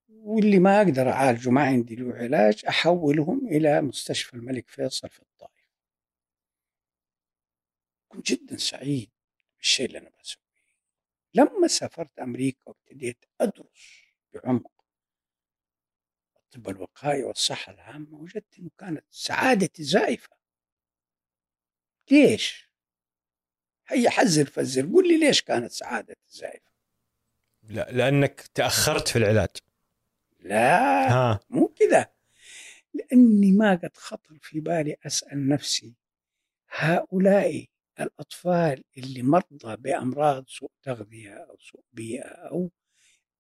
واللي 0.09 0.59
ما 0.59 0.79
أقدر 0.83 1.09
أعالجه 1.09 1.51
ما 1.51 1.63
عندي 1.65 1.97
له 1.97 2.15
علاج 2.15 2.65
أحولهم 2.69 3.47
إلى 3.49 3.83
مستشفى 3.83 4.35
الملك 4.35 4.69
فيصل 4.69 5.09
في 5.09 5.21
الطائف. 5.23 5.53
كنت 8.09 8.33
جدا 8.33 8.57
سعيد 8.57 9.11
بالشيء 9.59 9.87
اللي 9.87 9.99
أنا 9.99 10.11
بسويه. 10.21 10.43
لما 11.35 11.69
سافرت 11.69 12.19
أمريكا 12.19 12.61
وابتديت 12.67 13.25
أدرس 13.41 14.03
بعمق 14.35 14.82
الطب 16.57 16.69
الوقائي 16.69 17.23
والصحة 17.23 17.73
العامة 17.73 18.19
وجدت 18.19 18.59
أنه 18.59 18.71
كانت 18.79 19.05
سعادتي 19.11 19.85
زائفة. 19.85 20.37
ليش؟ 22.11 22.71
هيا 23.87 24.11
حزر 24.11 24.47
فزر 24.47 24.87
قول 24.87 25.09
لي 25.09 25.19
ليش 25.19 25.43
كانت 25.43 25.71
سعادتي 25.71 26.21
زائفة؟ 26.29 26.73
لا 27.63 27.91
لأنك 27.91 28.41
تأخرت 28.41 29.09
في 29.09 29.17
العلاج. 29.17 29.49
لا 30.41 31.13
ها. 31.13 31.41
مو 31.51 31.69
كذا. 31.69 32.13
لأني 32.95 33.53
ما 33.53 33.75
قد 33.75 33.97
خطر 33.97 34.39
في 34.43 34.61
بالي 34.61 34.97
أسأل 35.07 35.49
نفسي 35.49 35.95
هؤلاء 36.69 37.67
الأطفال 38.01 38.85
اللي 38.99 39.23
مرضى 39.23 39.77
بأمراض 39.77 40.49
سوء 40.49 40.71
تغذية 40.83 41.35
أو 41.35 41.57
سوء 41.59 41.85
بيئة 41.93 42.29
أو 42.29 42.71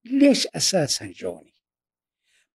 ليش 0.04 0.46
أساسا 0.46 1.06
جوني؟ 1.06 1.61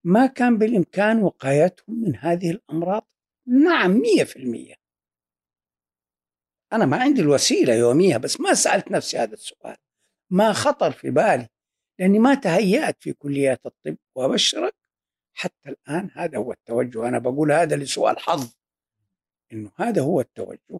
ما 0.03 0.27
كان 0.27 0.57
بالإمكان 0.57 1.23
وقايتهم 1.23 2.01
من 2.01 2.15
هذه 2.15 2.51
الأمراض؟ 2.51 3.07
نعم 3.47 3.91
مية 3.91 4.23
في 4.23 4.35
المية. 4.35 4.75
أنا 6.73 6.85
ما 6.85 6.97
عندي 6.97 7.21
الوسيلة 7.21 7.73
يومية 7.73 8.17
بس 8.17 8.39
ما 8.39 8.53
سألت 8.53 8.91
نفسي 8.91 9.17
هذا 9.17 9.33
السؤال. 9.33 9.77
ما 10.29 10.53
خطر 10.53 10.91
في 10.91 11.09
بالي؟ 11.09 11.47
لأني 11.99 12.19
ما 12.19 12.35
تهيأت 12.35 13.03
في 13.03 13.13
كليات 13.13 13.65
الطب 13.65 13.97
وأبشرك 14.15 14.75
حتى 15.33 15.69
الآن 15.69 16.09
هذا 16.13 16.37
هو 16.37 16.51
التوجه. 16.51 17.07
أنا 17.07 17.19
بقول 17.19 17.51
هذا 17.51 17.75
لسوء 17.75 18.11
الحظ 18.11 18.53
إنه 19.53 19.71
هذا 19.75 20.01
هو 20.01 20.21
التوجه. 20.21 20.79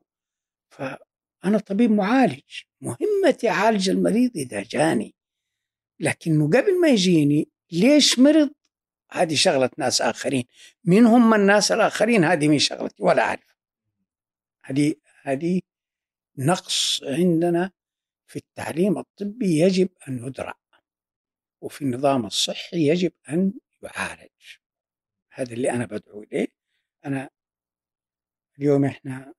فأنا 0.69 1.57
طبيب 1.67 1.91
معالج 1.91 2.61
مهمتي 2.81 3.49
أعالج 3.49 3.89
المريض 3.89 4.31
إذا 4.35 4.63
جاني. 4.63 5.15
لكنه 5.99 6.47
قبل 6.47 6.81
ما 6.81 6.87
يجيني 6.87 7.49
ليش 7.71 8.19
مرض؟ 8.19 8.49
هذه 9.11 9.35
شغلة 9.35 9.69
ناس 9.77 10.01
آخرين. 10.01 10.45
من 10.83 11.05
هم 11.05 11.33
الناس 11.33 11.71
الآخرين 11.71 12.23
هذه 12.23 12.47
من 12.47 12.59
شغلتي 12.59 13.03
ولا 13.03 13.21
أعرف. 13.21 13.57
هذه 14.63 14.95
هذه 15.21 15.61
نقص 16.37 17.03
عندنا 17.03 17.71
في 18.27 18.35
التعليم 18.35 18.97
الطبي 18.97 19.59
يجب 19.59 19.89
أن 20.07 20.27
يدرع 20.27 20.53
وفي 21.61 21.81
النظام 21.81 22.25
الصحي 22.25 22.87
يجب 22.87 23.11
أن 23.29 23.53
يعالج. 23.83 24.29
هذا 25.31 25.53
اللي 25.53 25.71
أنا 25.71 25.85
بدعو 25.85 26.23
إليه. 26.23 26.47
أنا 27.05 27.29
اليوم 28.59 28.85
إحنا 28.85 29.33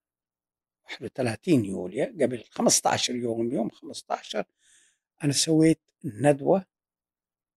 31 1.01 1.64
يوليو 1.64 2.05
قبل 2.05 2.45
15 2.51 3.14
يوم 3.14 3.53
يوم 3.53 3.71
15 3.71 4.45
أنا 5.25 5.33
سويت 5.33 5.81
ندوة 6.05 6.64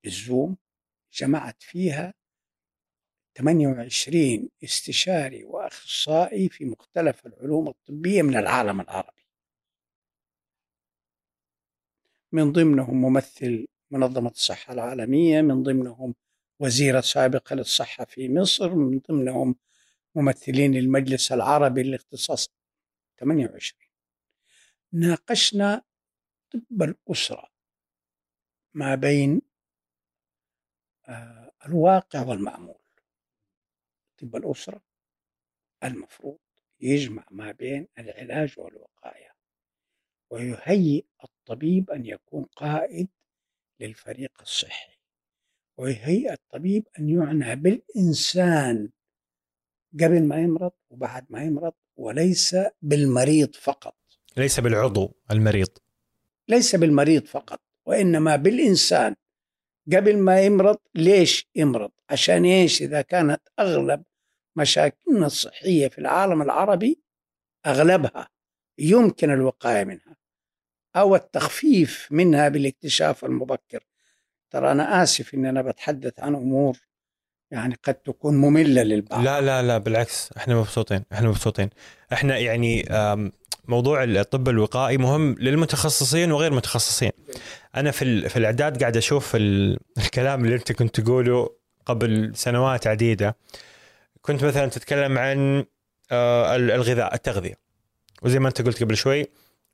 بالزوم 0.04 0.58
جمعت 1.14 1.64
فيها 1.64 2.14
28 3.38 4.50
استشاري 4.64 5.44
وأخصائي 5.44 6.50
في 6.50 6.66
مختلف 6.66 7.26
العلوم 7.26 7.68
الطبية 7.68 8.22
من 8.22 8.38
العالم 8.38 8.82
العربي. 8.82 9.26
من 12.32 12.52
ضمنهم 12.52 13.02
ممثل 13.02 13.68
منظمة 13.92 14.30
الصحة 14.30 14.74
العالمية 14.74 15.42
من 15.42 15.64
ضمنهم 15.64 16.16
وزيرة 16.60 17.02
سابقة 17.02 17.56
للصحة 17.56 18.06
في 18.06 18.30
مصر 18.30 18.76
من 18.76 19.00
ضمنهم 19.00 19.56
ممثلين 20.16 20.76
المجلس 20.76 21.32
العربي 21.32 21.84
للاختصاص. 21.84 22.48
28 23.20 23.92
ناقشنا 24.94 25.82
طب 26.54 26.84
الأسرة 26.84 27.52
ما 28.74 28.96
بين 28.96 29.42
الواقع 31.66 32.22
والمأمول 32.26 32.82
طب 34.22 34.36
الأسرة 34.36 34.82
المفروض 35.84 36.38
يجمع 36.80 37.26
ما 37.32 37.52
بين 37.52 37.88
العلاج 38.00 38.60
والوقاية 38.60 39.32
ويهيئ 40.30 41.06
الطبيب 41.24 41.90
أن 41.92 42.06
يكون 42.06 42.44
قائد 42.44 43.10
للفريق 43.80 44.42
الصحي 44.42 44.98
ويهيئ 45.78 46.34
الطبيب 46.34 46.88
أن 47.00 47.10
يعنى 47.10 47.56
بالإنسان 47.56 48.90
قبل 49.94 50.24
ما 50.24 50.42
يمرض 50.42 50.72
وبعد 50.90 51.26
ما 51.30 51.44
يمرض 51.44 51.74
وليس 51.96 52.56
بالمريض 52.82 53.56
فقط. 53.56 53.96
ليس 54.38 54.60
بالعضو 54.60 55.16
المريض. 55.32 55.68
ليس 56.48 56.76
بالمريض 56.76 57.26
فقط 57.26 57.62
وإنما 57.86 58.36
بالإنسان. 58.36 59.16
قبل 59.94 60.18
ما 60.18 60.42
يمرض 60.42 60.78
ليش 60.96 61.48
يمرض؟ 61.56 61.92
عشان 62.10 62.46
إيش؟ 62.46 62.82
إذا 62.82 63.02
كانت 63.02 63.42
أغلب 63.60 64.04
مشاكلنا 64.56 65.26
الصحية 65.26 65.88
في 65.88 65.98
العالم 65.98 66.42
العربي 66.42 67.02
أغلبها 67.66 68.28
يمكن 68.78 69.32
الوقاية 69.32 69.84
منها 69.84 70.18
أو 70.96 71.16
التخفيف 71.16 72.08
منها 72.12 72.50
بالاكتشاف 72.50 73.26
المبكر. 73.26 73.84
ترى 74.52 74.72
أنا 74.72 75.04
آسف 75.04 75.34
إن 75.34 75.46
أنا 75.46 75.62
بتحدث 75.62 76.20
عن 76.20 76.36
أمور 76.36 76.78
يعني 77.52 77.76
قد 77.84 77.94
تكون 77.94 78.38
مملة 78.38 78.84
للبعض. 78.84 79.24
لا 79.24 79.42
لا 79.42 79.62
لا 79.62 79.78
بالعكس 79.78 80.30
إحنا 80.38 80.56
مبسوطين 80.56 81.04
إحنا 81.14 81.28
مبسوطين. 81.28 81.70
إحنا 82.14 82.38
يعني 82.38 82.86
موضوع 83.66 84.04
الطب 84.04 84.50
الوقائي 84.50 84.98
مهم 84.98 85.36
للمتخصصين 85.40 86.32
وغير 86.32 86.52
المتخصصين 86.52 87.12
أنا 87.76 87.92
في 87.92 88.30
في 88.30 88.38
الإعداد 88.38 88.80
قاعد 88.80 88.98
أشوف 88.98 89.36
ال- 89.36 89.80
الكلام 89.98 90.46
اللي 90.46 90.56
أنت 90.56 90.72
كنت 90.72 91.00
تقوله 91.00 91.50
قبل 91.86 92.32
سنوات 92.36 92.88
عديدة. 92.88 93.38
كنت 94.22 94.44
مثلا 94.44 94.68
تتكلم 94.68 95.18
عن 95.18 95.66
آه، 96.12 96.56
ال- 96.56 96.72
الغذاء 96.72 97.14
التغذية. 97.16 97.54
وزي 98.22 98.40
ما 98.40 98.48
أنت 98.48 98.62
قلت 98.62 98.84
قبل 98.84 98.98
شوي 98.98 99.26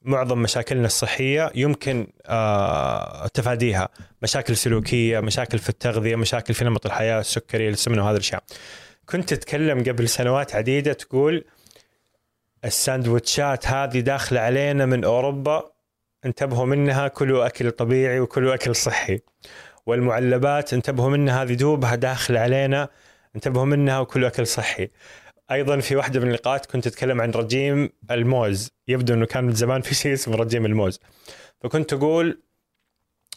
معظم 0.01 0.41
مشاكلنا 0.41 0.85
الصحية 0.85 1.51
يمكن 1.55 2.07
آه، 2.25 3.27
تفاديها. 3.27 3.89
مشاكل 4.21 4.57
سلوكية 4.57 5.19
مشاكل 5.19 5.59
في 5.59 5.69
التغذية 5.69 6.15
مشاكل 6.15 6.53
في 6.53 6.65
نمط 6.65 6.85
الحياة 6.85 7.19
السكري 7.19 7.69
السمنة 7.69 8.03
وهذه 8.03 8.15
الأشياء. 8.15 8.43
كنت 9.05 9.33
تتكلم 9.33 9.83
قبل 9.83 10.09
سنوات 10.09 10.55
عديدة 10.55 10.93
تقول 10.93 11.43
الساندويتشات 12.65 13.67
هذه 13.67 13.99
داخلة 13.99 14.39
علينا 14.39 14.85
من 14.85 15.03
أوروبا 15.03 15.71
انتبهوا 16.26 16.65
منها 16.65 17.07
كلوا 17.07 17.45
أكل 17.45 17.72
طبيعي 17.72 18.20
وكلوا 18.20 18.53
أكل 18.53 18.76
صحي. 18.76 19.20
والمعلبات 19.86 20.74
انتبهوا 20.74 21.09
منها 21.09 21.43
هذه 21.43 21.53
دوبها 21.53 21.95
داخله 21.95 22.39
علينا 22.39 22.89
انتبهوا 23.36 23.65
منها 23.65 23.99
وكلوا 23.99 24.28
أكل 24.28 24.47
صحي. 24.47 24.89
أيضا 25.51 25.80
في 25.80 25.95
واحدة 25.95 26.20
من 26.20 26.28
اللقاءات 26.28 26.65
كنت 26.65 26.88
تتكلم 26.88 27.22
عن 27.22 27.32
رجيم 27.32 27.89
الموز. 28.11 28.72
يبدو 28.88 29.13
إنه 29.13 29.26
كان 29.26 29.43
من 29.43 29.53
زمان 29.53 29.82
في 29.82 29.95
شيء 29.95 30.13
اسمه 30.13 30.36
رجيم 30.36 30.65
الموز. 30.65 30.99
فكنت 31.61 31.93
أقول 31.93 32.41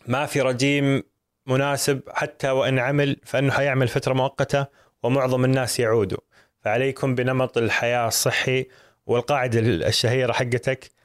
ما 0.06 0.26
في 0.26 0.40
رجيم 0.40 1.02
مناسب 1.46 2.00
حتى 2.08 2.50
وإن 2.50 2.78
عمل 2.78 3.16
فإنه 3.24 3.52
حيعمل 3.52 3.88
فترة 3.88 4.12
مؤقتة 4.12 4.66
ومعظم 5.02 5.44
الناس 5.44 5.80
يعودوا. 5.80 6.18
فعليكم 6.60 7.14
بنمط 7.14 7.58
الحياة 7.58 8.08
الصحي 8.08 8.66
والقاعدة 9.06 9.60
الشهيرة 9.60 10.32
حقتك 10.32 10.99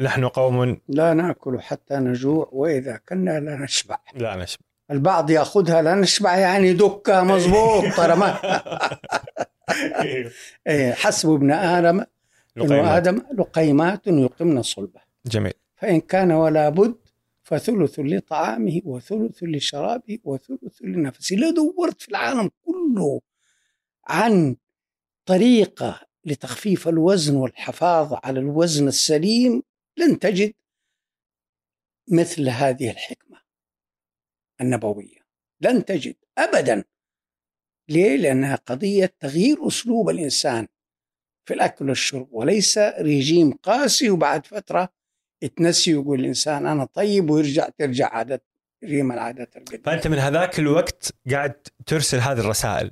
نحن 0.00 0.24
قوم 0.28 0.80
لا 0.88 1.14
نأكل 1.14 1.60
حتى 1.60 1.94
نجوع 1.94 2.48
وإذا 2.52 3.00
كنا 3.08 3.40
لا 3.40 3.56
نشبع. 3.56 3.98
لا 4.14 4.36
نشبع. 4.36 4.64
البعض 4.90 5.30
يأخذها 5.30 5.82
لا 5.82 5.94
نشبع 5.94 6.36
يعني 6.36 6.72
دكة 6.72 7.22
مضبوط 7.22 7.84
ترى 7.96 8.16
ما. 8.16 8.38
إيه، 10.66 10.92
حسب 10.92 11.30
ابن 11.30 11.50
آدم. 11.52 12.04
ابن. 12.56 12.72
آدم 12.72 13.22
لقيمات 13.38 14.06
يقمن 14.06 14.62
صلبه. 14.62 15.00
جميل. 15.26 15.52
فإن 15.76 16.00
كان 16.00 16.32
ولا 16.32 16.68
بد 16.68 16.94
فثلث 17.42 17.94
لطعامه 17.98 18.80
وثلث 18.84 19.38
لشرابه 19.42 20.18
وثلث 20.24 20.82
لنفسه. 20.82 21.36
لو 21.36 21.50
دورت 21.50 22.02
في 22.02 22.08
العالم 22.08 22.50
كله 22.64 23.20
عن 24.06 24.56
طريقة 25.26 26.00
لتخفيف 26.24 26.88
الوزن 26.88 27.36
والحفاظ 27.36 28.14
على 28.24 28.40
الوزن 28.40 28.88
السليم 28.88 29.62
لن 29.96 30.18
تجد 30.18 30.54
مثل 32.08 32.48
هذه 32.48 32.90
الحكمة 32.90 33.40
النبوية. 34.60 35.18
لن 35.60 35.84
تجد 35.84 36.16
ابدا. 36.38 36.84
ليه؟ 37.88 38.16
لأنها 38.16 38.56
قضية 38.56 39.14
تغيير 39.20 39.68
أسلوب 39.68 40.10
الإنسان 40.10 40.68
في 41.48 41.54
الأكل 41.54 41.88
والشرب 41.88 42.28
وليس 42.32 42.78
ريجيم 42.78 43.52
قاسي 43.52 44.10
وبعد 44.10 44.46
فترة 44.46 44.88
يتنسي 45.42 45.94
ويقول 45.94 46.20
الإنسان 46.20 46.66
أنا 46.66 46.84
طيب 46.84 47.30
ويرجع 47.30 47.68
ترجع 47.68 48.08
عادة 48.08 48.42
ريم 48.84 49.12
العادات 49.12 49.56
القديمة 49.56 49.82
فأنت 49.82 50.06
من 50.06 50.18
هذاك 50.18 50.58
الوقت 50.58 51.14
قاعد 51.30 51.66
ترسل 51.86 52.18
هذه 52.18 52.40
الرسائل. 52.40 52.90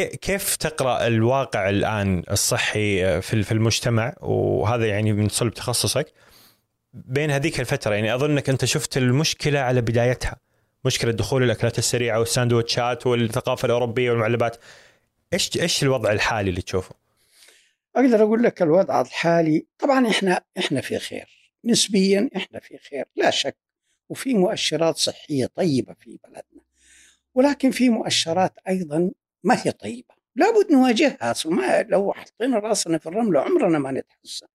كيف 0.00 0.56
تقرأ 0.56 1.06
الواقع 1.06 1.68
الآن 1.68 2.22
الصحي 2.30 3.20
في 3.20 3.42
في 3.42 3.52
المجتمع؟ 3.52 4.14
وهذا 4.20 4.86
يعني 4.86 5.12
من 5.12 5.28
صلب 5.28 5.54
تخصصك. 5.54 6.12
بين 6.92 7.30
هذيك 7.30 7.60
الفترة 7.60 7.94
يعني 7.94 8.14
اظنك 8.14 8.48
أنت 8.48 8.64
شفت 8.64 8.96
المشكلة 8.96 9.60
على 9.60 9.80
بدايتها. 9.80 10.36
مشكلة 10.84 11.12
دخول 11.12 11.42
الأكلات 11.42 11.78
السريعة 11.78 12.18
والساندوتشات 12.18 13.06
والثقافة 13.06 13.66
الأوروبية 13.66 14.10
والمعلبات. 14.10 14.56
إيش 15.32 15.56
إيش 15.56 15.82
الوضع 15.82 16.12
الحالي 16.12 16.50
اللي 16.50 16.62
تشوفه؟ 16.62 16.94
أقدر 17.96 18.22
أقول 18.22 18.42
لك 18.42 18.62
الوضع 18.62 19.00
الحالي 19.00 19.66
طبعا 19.78 20.08
إحنا 20.08 20.40
إحنا 20.58 20.80
في 20.80 20.98
خير. 20.98 21.52
نسبيا 21.64 22.30
إحنا 22.36 22.60
في 22.60 22.78
خير 22.78 23.04
لا 23.16 23.30
شك. 23.30 23.56
وفي 24.08 24.34
مؤشرات 24.34 24.96
صحية 24.96 25.46
طيبة 25.46 25.94
في 26.00 26.18
بلدنا. 26.24 26.62
ولكن 27.34 27.70
في 27.70 27.88
مؤشرات 27.88 28.54
أيضا 28.68 29.10
ما 29.44 29.62
هي 29.66 29.72
طيبة. 29.72 30.14
لابد 30.36 30.72
نواجهها 30.72 31.34
ما 31.44 31.82
لو 31.82 32.12
حطينا 32.12 32.58
راسنا 32.58 32.98
في 32.98 33.06
الرمل 33.06 33.36
عمرنا 33.36 33.78
ما 33.78 33.90
نتحسن. 33.90 34.46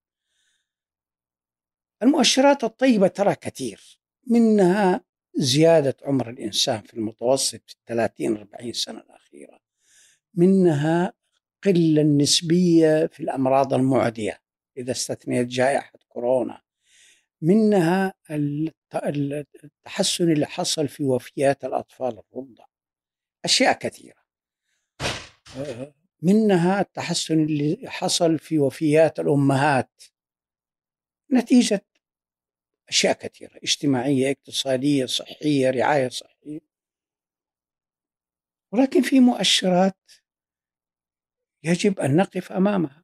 المؤشرات 2.03 2.63
الطيبة 2.63 3.07
ترى 3.07 3.35
كثير 3.35 3.99
منها 4.27 5.01
زيادة 5.35 5.95
عمر 6.03 6.29
الإنسان 6.29 6.81
في 6.81 6.93
المتوسط 6.93 7.61
في 7.67 7.73
الثلاثين 7.75 8.37
أربعين 8.37 8.73
سنة 8.73 8.99
الأخيرة. 8.99 9.59
منها 10.33 11.13
قلة 11.63 12.03
نسبية 12.03 13.05
في 13.05 13.19
الأمراض 13.19 13.73
المعدية 13.73 14.41
إذا 14.77 14.91
استثنيت 14.91 15.47
جائحة 15.47 15.99
كورونا. 16.07 16.61
منها 17.41 18.13
الت- 18.31 19.53
التحسن 19.63 20.31
اللي 20.31 20.45
حصل 20.45 20.87
في 20.87 21.03
وفيات 21.03 21.65
الأطفال 21.65 22.07
الرضع. 22.33 22.65
أشياء 23.45 23.73
كثيرة. 23.79 24.26
منها 26.21 26.81
التحسن 26.81 27.43
اللي 27.43 27.89
حصل 27.89 28.39
في 28.39 28.59
وفيات 28.59 29.19
الأمهات. 29.19 30.03
نتيجة 31.33 31.85
أشياء 32.89 33.13
كثيرة 33.13 33.57
اجتماعية 33.63 34.31
اقتصادية 34.31 35.05
صحية 35.05 35.69
رعاية 35.69 36.09
صحية. 36.09 36.59
ولكن 38.71 39.01
في 39.01 39.19
مؤشرات 39.19 40.11
يجب 41.63 41.99
أن 41.99 42.15
نقف 42.15 42.51
أمامها. 42.51 43.03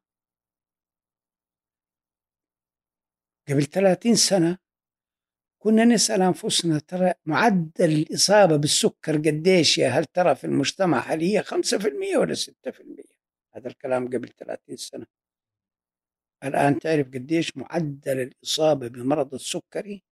قبل 3.50 3.66
30 3.66 4.16
سنة 4.16 4.62
كنا 5.64 5.86
نسأل 5.86 6.22
أنفسنا 6.22 6.80
ترى 6.80 7.14
معدل 7.26 7.91
الإصابة 7.91 8.57
بالسكر 8.57 9.18
قديش 9.18 9.78
يا؟ 9.78 9.89
هل 9.89 10.05
ترى 10.05 10.36
في 10.36 10.43
المجتمع 10.43 10.99
هل 10.99 11.22
هي 11.22 11.43
5% 11.43 12.18
ولا 12.18 12.36
6% 12.36 13.03
هذا 13.55 13.68
الكلام 13.68 14.07
قبل 14.07 14.30
30 14.30 14.78
سنة. 14.78 15.05
الآن 16.43 16.80
تعرف 16.80 17.07
قديش 17.07 17.57
معدل 17.57 18.20
الإصابة 18.20 18.88
بمرض 18.88 19.34
السكري؟ 19.34 20.03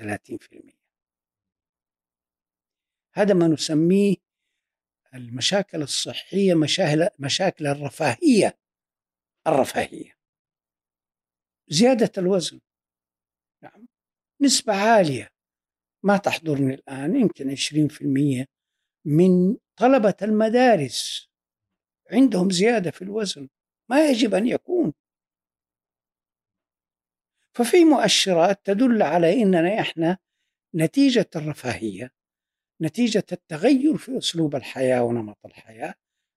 30% 0.00 0.72
هذا 3.14 3.34
ما 3.34 3.48
نسميه 3.48 4.16
المشاكل 5.14 5.82
الصحية 5.82 6.54
مشاكل 6.54 7.08
مشاكل 7.18 7.66
الرفاهية. 7.66 8.58
الرفاهية. 9.46 10.16
زيادة 11.68 12.12
الوزن. 12.18 12.60
نعم. 13.62 13.91
نسبة 14.42 14.74
عالية. 14.74 15.28
ما 16.02 16.16
تحضرني 16.16 16.74
الآن 16.74 17.16
يمكن 17.16 17.50
20% 17.50 18.46
من 19.04 19.56
طلبة 19.76 20.14
المدارس. 20.22 21.28
عندهم 22.10 22.50
زيادة 22.50 22.90
في 22.90 23.02
الوزن. 23.02 23.48
ما 23.90 24.08
يجب 24.10 24.34
أن 24.34 24.46
يكون. 24.46 24.92
ففي 27.54 27.84
مؤشرات 27.84 28.60
تدل 28.64 29.02
على 29.02 29.42
أننا 29.42 29.80
إحنا 29.80 30.18
نتيجة 30.74 31.30
الرفاهية 31.36 32.10
نتيجة 32.80 33.24
التغير 33.32 33.96
في 33.96 34.18
أسلوب 34.18 34.56
الحياة 34.56 35.02
ونمط 35.02 35.38
الحياة. 35.44 35.94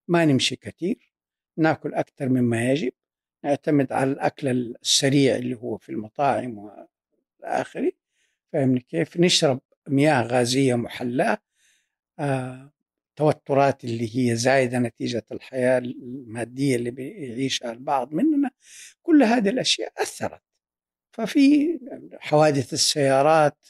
ما 0.07 0.25
نمشي 0.25 0.55
كثير 0.55 1.11
نأكل 1.57 1.93
أكثر 1.93 2.29
مما 2.29 2.71
يجب 2.71 2.91
نعتمد 3.43 3.91
على 3.91 4.11
الأكل 4.11 4.47
السريع 4.47 5.35
اللي 5.35 5.55
هو 5.55 5.77
في 5.77 5.89
المطاعم 5.89 6.85
والآخر 7.49 7.91
فاهمني 8.53 8.79
كيف؟ 8.79 9.17
نشرب 9.17 9.59
مياه 9.87 10.21
غازية 10.21 10.75
محلاة 10.75 11.37
آه، 12.19 12.71
توترات 13.15 13.83
اللي 13.83 14.17
هي 14.17 14.35
زايدة 14.35 14.79
نتيجة 14.79 15.25
الحياة 15.31 15.77
المادية 15.77 16.75
اللي 16.75 16.91
بيعيشها 16.91 17.71
البعض 17.71 18.13
مننا. 18.13 18.51
كل 19.03 19.23
هذه 19.23 19.49
الأشياء 19.49 19.93
أثرت. 19.97 20.41
ففي 21.11 21.79
حوادث 22.19 22.73
السيارات 22.73 23.67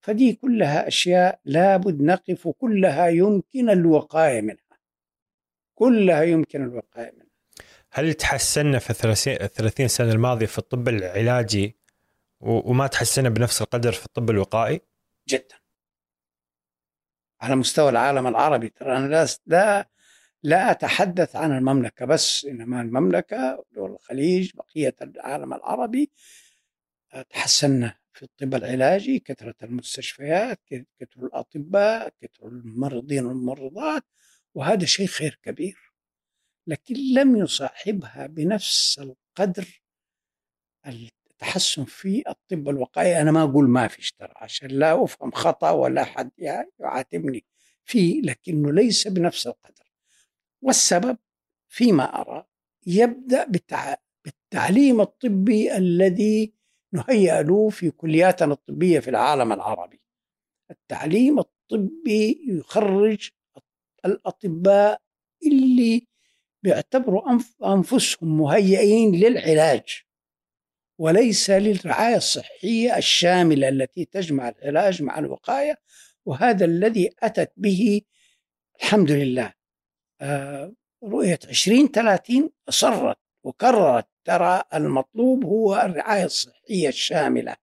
فدي 0.00 0.32
كلها 0.32 0.88
أشياء 0.88 1.40
لابد 1.44 2.02
نقف 2.02 2.46
وكلها 2.46 3.06
يمكن 3.08 3.70
الوقاية 3.70 4.40
منها. 4.40 4.80
كلها 5.74 6.22
يمكن 6.22 6.62
الوقاية 6.62 7.12
منها. 7.12 7.30
هل 7.92 8.14
تحسنا 8.14 8.78
في 8.78 8.90
الثلاثين- 8.90 9.88
سنة 9.88 10.12
الماضية 10.12 10.46
في 10.46 10.58
الطب 10.58 10.88
العلاجي 10.88 11.79
وما 12.40 12.86
تحسنا 12.86 13.28
بنفس 13.28 13.62
القدر 13.62 13.92
في 13.92 14.06
الطب 14.06 14.30
الوقائي؟ 14.30 14.80
جدا 15.28 15.56
على 17.40 17.56
مستوى 17.56 17.88
العالم 17.88 18.26
العربي 18.26 18.68
ترى 18.68 18.96
أنا 18.96 19.06
لا 19.06 19.26
لا 19.46 19.88
لا 20.42 20.70
أتحدث 20.70 21.36
عن 21.36 21.58
المملكة 21.58 22.06
بس 22.06 22.44
إنما 22.44 22.80
المملكة 22.80 23.64
دول 23.72 23.90
الخليج 23.92 24.50
بقية 24.54 24.96
العالم 25.02 25.54
العربي 25.54 26.10
تحسنا 27.30 27.98
في 28.12 28.22
الطب 28.22 28.54
العلاجي 28.54 29.18
كثرة 29.18 29.54
المستشفيات 29.62 30.60
كثر 30.98 31.26
الأطباء 31.26 32.12
كثر 32.20 32.46
الممرضين 32.46 33.26
والممرضات 33.26 34.04
وهذا 34.54 34.84
شيء 34.84 35.06
خير 35.06 35.38
كبير 35.42 35.92
لكن 36.66 36.94
لم 37.14 37.36
يصاحبها 37.36 38.26
بنفس 38.26 38.98
القدر 38.98 39.82
التحسن 41.42 41.84
في 41.84 42.22
الطب 42.28 42.68
الوقائي. 42.68 43.20
أنا 43.20 43.30
ما 43.30 43.42
أقول 43.42 43.68
ما 43.68 43.88
فيش 43.88 44.12
ترى 44.12 44.32
عشان 44.36 44.68
لا 44.68 45.04
أفهم 45.04 45.30
خطأ 45.30 45.70
ولا 45.70 46.04
حد 46.04 46.30
يعاتبني 46.78 47.44
فيه 47.84 48.22
لكنه 48.22 48.72
ليس 48.72 49.08
بنفس 49.08 49.46
القدر. 49.46 49.92
والسبب 50.62 51.16
فيما 51.68 52.20
أرى 52.20 52.46
يبدأ 52.86 53.46
بالتع... 53.46 53.94
بالتعليم 54.24 55.00
الطبي 55.00 55.76
الذي 55.76 56.52
نهيأ 56.92 57.42
له 57.42 57.68
في 57.68 57.90
كلياتنا 57.90 58.52
الطبية 58.52 59.00
في 59.00 59.10
العالم 59.10 59.52
العربي. 59.52 60.00
التعليم 60.70 61.38
الطبي 61.38 62.44
يخرج 62.48 63.30
الأطباء 64.04 65.00
اللي 65.46 66.06
بيعتبروا 66.62 67.22
أنف- 67.38 67.64
أنفسهم 67.64 68.38
مهيئين 68.38 69.14
للعلاج. 69.14 70.02
وليس 71.00 71.50
للرعاية 71.50 72.16
الصحية 72.16 72.96
الشاملة 72.96 73.68
التي 73.68 74.04
تجمع 74.04 74.48
العلاج 74.48 75.02
مع 75.02 75.18
الوقاية 75.18 75.78
وهذا 76.24 76.64
الذي 76.64 77.10
أتت 77.22 77.52
به 77.56 78.02
الحمد 78.80 79.10
لله. 79.10 79.52
آه، 80.20 80.72
رؤية 81.04 81.38
2030 81.44 82.50
أصرت 82.68 83.18
وكررت 83.44 84.06
ترى 84.24 84.62
المطلوب 84.74 85.44
هو 85.44 85.76
الرعاية 85.76 86.24
الصحية 86.24 86.88
الشاملة. 86.88 87.56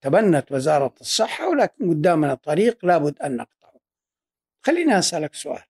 تبنت 0.00 0.52
وزارة 0.52 0.94
الصحة 1.00 1.48
ولكن 1.48 1.90
قدامنا 1.90 2.34
طريق 2.34 2.84
لابد 2.84 3.18
أن 3.18 3.36
نقطعه. 3.36 3.80
خليني 4.62 4.98
أسألك 4.98 5.34
سؤال. 5.34 5.62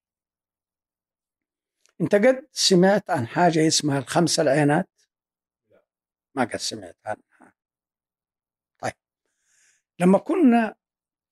أنت 2.00 2.14
قد 2.14 2.46
سمعت 2.52 3.10
عن 3.10 3.26
حاجة 3.26 3.66
اسمها 3.66 3.98
الخمس 3.98 4.40
العينات؟ 4.40 4.91
ما 6.34 6.44
قد 6.44 6.56
سمعت 6.56 6.96
عنها. 7.04 7.52
طيب 8.78 8.92
لما 9.98 10.18
كنا 10.18 10.74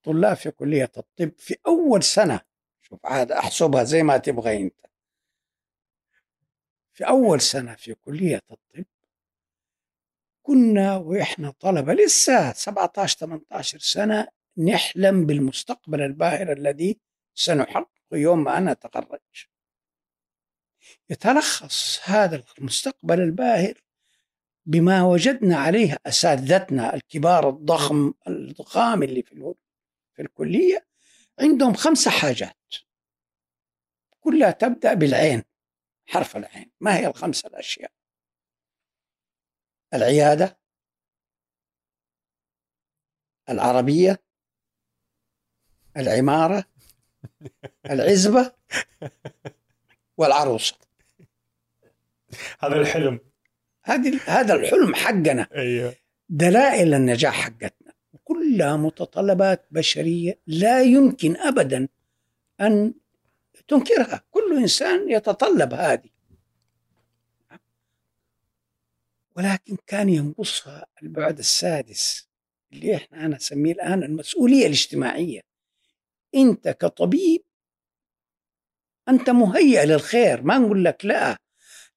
طلاب 0.03 0.37
في 0.37 0.51
كلية 0.51 0.93
الطب 0.97 1.33
في 1.39 1.57
أول 1.67 2.03
سنة 2.03 2.41
شوف 2.83 3.07
عاد 3.07 3.33
أحسبها 3.33 3.85
زي 3.85 4.03
ما 4.03 4.17
تبغى 4.17 4.57
أنت. 4.63 4.81
في 6.93 7.09
أول 7.09 7.41
سنة 7.41 7.75
في 7.75 7.95
كلية 7.95 8.43
الطب 8.51 8.85
كنا 10.43 10.97
وإحنا 10.97 11.51
طلبة 11.51 11.93
لسه 11.93 12.53
17 12.53 13.19
18 13.19 13.79
سنة 13.79 14.29
نحلم 14.59 15.27
بالمستقبل 15.27 16.03
الباهر 16.03 16.53
الذي 16.53 17.01
سنحقق 17.35 17.91
يوم 18.13 18.45
ما 18.45 18.61
نتخرج. 18.61 19.47
يتلخص 21.11 22.01
هذا 22.05 22.45
المستقبل 22.59 23.21
الباهر 23.21 23.81
بما 24.67 25.03
وجدنا 25.03 25.57
عليه 25.57 25.97
أساتذتنا 26.07 26.95
الكبار 26.95 27.49
الضخم 27.49 28.13
الضخام 28.29 29.03
اللي 29.03 29.23
في 29.23 29.55
في 30.13 30.23
الكلية 30.23 30.87
عندهم 31.41 31.75
خمسة 31.75 32.11
حاجات. 32.11 32.57
كلها 34.21 34.51
تبدأ 34.51 34.95
بالعين 34.95 35.43
حرف 36.07 36.37
العين. 36.37 36.71
ما 36.81 36.97
هي 36.97 37.07
الخمسة 37.07 37.49
الأشياء؟ 37.49 37.93
العيادة 39.95 40.59
العربية 43.49 44.23
العمارة 45.97 46.65
العزبة 47.91 48.53
والعروسة. 50.17 50.79
هذا 52.61 52.77
الحلم. 52.81 53.30
هذه 53.91 54.21
هذا 54.27 54.55
الحلم 54.55 54.95
حقنا. 54.95 55.49
أيوه. 55.55 55.95
دلائل 56.29 56.95
النجاح 56.95 57.41
حقتنا. 57.41 57.93
كلها 58.25 58.77
متطلبات 58.77 59.67
بشرية 59.71 60.41
لا 60.47 60.83
يمكن 60.83 61.37
ابدا 61.37 61.89
أن 62.61 62.95
تنكرها. 63.69 64.23
كل 64.31 64.57
إنسان 64.57 65.11
يتطلب 65.11 65.75
هذه. 65.75 66.11
ولكن 69.37 69.77
كان 69.87 70.09
ينقصها 70.09 70.87
البعد 71.03 71.39
السادس 71.39 72.29
اللي 72.73 72.97
إحنا 72.97 73.27
أنا 73.27 73.37
أسميه 73.37 73.73
الآن 73.73 74.03
المسؤولية 74.03 74.67
الاجتماعية. 74.67 75.41
أنت 76.35 76.69
كطبيب 76.69 77.43
أنت 79.09 79.31
مهيئ 79.31 79.85
للخير. 79.87 80.43
ما 80.43 80.59
نقول 80.59 80.85
لك 80.85 81.05
لا 81.05 81.37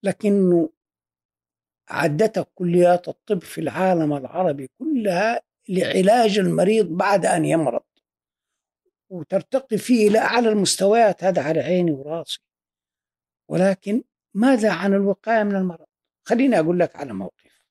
لكنه 0.02 0.70
عدتك 1.88 2.48
كليات 2.54 3.08
الطب 3.08 3.42
في 3.42 3.60
العالم 3.60 4.12
العربي 4.12 4.70
كلها 4.78 5.42
لعلاج 5.68 6.38
المريض 6.38 6.86
بعد 6.86 7.26
أن 7.26 7.44
يمرض. 7.44 7.82
وترتقي 9.10 9.78
فيه 9.78 10.08
إلى 10.08 10.18
أعلى 10.18 10.48
المستويات 10.48 11.24
هذا 11.24 11.42
على 11.42 11.60
عيني 11.60 11.92
وراسي. 11.92 12.40
ولكن 13.48 14.04
ماذا 14.34 14.72
عن 14.72 14.94
الوقاية 14.94 15.42
من 15.42 15.56
المرض؟ 15.56 15.86
خليني 16.26 16.60
أقول 16.60 16.78
لك 16.78 16.96
على 16.96 17.12
موقف. 17.12 17.64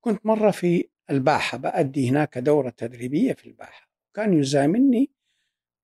كنت 0.00 0.26
مرة 0.26 0.50
في 0.50 0.88
الباحة 1.10 1.58
بأدي 1.58 2.10
هناك 2.10 2.38
دورة 2.38 2.70
تدريبية 2.70 3.32
في 3.32 3.46
الباحة. 3.46 3.88
كان 4.14 4.40
يزاملني 4.40 5.10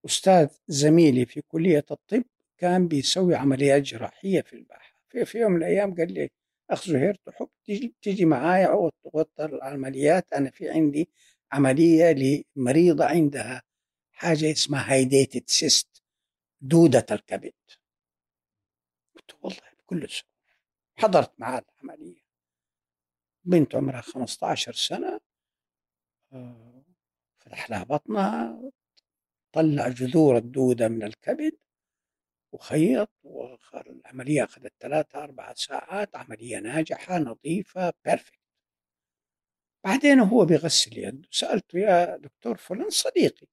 أستاذ 0.07 0.49
زميلي 0.69 1.27
في 1.27 1.41
كلية 1.41 1.85
الطب 1.91 2.25
كان 2.63 2.89
بيسوي 2.89 3.35
عمليات 3.35 3.83
جراحيه 3.83 4.41
في 4.41 4.53
الباحة. 4.53 4.95
في, 5.09 5.25
في 5.25 5.39
يوم 5.39 5.53
من 5.53 5.59
الأيام 5.59 5.95
قال 5.95 6.13
لي 6.13 6.31
أخ 6.71 6.89
زهير 6.89 7.15
تحب 7.15 7.49
تيجي 7.65 7.95
تيجي 8.03 8.25
معايا 8.25 8.69
وتغطى 8.69 9.45
العمليات؟ 9.45 10.33
أنا 10.33 10.51
في 10.51 10.71
عندي 10.71 11.09
عملية 11.53 12.45
لمريضة 12.57 13.05
عندها 13.05 13.63
حاجة 14.13 14.53
اسمها 14.53 14.93
hydatid 14.93 15.43
cyst 15.47 16.03
دودة 16.61 17.07
الكبد. 17.11 17.53
قلت 19.15 19.37
والله 19.43 19.71
بكل 19.79 20.09
سهوله 20.09 20.33
حضرت 20.97 21.41
معاه 21.41 21.63
العملية. 21.75 22.23
بنت 23.45 23.75
عمرها 23.75 24.01
15 24.01 24.73
سنة 24.73 25.21
آه، 26.33 26.85
فتح 27.39 27.71
لها 27.71 27.85
بطنها 27.85 28.63
طلع 29.53 29.89
جذور 29.89 30.37
الدودة 30.37 30.89
من 30.89 31.03
الكبد 31.03 31.62
وخيط 32.53 33.11
والعملية 33.25 34.45
أخذت 34.45 34.73
ثلاثة 34.81 35.25
أربعة 35.25 35.55
ساعات 35.55 36.17
عملية 36.17 36.59
ناجحة 36.59 37.19
نظيفة 37.19 37.93
perfect 38.05 38.39
بعدين 39.85 40.21
هو 40.21 40.45
بيغسل 40.45 40.99
يده 40.99 41.29
سألته 41.31 41.79
يا 41.79 42.17
دكتور 42.17 42.57
فلان 42.57 42.91
صديقي 42.91 43.47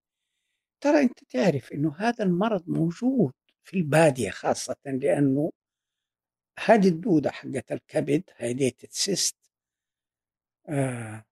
ترى 0.81 1.01
أنت 1.01 1.23
تعرف 1.23 1.71
أنه 1.73 1.95
هذا 1.97 2.23
المرض 2.23 2.69
موجود 2.69 3.33
في 3.63 3.77
البادية 3.77 4.29
خاصة 4.29 4.75
لأنه 4.85 5.51
هذه 6.65 6.87
الدودة 6.87 7.31
حقت 7.31 7.71
الكبد 7.71 8.23
hydatid 8.37 8.89
cyst 8.91 9.35
آه 10.69 11.25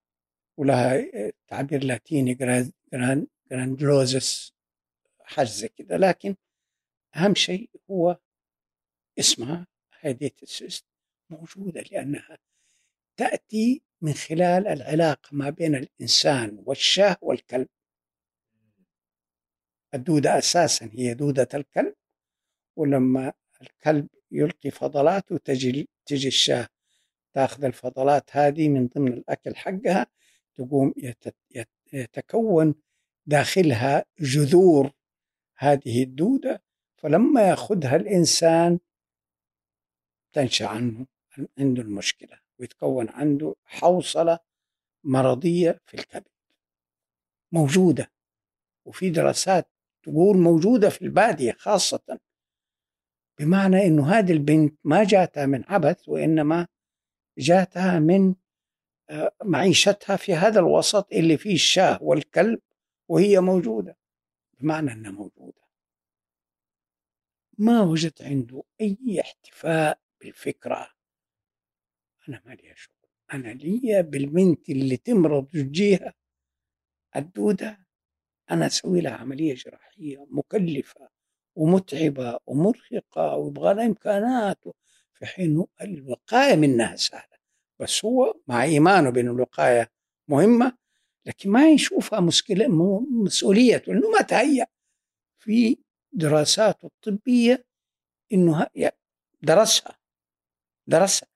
ولها 0.57 1.05
تعبير 1.47 1.83
لاتيني 1.83 2.33
gran 2.33 2.73
granulosus 3.51 4.53
حاجة 5.21 5.45
زي 5.47 5.67
كذا 5.67 5.97
لكن 5.97 6.35
أهم 7.17 7.35
شيء 7.35 7.69
هو 7.91 8.17
اسمها 9.19 9.67
هذه 10.01 10.31
السيست 10.43 10.85
موجودة 11.29 11.81
لأنها 11.81 12.37
تأتي 13.17 13.81
من 14.01 14.13
خلال 14.13 14.67
العلاقة 14.67 15.29
ما 15.31 15.49
بين 15.49 15.75
الإنسان 15.75 16.63
والشاه 16.65 17.17
والكلب. 17.21 17.67
الدودة 19.93 20.37
أساسا 20.37 20.89
هي 20.93 21.13
دودة 21.13 21.47
الكلب 21.53 21.95
ولما 22.75 23.33
الكلب 23.61 24.07
يلقي 24.31 24.69
فضلاته 24.71 25.37
تجي 25.37 25.89
تجي 26.05 26.27
الشاه 26.27 26.67
تأخذ 27.33 27.65
الفضلات 27.65 28.29
هذه 28.31 28.69
من 28.69 28.87
ضمن 28.87 29.13
الأكل 29.13 29.55
حقها 29.55 30.07
تقوم 30.55 30.93
يتكون 31.93 32.75
داخلها 33.25 34.05
جذور 34.19 34.91
هذه 35.57 36.03
الدودة 36.03 36.66
فلما 36.97 37.49
ياخذها 37.49 37.95
الإنسان 37.95 38.79
تنشأ 40.33 40.67
عنه 40.67 41.05
عنده 41.59 41.81
المشكلة 41.81 42.39
ويتكون 42.59 43.09
عنده 43.09 43.55
حوصلة 43.65 44.39
مرضية 45.03 45.79
في 45.85 45.93
الكبد. 45.93 46.27
موجودة. 47.51 48.11
وفي 48.85 49.09
دراسات 49.09 49.69
تقول 50.03 50.37
موجودة 50.37 50.89
في 50.89 51.01
البادية 51.01 51.51
خاصة. 51.51 52.19
بمعنى 53.39 53.85
أنه 53.85 54.11
هذه 54.11 54.31
البنت 54.31 54.79
ما 54.83 55.03
جاتها 55.03 55.45
من 55.45 55.63
عبث 55.67 56.09
وإنما 56.09 56.67
جاتها 57.37 57.99
من 57.99 58.35
آه، 59.09 59.31
معيشتها 59.43 60.15
في 60.15 60.33
هذا 60.33 60.59
الوسط 60.59 61.13
اللي 61.13 61.37
فيه 61.37 61.53
الشاه 61.53 62.03
والكلب 62.03 62.59
وهي 63.07 63.39
موجودة. 63.39 63.97
بمعنى 64.59 64.91
أنها 64.91 65.11
موجودة. 65.11 65.66
ما 67.57 67.81
وجدت 67.81 68.21
عنده 68.21 68.63
أي 68.81 69.21
احتفاء 69.21 69.99
بالفكرة. 70.21 70.89
أنا 72.29 72.41
ما 72.45 72.53
لي 72.53 72.73
شغل. 72.75 72.93
أنا 73.33 73.47
لي 73.47 74.03
بالبنت 74.03 74.69
اللي 74.69 74.97
تمرض 74.97 75.43
وتجيها 75.55 76.13
الدودة. 77.15 77.85
أنا 78.51 78.65
أسوي 78.65 79.01
لها 79.01 79.11
عملية 79.11 79.55
جراحية 79.55 80.27
مكلفة 80.29 81.09
ومتعبة 81.55 82.39
ومرهقة 82.45 83.35
ويبغى 83.37 83.73
لها 83.73 83.85
إمكانات 83.85 84.63
في 85.13 85.25
حين 85.25 85.65
الوقاية 85.81 86.55
منها 86.55 86.95
سهلة. 86.95 87.37
بس 87.79 88.05
هو 88.05 88.39
مع 88.47 88.63
إيمانه 88.63 89.09
بأن 89.09 89.27
الوقاية 89.27 89.91
مهمة 90.27 90.77
لكن 91.25 91.49
ما 91.49 91.69
يشوفها 91.69 92.19
مشكلة 92.19 92.67
مسؤولية 93.11 93.83
لأنه 93.87 94.09
ما 94.09 94.21
تهيأ 94.21 94.67
في 95.39 95.77
دراساته 96.11 96.85
الطبية 96.85 97.65
إنه 98.33 98.67
درسها 99.41 99.97
درسها 100.87 101.29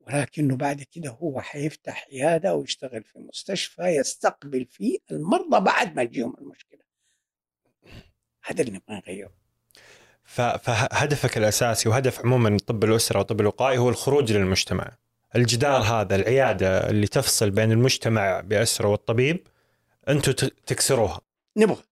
ولكنه 0.00 0.56
بعد 0.56 0.82
كده 0.82 1.10
هو 1.10 1.40
حيفتح 1.40 2.08
عيادة 2.12 2.54
ويشتغل 2.54 3.04
في 3.04 3.18
مستشفى 3.18 3.82
يستقبل 3.82 4.66
فيه 4.66 4.98
المرضى 5.10 5.60
بعد 5.60 5.96
ما 5.96 6.04
تجيهم 6.04 6.36
المشكلة 6.38 6.80
هذا 8.44 8.62
اللي 8.62 8.72
نبغى 8.72 8.96
نغيره 8.96 9.46
فهدفك 10.26 11.38
الأساسي 11.38 11.88
وهدف 11.88 12.20
عموما 12.20 12.58
طب 12.66 12.84
الأسرة 12.84 13.18
وطب 13.18 13.40
الوقائي 13.40 13.78
هو 13.78 13.88
الخروج 13.88 14.32
للمجتمع. 14.32 14.92
الجدار 15.36 15.82
هذا 15.82 16.16
العيادة 16.16 16.90
اللي 16.90 17.06
تفصل 17.06 17.50
بين 17.50 17.72
المجتمع 17.72 18.40
بأسرة 18.40 18.88
والطبيب 18.88 19.46
أنتم 20.08 20.32
تكسروها. 20.66 21.20
نبغى 21.56 21.82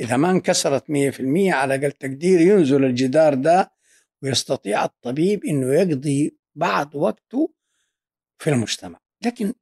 إذا 0.00 0.16
ما 0.16 0.30
انكسرت 0.30 0.84
100% 0.90 1.54
على 1.54 1.74
أقل 1.74 1.92
تقدير 1.92 2.40
ينزل 2.40 2.84
الجدار 2.84 3.34
ده 3.34 3.72
ويستطيع 4.22 4.84
الطبيب 4.84 5.44
أنه 5.44 5.74
يقضي 5.74 6.36
بعض 6.54 6.94
وقته 6.94 7.54
في 8.38 8.50
المجتمع. 8.50 9.00
لكن 9.24 9.54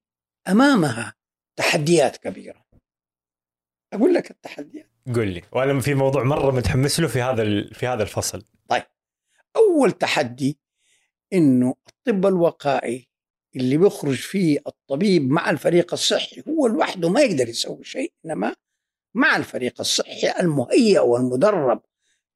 أمامها 0.49 1.15
تحديات 1.57 2.17
كبيرة. 2.17 2.65
أقول 3.93 4.15
لك 4.15 4.31
التحديات. 4.31 4.91
قل 5.15 5.29
لي. 5.29 5.43
وأنا 5.53 5.81
في 5.81 5.95
موضوع 5.95 6.25
مرة 6.25 6.51
متحمس 6.51 7.01
له 7.01 7.09
في 7.09 7.23
هذا 7.23 7.69
في 7.73 7.87
هذا 7.87 8.03
الفصل. 8.03 8.45
طيب. 8.69 8.83
أول 9.57 9.93
تحدي 9.93 10.59
أنه 11.33 11.75
الطب 11.89 12.27
الوقائي 12.27 13.09
اللي 13.57 13.77
بيخرج 13.77 14.15
فيه 14.15 14.59
الطبيب 14.67 15.31
مع 15.31 15.51
الفريق 15.51 15.93
الصحي 15.93 16.43
هو 16.49 16.67
لوحده 16.67 17.09
ما 17.09 17.21
يقدر 17.21 17.49
يسوي 17.49 17.85
شيء 17.85 18.13
إنما 18.25 18.55
مع 19.15 19.37
الفريق 19.37 19.81
الصحي 19.81 20.31
المهيأ 20.41 21.01
والمدرب 21.01 21.83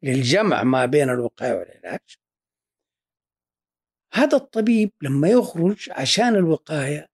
للجمع 0.03 0.63
ما 0.63 0.87
بين 0.87 1.11
الوقاية 1.11 1.53
والعلاج. 1.53 2.01
هذا 4.13 4.37
الطبيب 4.37 4.93
لما 5.03 5.29
يخرج 5.29 5.89
عشان 5.91 6.37
الوقاية 6.37 7.09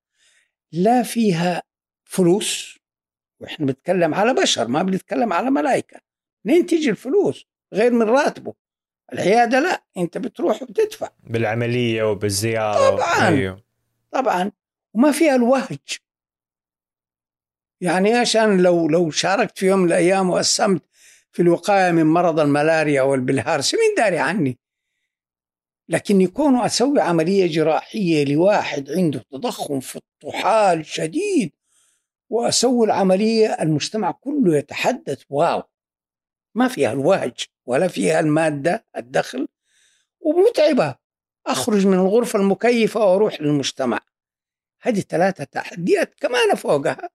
لا 0.72 1.02
فيها 1.02 1.62
فلوس 2.04 2.78
وإحنا 3.40 3.66
بنتكلم 3.66 4.14
على 4.14 4.34
بشر 4.34 4.68
ما 4.68 4.82
بنتكلم 4.82 5.32
على 5.32 5.50
ملائكة. 5.50 6.00
منين 6.44 6.66
تيجي 6.66 6.90
الفلوس؟ 6.90 7.46
غير 7.72 7.92
من 7.92 8.02
راتبه. 8.02 8.54
العيادة 9.12 9.60
لا 9.60 9.84
أنت 9.96 10.18
بتروح 10.18 10.62
وبتدفع. 10.62 11.10
بالعملية 11.22 12.02
وبالزيارة. 12.02 12.90
طبعاً. 12.90 13.28
أيوه. 13.28 13.64
طبعا. 14.10 14.52
وما 14.94 15.12
فيها 15.12 15.34
الوهج. 15.34 15.98
يعني 17.80 18.14
عشان 18.14 18.62
لو 18.62 18.88
لو 18.88 19.10
شاركت 19.10 19.58
في 19.58 19.66
يوم 19.66 19.78
من 19.78 19.86
الأيام 19.86 20.30
واسهمت 20.30 20.82
في 21.32 21.42
الوقاية 21.42 21.90
من 21.90 22.06
مرض 22.06 22.40
الملاريا 22.40 23.02
والبلهارسي 23.02 23.76
مين 23.76 23.94
داري 23.96 24.18
عني؟ 24.18 24.58
لكن 25.88 26.20
يكون 26.20 26.60
أسوي 26.60 27.00
عملية 27.00 27.46
جراحية 27.46 28.24
لواحد 28.24 28.90
عنده 28.90 29.24
تضخم 29.30 29.80
في 29.80 29.96
الطحال 29.96 30.86
شديد 30.86 31.52
وأسوي 32.30 32.86
العملية 32.86 33.46
المجتمع 33.60 34.10
كله 34.10 34.56
يتحدث 34.56 35.22
واو! 35.30 35.62
ما 36.54 36.68
فيها 36.68 36.92
الوهج 36.92 37.44
ولا 37.66 37.88
فيها 37.88 38.20
المادة 38.20 38.86
الدخل 38.96 39.48
ومتعبة. 40.20 40.96
أخرج 41.46 41.86
من 41.86 41.94
الغرفة 41.94 42.38
المكيفة 42.38 43.00
وأروح 43.00 43.40
للمجتمع. 43.40 44.00
هذه 44.82 45.00
ثلاثة 45.00 45.44
تحديات 45.44 46.14
كمان 46.14 46.54
فوقها. 46.54 47.08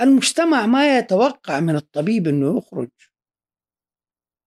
المجتمع 0.00 0.66
ما 0.66 0.98
يتوقع 0.98 1.60
من 1.60 1.76
الطبيب 1.76 2.28
إنه 2.28 2.58
يخرج. 2.58 2.88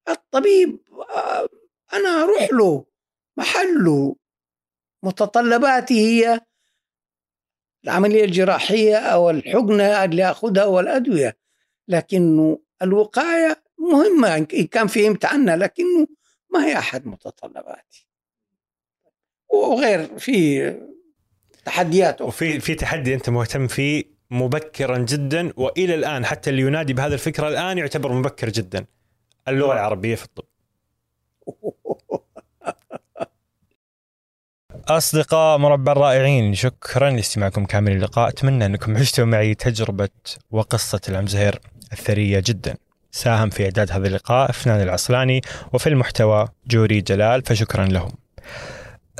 الطبيب 0.09 0.79
آه، 1.15 1.47
أنا 1.93 2.09
أروح 2.23 2.47
له 2.51 2.85
محله 3.37 4.15
متطلباتي 5.03 5.99
هي 5.99 6.41
العملية 7.83 8.23
الجراحية 8.23 8.97
أو 8.97 9.29
الحقنة 9.29 10.03
اللي 10.03 10.31
أخذها 10.31 10.65
والادويه 10.65 11.37
لكنه 11.87 12.59
الوقاية 12.81 13.63
مهمة 13.79 14.35
إن 14.35 14.45
كان 14.45 14.87
في 14.87 15.07
امتحاننا 15.07 15.57
لكنه 15.57 16.07
ما 16.49 16.65
هي 16.65 16.77
أحد 16.77 17.07
متطلباتي. 17.07 18.07
وغير 19.49 20.19
في 20.19 20.73
تحديات 21.65 22.21
وفي 22.21 22.59
في 22.59 22.75
تحدي 22.75 23.13
أنت 23.13 23.29
مهتم 23.29 23.67
فيه 23.67 24.18
مبكرا 24.31 24.97
جدا 24.97 25.53
وإلى 25.57 25.95
الآن 25.95 26.25
حتى 26.25 26.49
اللي 26.49 26.61
ينادي 26.61 26.93
بهذه 26.93 27.13
الفكرة 27.13 27.47
الآن 27.47 27.77
يعتبر 27.77 28.13
مبكر 28.13 28.49
جدا. 28.49 28.85
اللغة 29.47 29.73
العربية 29.73 30.15
في 30.15 30.25
الطب. 30.25 30.43
أصدقاء 34.87 35.57
مربع 35.57 35.91
الرائعين 35.91 36.53
شكرا 36.53 37.09
لاستماعكم 37.09 37.65
كامل 37.65 37.91
اللقاء. 37.91 38.29
أتمنى 38.29 38.65
أنكم 38.65 38.97
عشتوا 38.97 39.25
معي 39.25 39.55
تجربة 39.55 40.09
وقصة 40.51 41.01
العم 41.09 41.27
زهير 41.27 41.59
الثرية 41.93 42.43
جدا. 42.45 42.77
ساهم 43.11 43.49
في 43.49 43.63
إعداد 43.63 43.91
هذا 43.91 44.07
اللقاء 44.07 44.51
فنان 44.51 44.81
العصلاني 44.81 45.41
وفي 45.73 45.89
المحتوى 45.89 46.47
جوري 46.67 47.01
جلال 47.01 47.41
فشكرا 47.41 47.85
لهم. 47.85 48.11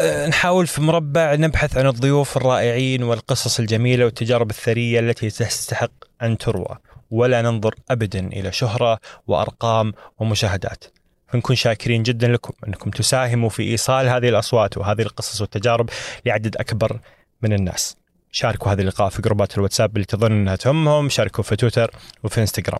نحاول 0.01 0.67
في 0.67 0.81
مربع 0.81 1.35
نبحث 1.35 1.77
عن 1.77 1.87
الضيوف 1.87 2.37
الرائعين 2.37 3.03
والقصص 3.03 3.59
الجميلة 3.59 4.05
والتجارب 4.05 4.49
الثرية 4.49 4.99
التي 4.99 5.29
تستحق 5.29 5.91
أن 6.21 6.37
تروى. 6.37 6.77
ولا 7.11 7.41
ننظر 7.41 7.75
أبدا 7.89 8.27
إلى 8.27 8.51
شهرة 8.51 8.99
وأرقام 9.27 9.93
ومشاهدات. 10.17 10.83
فنكون 11.27 11.55
شاكرين 11.55 12.03
جدا 12.03 12.27
لكم 12.27 12.53
أنكم 12.67 12.89
تساهموا 12.89 13.49
في 13.49 13.63
إيصال 13.63 14.09
هذه 14.09 14.29
الأصوات 14.29 14.77
وهذه 14.77 15.01
القصص 15.01 15.41
والتجارب 15.41 15.89
لعدد 16.25 16.57
أكبر 16.57 16.99
من 17.41 17.53
الناس. 17.53 17.97
شاركوا 18.31 18.71
هذا 18.71 18.81
اللقاء 18.81 19.09
في 19.09 19.21
جروبات 19.21 19.57
الواتساب 19.57 19.95
اللي 19.95 20.05
تظن 20.05 20.31
أنها 20.31 20.55
تهمهم. 20.55 21.09
شاركوا 21.09 21.43
في 21.43 21.55
تويتر 21.55 21.91
وفي 22.23 22.41
إنستغرام. 22.41 22.79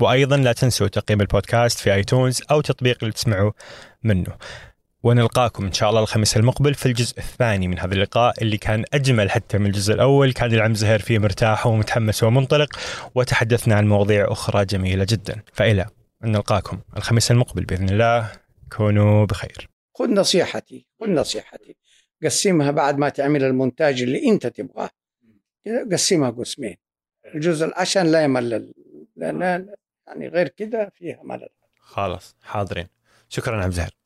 وأيضا 0.00 0.36
لا 0.36 0.52
تنسوا 0.52 0.88
تقييم 0.88 1.20
البودكاست 1.20 1.78
في 1.78 1.94
آيتونز 1.94 2.42
أو 2.50 2.60
تطبيق 2.60 2.98
اللي 3.02 3.12
تسمعوا 3.12 3.52
منه. 4.02 4.32
ونلقاكم 5.02 5.66
إن 5.66 5.72
شاء 5.72 5.90
الله 5.90 6.00
الخميس 6.00 6.36
المقبل 6.36 6.74
في 6.74 6.86
الجزء 6.86 7.18
الثاني 7.18 7.68
من 7.68 7.78
هذا 7.78 7.94
اللقاء 7.94 8.42
اللي 8.42 8.56
كان 8.56 8.84
أجمل 8.92 9.30
حتى 9.30 9.58
من 9.58 9.66
الجزء 9.66 9.94
الأول. 9.94 10.32
كان 10.32 10.54
العم 10.54 10.74
زهير 10.74 10.98
فيه 10.98 11.18
مرتاح 11.18 11.66
ومتحمس 11.66 12.22
ومنطلق 12.22 12.78
وتحدثنا 13.14 13.74
عن 13.74 13.88
مواضيع 13.88 14.32
أخرى 14.32 14.64
جميلة 14.64 15.06
جدا. 15.08 15.42
فإلى 15.52 15.86
أن 16.24 16.32
نلقاكم 16.32 16.80
الخميس 16.96 17.30
المقبل 17.30 17.64
بإذن 17.64 17.88
الله. 17.88 18.32
كونوا 18.76 19.26
بخير. 19.26 19.68
خذ 19.94 20.10
نصيحتي 20.10 20.86
خذ 21.00 21.10
نصيحتي. 21.10 21.76
قسمها 22.24 22.70
بعد 22.70 22.98
ما 22.98 23.08
تعمل 23.08 23.44
المونتاج 23.44 24.02
اللي 24.02 24.28
أنت 24.28 24.46
تبغاه. 24.46 24.90
قسمها 25.92 26.30
قسمين. 26.30 26.76
الجزء 27.34 27.70
عشان 27.76 28.12
لا 28.12 28.24
يمل 28.24 28.72
لا 29.16 29.32
لا 29.32 29.76
يعني 30.06 30.28
غير 30.28 30.48
كده 30.48 30.92
فيها 30.94 31.20
ملل. 31.24 31.48
خلاص 31.80 32.36
حاضرين. 32.42 32.86
شكرا 33.28 33.64
عم 33.64 33.70
زهير 33.70 33.97